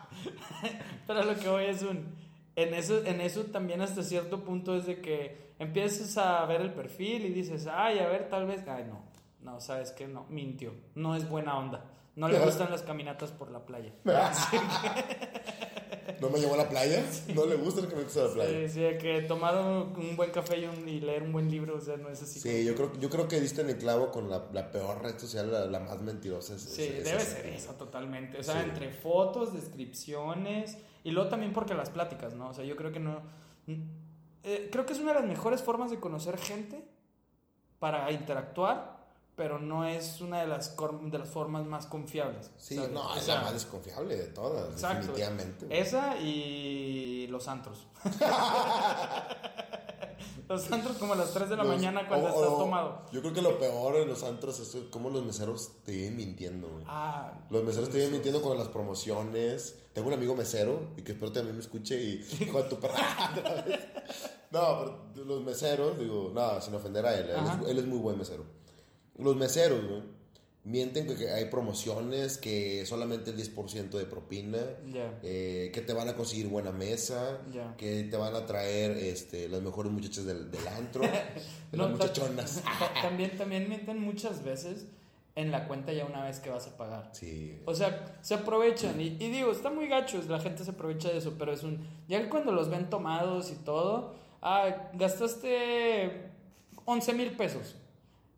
pero 1.06 1.24
lo 1.24 1.38
que 1.38 1.46
voy 1.46 1.64
es 1.66 1.82
un. 1.82 2.06
en 2.56 2.72
eso, 2.72 3.04
en 3.04 3.20
eso 3.20 3.44
también 3.44 3.82
hasta 3.82 4.02
cierto 4.02 4.42
punto 4.44 4.74
es 4.74 4.86
de 4.86 5.02
que 5.02 5.52
empiezas 5.58 6.16
a 6.16 6.46
ver 6.46 6.62
el 6.62 6.72
perfil 6.72 7.26
y 7.26 7.28
dices, 7.28 7.66
ay, 7.70 7.98
a 7.98 8.08
ver, 8.08 8.30
tal 8.30 8.46
vez, 8.46 8.66
ay, 8.66 8.86
no, 8.88 9.02
no, 9.42 9.60
sabes 9.60 9.92
que 9.92 10.08
no, 10.08 10.24
mintió, 10.30 10.72
no 10.94 11.14
es 11.14 11.28
buena 11.28 11.58
onda, 11.58 11.84
no 12.18 12.28
le 12.28 12.38
gustan 12.44 12.70
las 12.70 12.82
caminatas 12.82 13.30
por 13.32 13.50
la 13.50 13.64
playa. 13.64 13.92
No 16.20 16.30
me 16.30 16.40
llevó 16.40 16.54
a 16.54 16.56
la 16.56 16.68
playa. 16.68 17.04
No 17.34 17.46
le 17.46 17.54
gusta 17.56 17.86
que 17.86 17.94
me 17.94 18.02
gusta 18.02 18.22
a 18.22 18.24
la 18.28 18.32
playa. 18.34 18.68
Sí, 18.68 18.74
sí, 18.74 18.98
que 18.98 19.22
tomar 19.28 19.54
un, 19.56 20.16
buen 20.16 20.30
café 20.32 20.58
y, 20.58 20.64
un- 20.64 20.88
y 20.88 21.00
leer 21.00 21.22
un 21.22 21.30
buen 21.32 21.48
libro, 21.50 21.76
o 21.76 21.80
sea, 21.80 21.96
no 21.96 22.08
es 22.08 22.20
así. 22.22 22.40
Sí, 22.40 22.64
yo 22.64 22.74
creo, 22.74 22.92
yo 22.98 23.08
creo 23.08 23.28
que 23.28 23.40
diste 23.40 23.60
en 23.60 23.70
el 23.70 23.78
clavo 23.78 24.10
con 24.10 24.28
la, 24.28 24.46
la 24.52 24.70
peor 24.72 25.00
red 25.02 25.16
social, 25.18 25.52
la, 25.52 25.66
la 25.66 25.78
más 25.78 26.00
mentirosa. 26.00 26.56
es- 26.56 26.62
Sí, 26.62 26.82
es- 26.82 27.04
debe 27.04 27.18
esa. 27.18 27.36
ser 27.36 27.46
eso 27.46 27.72
totalmente. 27.74 28.38
O 28.38 28.42
sea, 28.42 28.54
Sí. 28.54 28.68
entre 28.68 28.90
fotos, 28.90 29.52
descripciones 29.54 30.78
y 31.04 31.10
luego 31.12 31.28
también 31.28 31.52
porque 31.52 31.74
las 31.74 31.90
pláticas, 31.90 32.34
¿no? 32.34 32.48
O 32.48 32.54
sea, 32.54 32.64
yo 32.64 32.74
creo 32.74 32.90
que 32.90 33.00
no... 33.00 33.20
eh, 34.42 34.68
creo 34.72 34.86
que 34.86 34.94
es 34.94 34.98
una 34.98 35.12
de 35.12 35.20
las 35.20 35.28
mejores 35.28 35.62
formas 35.62 35.90
de 35.90 36.00
conocer 36.00 36.36
gente 36.38 36.82
para 37.78 38.10
interactuar, 38.10 38.97
pero 39.38 39.58
no 39.58 39.86
es 39.86 40.20
una 40.20 40.40
de 40.42 40.46
las, 40.48 40.76
de 40.76 41.18
las 41.18 41.28
formas 41.30 41.64
más 41.64 41.86
confiables. 41.86 42.50
Sí, 42.58 42.74
¿sabes? 42.74 42.90
no, 42.90 43.08
O 43.10 43.14
es 43.16 43.22
sea, 43.22 43.36
la 43.36 43.40
más 43.42 43.52
desconfiable 43.54 44.16
de 44.16 44.26
todas, 44.26 44.70
Exacto. 44.72 44.98
definitivamente. 45.12 45.64
güey. 45.66 45.78
Esa 45.80 46.16
y 46.20 47.26
los 47.28 47.48
antros. 47.48 47.86
los 50.48 50.72
antros 50.72 50.96
como 50.96 51.12
a 51.12 51.16
las 51.16 51.32
3 51.34 51.50
de 51.50 51.56
la 51.56 51.64
Los- 51.64 51.74
mañana 51.76 52.08
cuando 52.08 52.26
o- 52.26 52.30
estás 52.30 52.58
tomado. 52.58 53.02
Yo 53.12 53.20
creo 53.20 53.32
que 53.34 53.42
lo 53.42 53.58
peor 53.58 53.96
en 53.96 54.08
los 54.08 54.22
antros 54.24 54.58
es 54.60 54.76
cómo 54.90 55.10
los 55.10 55.24
meseros 55.24 55.70
te 55.84 55.92
vienen 55.92 56.16
mintiendo, 56.16 56.68
güey. 56.68 56.84
Ah, 56.88 57.32
Los 57.50 57.62
meseros 57.64 57.88
te 57.90 57.96
vienen 57.96 58.12
mintiendo 58.14 58.40
con 58.42 58.56
las 58.58 58.68
promociones. 58.68 59.76
Tengo 59.92 60.08
un 60.08 60.14
amigo 60.14 60.34
mesero 60.34 60.80
y 60.96 61.02
que 61.02 61.12
espero 61.12 61.32
también 61.32 61.54
me 61.56 61.62
escuche 61.62 62.00
y 62.00 62.16
de 62.52 62.62
tu 62.68 62.76
perra. 62.80 62.94
no, 64.50 65.06
pero 65.14 65.24
los 65.26 65.42
meseros, 65.44 65.98
digo, 65.98 66.32
nada, 66.34 66.60
sin 66.60 66.74
ofender 66.74 67.04
a 67.06 67.14
él. 67.18 67.28
Él 67.30 67.36
Ajá. 67.36 67.60
es, 67.62 67.68
él 67.68 67.78
es 67.78 67.86
muy 67.86 67.98
buen 67.98 68.16
mesero. 68.18 68.44
Los 69.18 69.36
meseros, 69.36 69.84
güey, 69.86 70.02
mienten 70.64 71.06
que- 71.16 71.30
hay 71.30 71.46
promociones, 71.46 72.36
que 72.38 72.84
solamente 72.86 73.30
el 73.30 73.36
10% 73.36 73.96
de 73.98 74.04
propina, 74.04 74.58
eh, 75.22 75.70
que 75.72 75.80
te 75.80 75.92
van 75.92 76.08
a 76.08 76.14
conseguir 76.14 76.48
buena 76.48 76.72
mesa, 76.72 77.38
que 77.76 78.04
te 78.04 78.16
van 78.16 78.34
a 78.34 78.46
traer 78.46 78.92
este, 78.92 79.48
las 79.48 79.62
mejores 79.62 79.90
muchachas 79.92 80.24
del, 80.26 80.50
del 80.50 80.66
antro, 80.68 81.02
No, 81.72 81.82
las 81.88 81.90
muchachonas. 81.90 82.62
ta- 82.62 83.02
también, 83.02 83.36
también 83.36 83.68
mienten 83.68 83.98
muchas 83.98 84.42
veces 84.44 84.86
en 85.36 85.50
la 85.52 85.68
cuenta 85.68 85.92
ya 85.92 86.04
una 86.04 86.24
vez 86.24 86.40
que 86.40 86.50
vas 86.50 86.66
a 86.66 86.76
pagar. 86.76 87.10
Sí. 87.12 87.60
O 87.64 87.74
sea, 87.74 88.18
se 88.22 88.34
aprovechan. 88.34 89.00
Y, 89.00 89.16
y 89.20 89.30
digo, 89.30 89.52
está 89.52 89.70
muy 89.70 89.86
gacho, 89.88 90.20
la 90.28 90.40
gente 90.40 90.64
se 90.64 90.72
aprovecha 90.72 91.08
de 91.10 91.18
eso, 91.18 91.36
pero 91.38 91.52
es 91.52 91.62
un. 91.62 91.86
Ya 92.08 92.28
cuando 92.28 92.50
los 92.52 92.68
ven 92.68 92.90
tomados 92.90 93.50
y 93.52 93.54
todo, 93.54 94.16
ah, 94.42 94.90
gastaste 94.94 96.30
11 96.84 97.12
mil 97.14 97.30
pesos. 97.36 97.76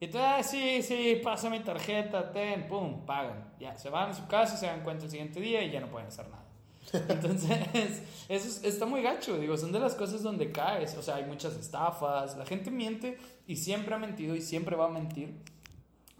Y 0.01 0.09
tú, 0.09 0.19
ah, 0.19 0.43
sí, 0.43 0.83
sí, 0.83 1.21
pasa 1.23 1.51
mi 1.51 1.61
tarjeta, 1.61 2.33
ten, 2.33 2.67
pum, 2.67 3.05
pagan. 3.05 3.53
Ya, 3.61 3.77
se 3.77 3.91
van 3.91 4.11
a 4.11 4.15
su 4.15 4.27
casa, 4.27 4.57
se 4.57 4.67
dan 4.67 4.83
cuenta 4.83 5.05
el 5.05 5.11
siguiente 5.11 5.41
día 5.41 5.63
y 5.63 5.71
ya 5.71 5.81
no 5.81 5.89
pueden 5.89 6.09
hacer 6.09 6.27
nada. 6.29 6.45
Entonces, 7.09 8.03
eso 8.29 8.49
es- 8.49 8.65
está 8.65 8.87
muy 8.87 9.03
gacho, 9.03 9.39
digo, 9.39 9.57
son 9.59 9.73
de 9.73 9.79
las 9.79 9.95
cosas 9.95 10.23
donde 10.23 10.51
caes. 10.53 10.97
O 10.97 11.03
sea, 11.03 11.17
hay 11.17 11.25
muchas 11.27 11.55
estafas, 11.57 12.37
la 12.39 12.47
gente 12.47 12.71
miente 12.71 13.19
y 13.47 13.57
siempre 13.57 13.95
ha 13.95 13.99
mentido 13.99 14.35
y 14.35 14.41
siempre 14.41 14.75
va 14.75 14.87
a 14.87 14.89
mentir. 14.89 15.35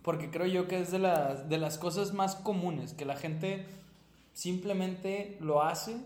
Porque 0.03 0.31
creo 0.31 0.47
yo 0.47 0.69
que 0.69 0.81
es 0.81 0.91
de 0.93 0.99
las, 0.99 1.49
de 1.49 1.59
las 1.59 1.79
cosas 1.79 2.13
más 2.13 2.37
comunes, 2.37 2.95
que 2.95 3.05
la 3.07 3.17
gente 3.17 3.67
simplemente 4.35 5.37
lo 5.41 5.63
hace 5.63 5.97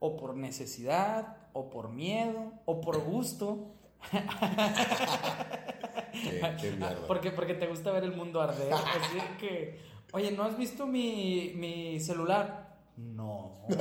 o 0.00 0.16
por 0.16 0.36
necesidad, 0.36 1.36
o 1.52 1.70
por 1.70 1.90
miedo, 1.90 2.52
o 2.64 2.80
por 2.80 2.98
gusto. 3.02 3.68
Qué, 6.22 6.40
qué 6.60 6.70
mierda. 6.72 7.06
Porque, 7.06 7.30
porque 7.30 7.54
te 7.54 7.66
gusta 7.66 7.90
ver 7.92 8.04
el 8.04 8.14
mundo 8.14 8.40
arder. 8.40 8.72
Así 8.72 9.18
que, 9.38 9.78
oye, 10.12 10.30
¿no 10.32 10.44
has 10.44 10.56
visto 10.56 10.86
mi, 10.86 11.52
mi 11.56 12.00
celular? 12.00 12.76
No. 12.96 13.64
no. 13.68 13.76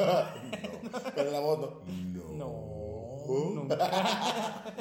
Pero 1.16 1.32
la 1.32 1.40
voz 1.40 1.60
no. 1.60 2.34
No. 2.34 2.74
Nunca. 3.26 3.78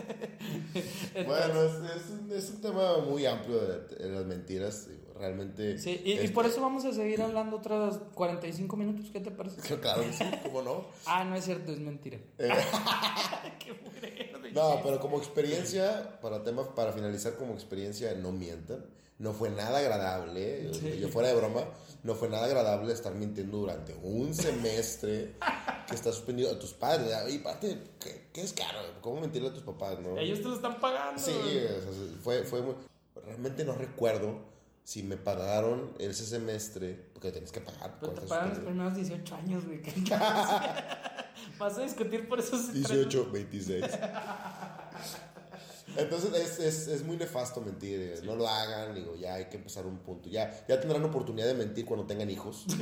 Bueno, 1.15 1.63
es, 1.63 1.75
es 1.75 2.11
un, 2.11 2.33
es 2.33 2.51
un 2.51 2.61
tema 2.61 2.99
muy 2.99 3.25
amplio 3.27 3.61
de, 3.61 3.97
de 3.97 4.09
las 4.09 4.25
mentiras. 4.25 4.89
Realmente. 5.23 5.79
Sí, 5.79 6.03
y, 6.05 6.19
y 6.19 6.29
por 6.29 6.47
eso 6.47 6.61
vamos 6.61 6.85
a 6.85 6.93
seguir 6.93 7.23
hablando 7.23 7.59
otros 7.59 8.01
45 8.15 8.77
minutos. 8.77 9.07
¿Qué 9.13 9.21
te 9.21 9.31
parece? 9.31 9.61
Claro 9.81 10.03
sí, 10.13 10.25
¿cómo 10.43 10.63
no? 10.63 10.87
Ah, 11.07 11.23
no 11.23 11.37
es 11.37 11.45
cierto, 11.45 11.71
es 11.73 11.79
mentira. 11.79 12.19
Eh, 12.39 12.49
Qué 13.61 13.73
no, 14.53 14.81
pero 14.83 14.99
como 15.01 15.19
experiencia, 15.19 16.19
para 16.21 16.43
temas, 16.43 16.67
para 16.75 16.93
finalizar 16.93 17.37
como 17.37 17.55
experiencia, 17.55 18.13
no 18.15 18.33
mientan. 18.33 18.85
No 19.19 19.33
fue 19.33 19.51
nada 19.51 19.79
agradable, 19.79 20.65
yo- 20.65 20.75
Sí. 20.75 20.99
yo 21.01 21.09
fuera 21.09 21.29
de 21.29 21.37
broma, 21.37 21.63
no 22.03 22.17
fue 22.17 22.29
nada 22.29 22.47
agradable 22.47 22.93
estar 22.93 23.15
mintiendo 23.15 23.59
durante 23.59 23.95
un 24.03 24.35
semestre 24.35 25.37
que 25.89 25.95
estás 25.95 26.17
suspendido 26.17 26.51
a 26.51 26.59
tus 26.59 26.73
padres. 26.73 27.09
Y 27.33 27.39
aparte, 27.39 27.79
¿qué, 28.01 28.27
qué 28.33 28.41
es 28.43 28.53
caro? 28.53 28.81
¿Cómo 29.01 29.21
mentirle 29.21 29.51
a 29.51 29.55
tus 29.55 29.63
papás, 29.63 30.01
no? 30.01 30.19
Ellos 30.19 30.41
te 30.41 30.49
lo 30.49 30.57
están 30.57 30.81
pagando. 30.81 31.21
Sí, 31.23 31.31
o 31.31 31.81
sea, 31.83 31.93
fue, 32.23 32.43
fue 32.43 32.63
muy... 32.63 32.75
Realmente 33.25 33.65
no 33.65 33.75
recuerdo 33.75 34.52
si 34.85 35.03
me 35.03 35.17
pagaron 35.17 35.93
ese 35.99 36.27
semestre, 36.27 37.11
porque 37.13 37.31
tienes 37.31 37.53
que 37.53 37.61
pagar. 37.61 37.99
Pero 38.01 38.13
te 38.13 38.27
pagan 38.27 38.51
los 38.51 38.59
primeros 38.59 38.95
18 38.95 39.35
años, 39.37 39.65
güey. 39.65 39.83
¿Qué 39.83 39.93
Vas 41.59 41.79
a 41.79 41.83
discutir 41.83 42.29
por 42.29 42.41
esos 42.41 42.73
18, 42.73 43.31
26. 43.31 43.85
Entonces 45.97 46.33
es, 46.35 46.59
es, 46.59 46.89
es 46.89 47.05
muy 47.05 47.17
nefasto 47.17 47.61
mentir, 47.61 48.01
eh, 48.01 48.21
no 48.25 48.35
lo 48.35 48.49
hagan, 48.49 48.95
digo, 48.95 49.15
ya 49.15 49.35
hay 49.35 49.47
que 49.47 49.59
empezar 49.59 49.87
un 49.87 49.99
punto. 49.99 50.29
Ya, 50.29 50.65
ya 50.67 50.81
tendrán 50.81 51.05
oportunidad 51.05 51.47
de 51.47 51.55
mentir 51.55 51.85
cuando 51.85 52.07
tengan 52.07 52.31
hijos. 52.31 52.67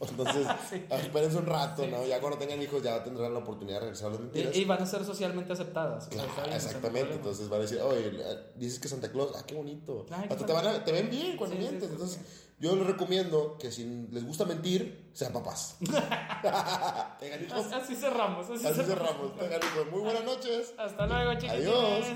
Entonces, 0.08 0.46
Sí. 0.70 0.84
espérense 0.90 1.38
un 1.38 1.46
rato, 1.46 1.86
¿no? 1.86 2.04
Ya 2.06 2.20
cuando 2.20 2.38
tengan 2.38 2.60
hijos 2.60 2.82
ya 2.82 3.02
tendrán 3.02 3.32
la 3.32 3.38
oportunidad 3.40 3.76
de 3.76 3.80
regresar 3.86 4.10
las 4.10 4.20
mentiras. 4.20 4.54
Y, 4.54 4.60
y 4.60 4.64
van 4.64 4.82
a 4.82 4.86
ser 4.86 5.04
socialmente 5.04 5.52
aceptadas. 5.52 6.08
Claro, 6.08 6.28
o 6.30 6.44
sea, 6.44 6.56
exactamente, 6.56 7.14
entonces 7.14 7.48
van 7.48 7.60
a 7.60 7.62
decir, 7.62 7.80
oye, 7.80 8.12
dices 8.56 8.78
que 8.80 8.88
Santa 8.88 9.10
Claus, 9.10 9.32
ah, 9.36 9.42
qué 9.46 9.54
bonito. 9.54 10.06
Ay, 10.10 10.22
Hasta 10.24 10.36
qué 10.36 10.44
te, 10.44 10.52
van 10.52 10.66
a, 10.66 10.84
te 10.84 10.92
ven 10.92 11.08
bien 11.10 11.36
cuando 11.36 11.56
Sí, 11.56 11.62
mientes. 11.62 11.90
entonces, 11.90 12.20
yo 12.60 12.76
les 12.76 12.86
recomiendo 12.86 13.56
que 13.58 13.70
si 13.72 13.84
les 14.10 14.24
gusta 14.26 14.44
mentir, 14.44 15.10
sean 15.12 15.32
papás. 15.32 15.76
tengan 15.80 17.44
hijos. 17.44 17.72
Así- 17.72 17.94
cerramos. 17.96 18.48
Así, 18.50 18.66
Así 18.66 18.74
cerramos. 18.82 18.86
cerramos. 18.86 19.36
Tengan 19.38 19.60
hijos. 19.60 19.90
Muy 19.90 20.00
buenas 20.00 20.24
noches. 20.24 20.74
Hasta 20.78 21.06
luego, 21.06 21.34
chiquitines. 21.34 21.68
Adiós. 21.68 22.06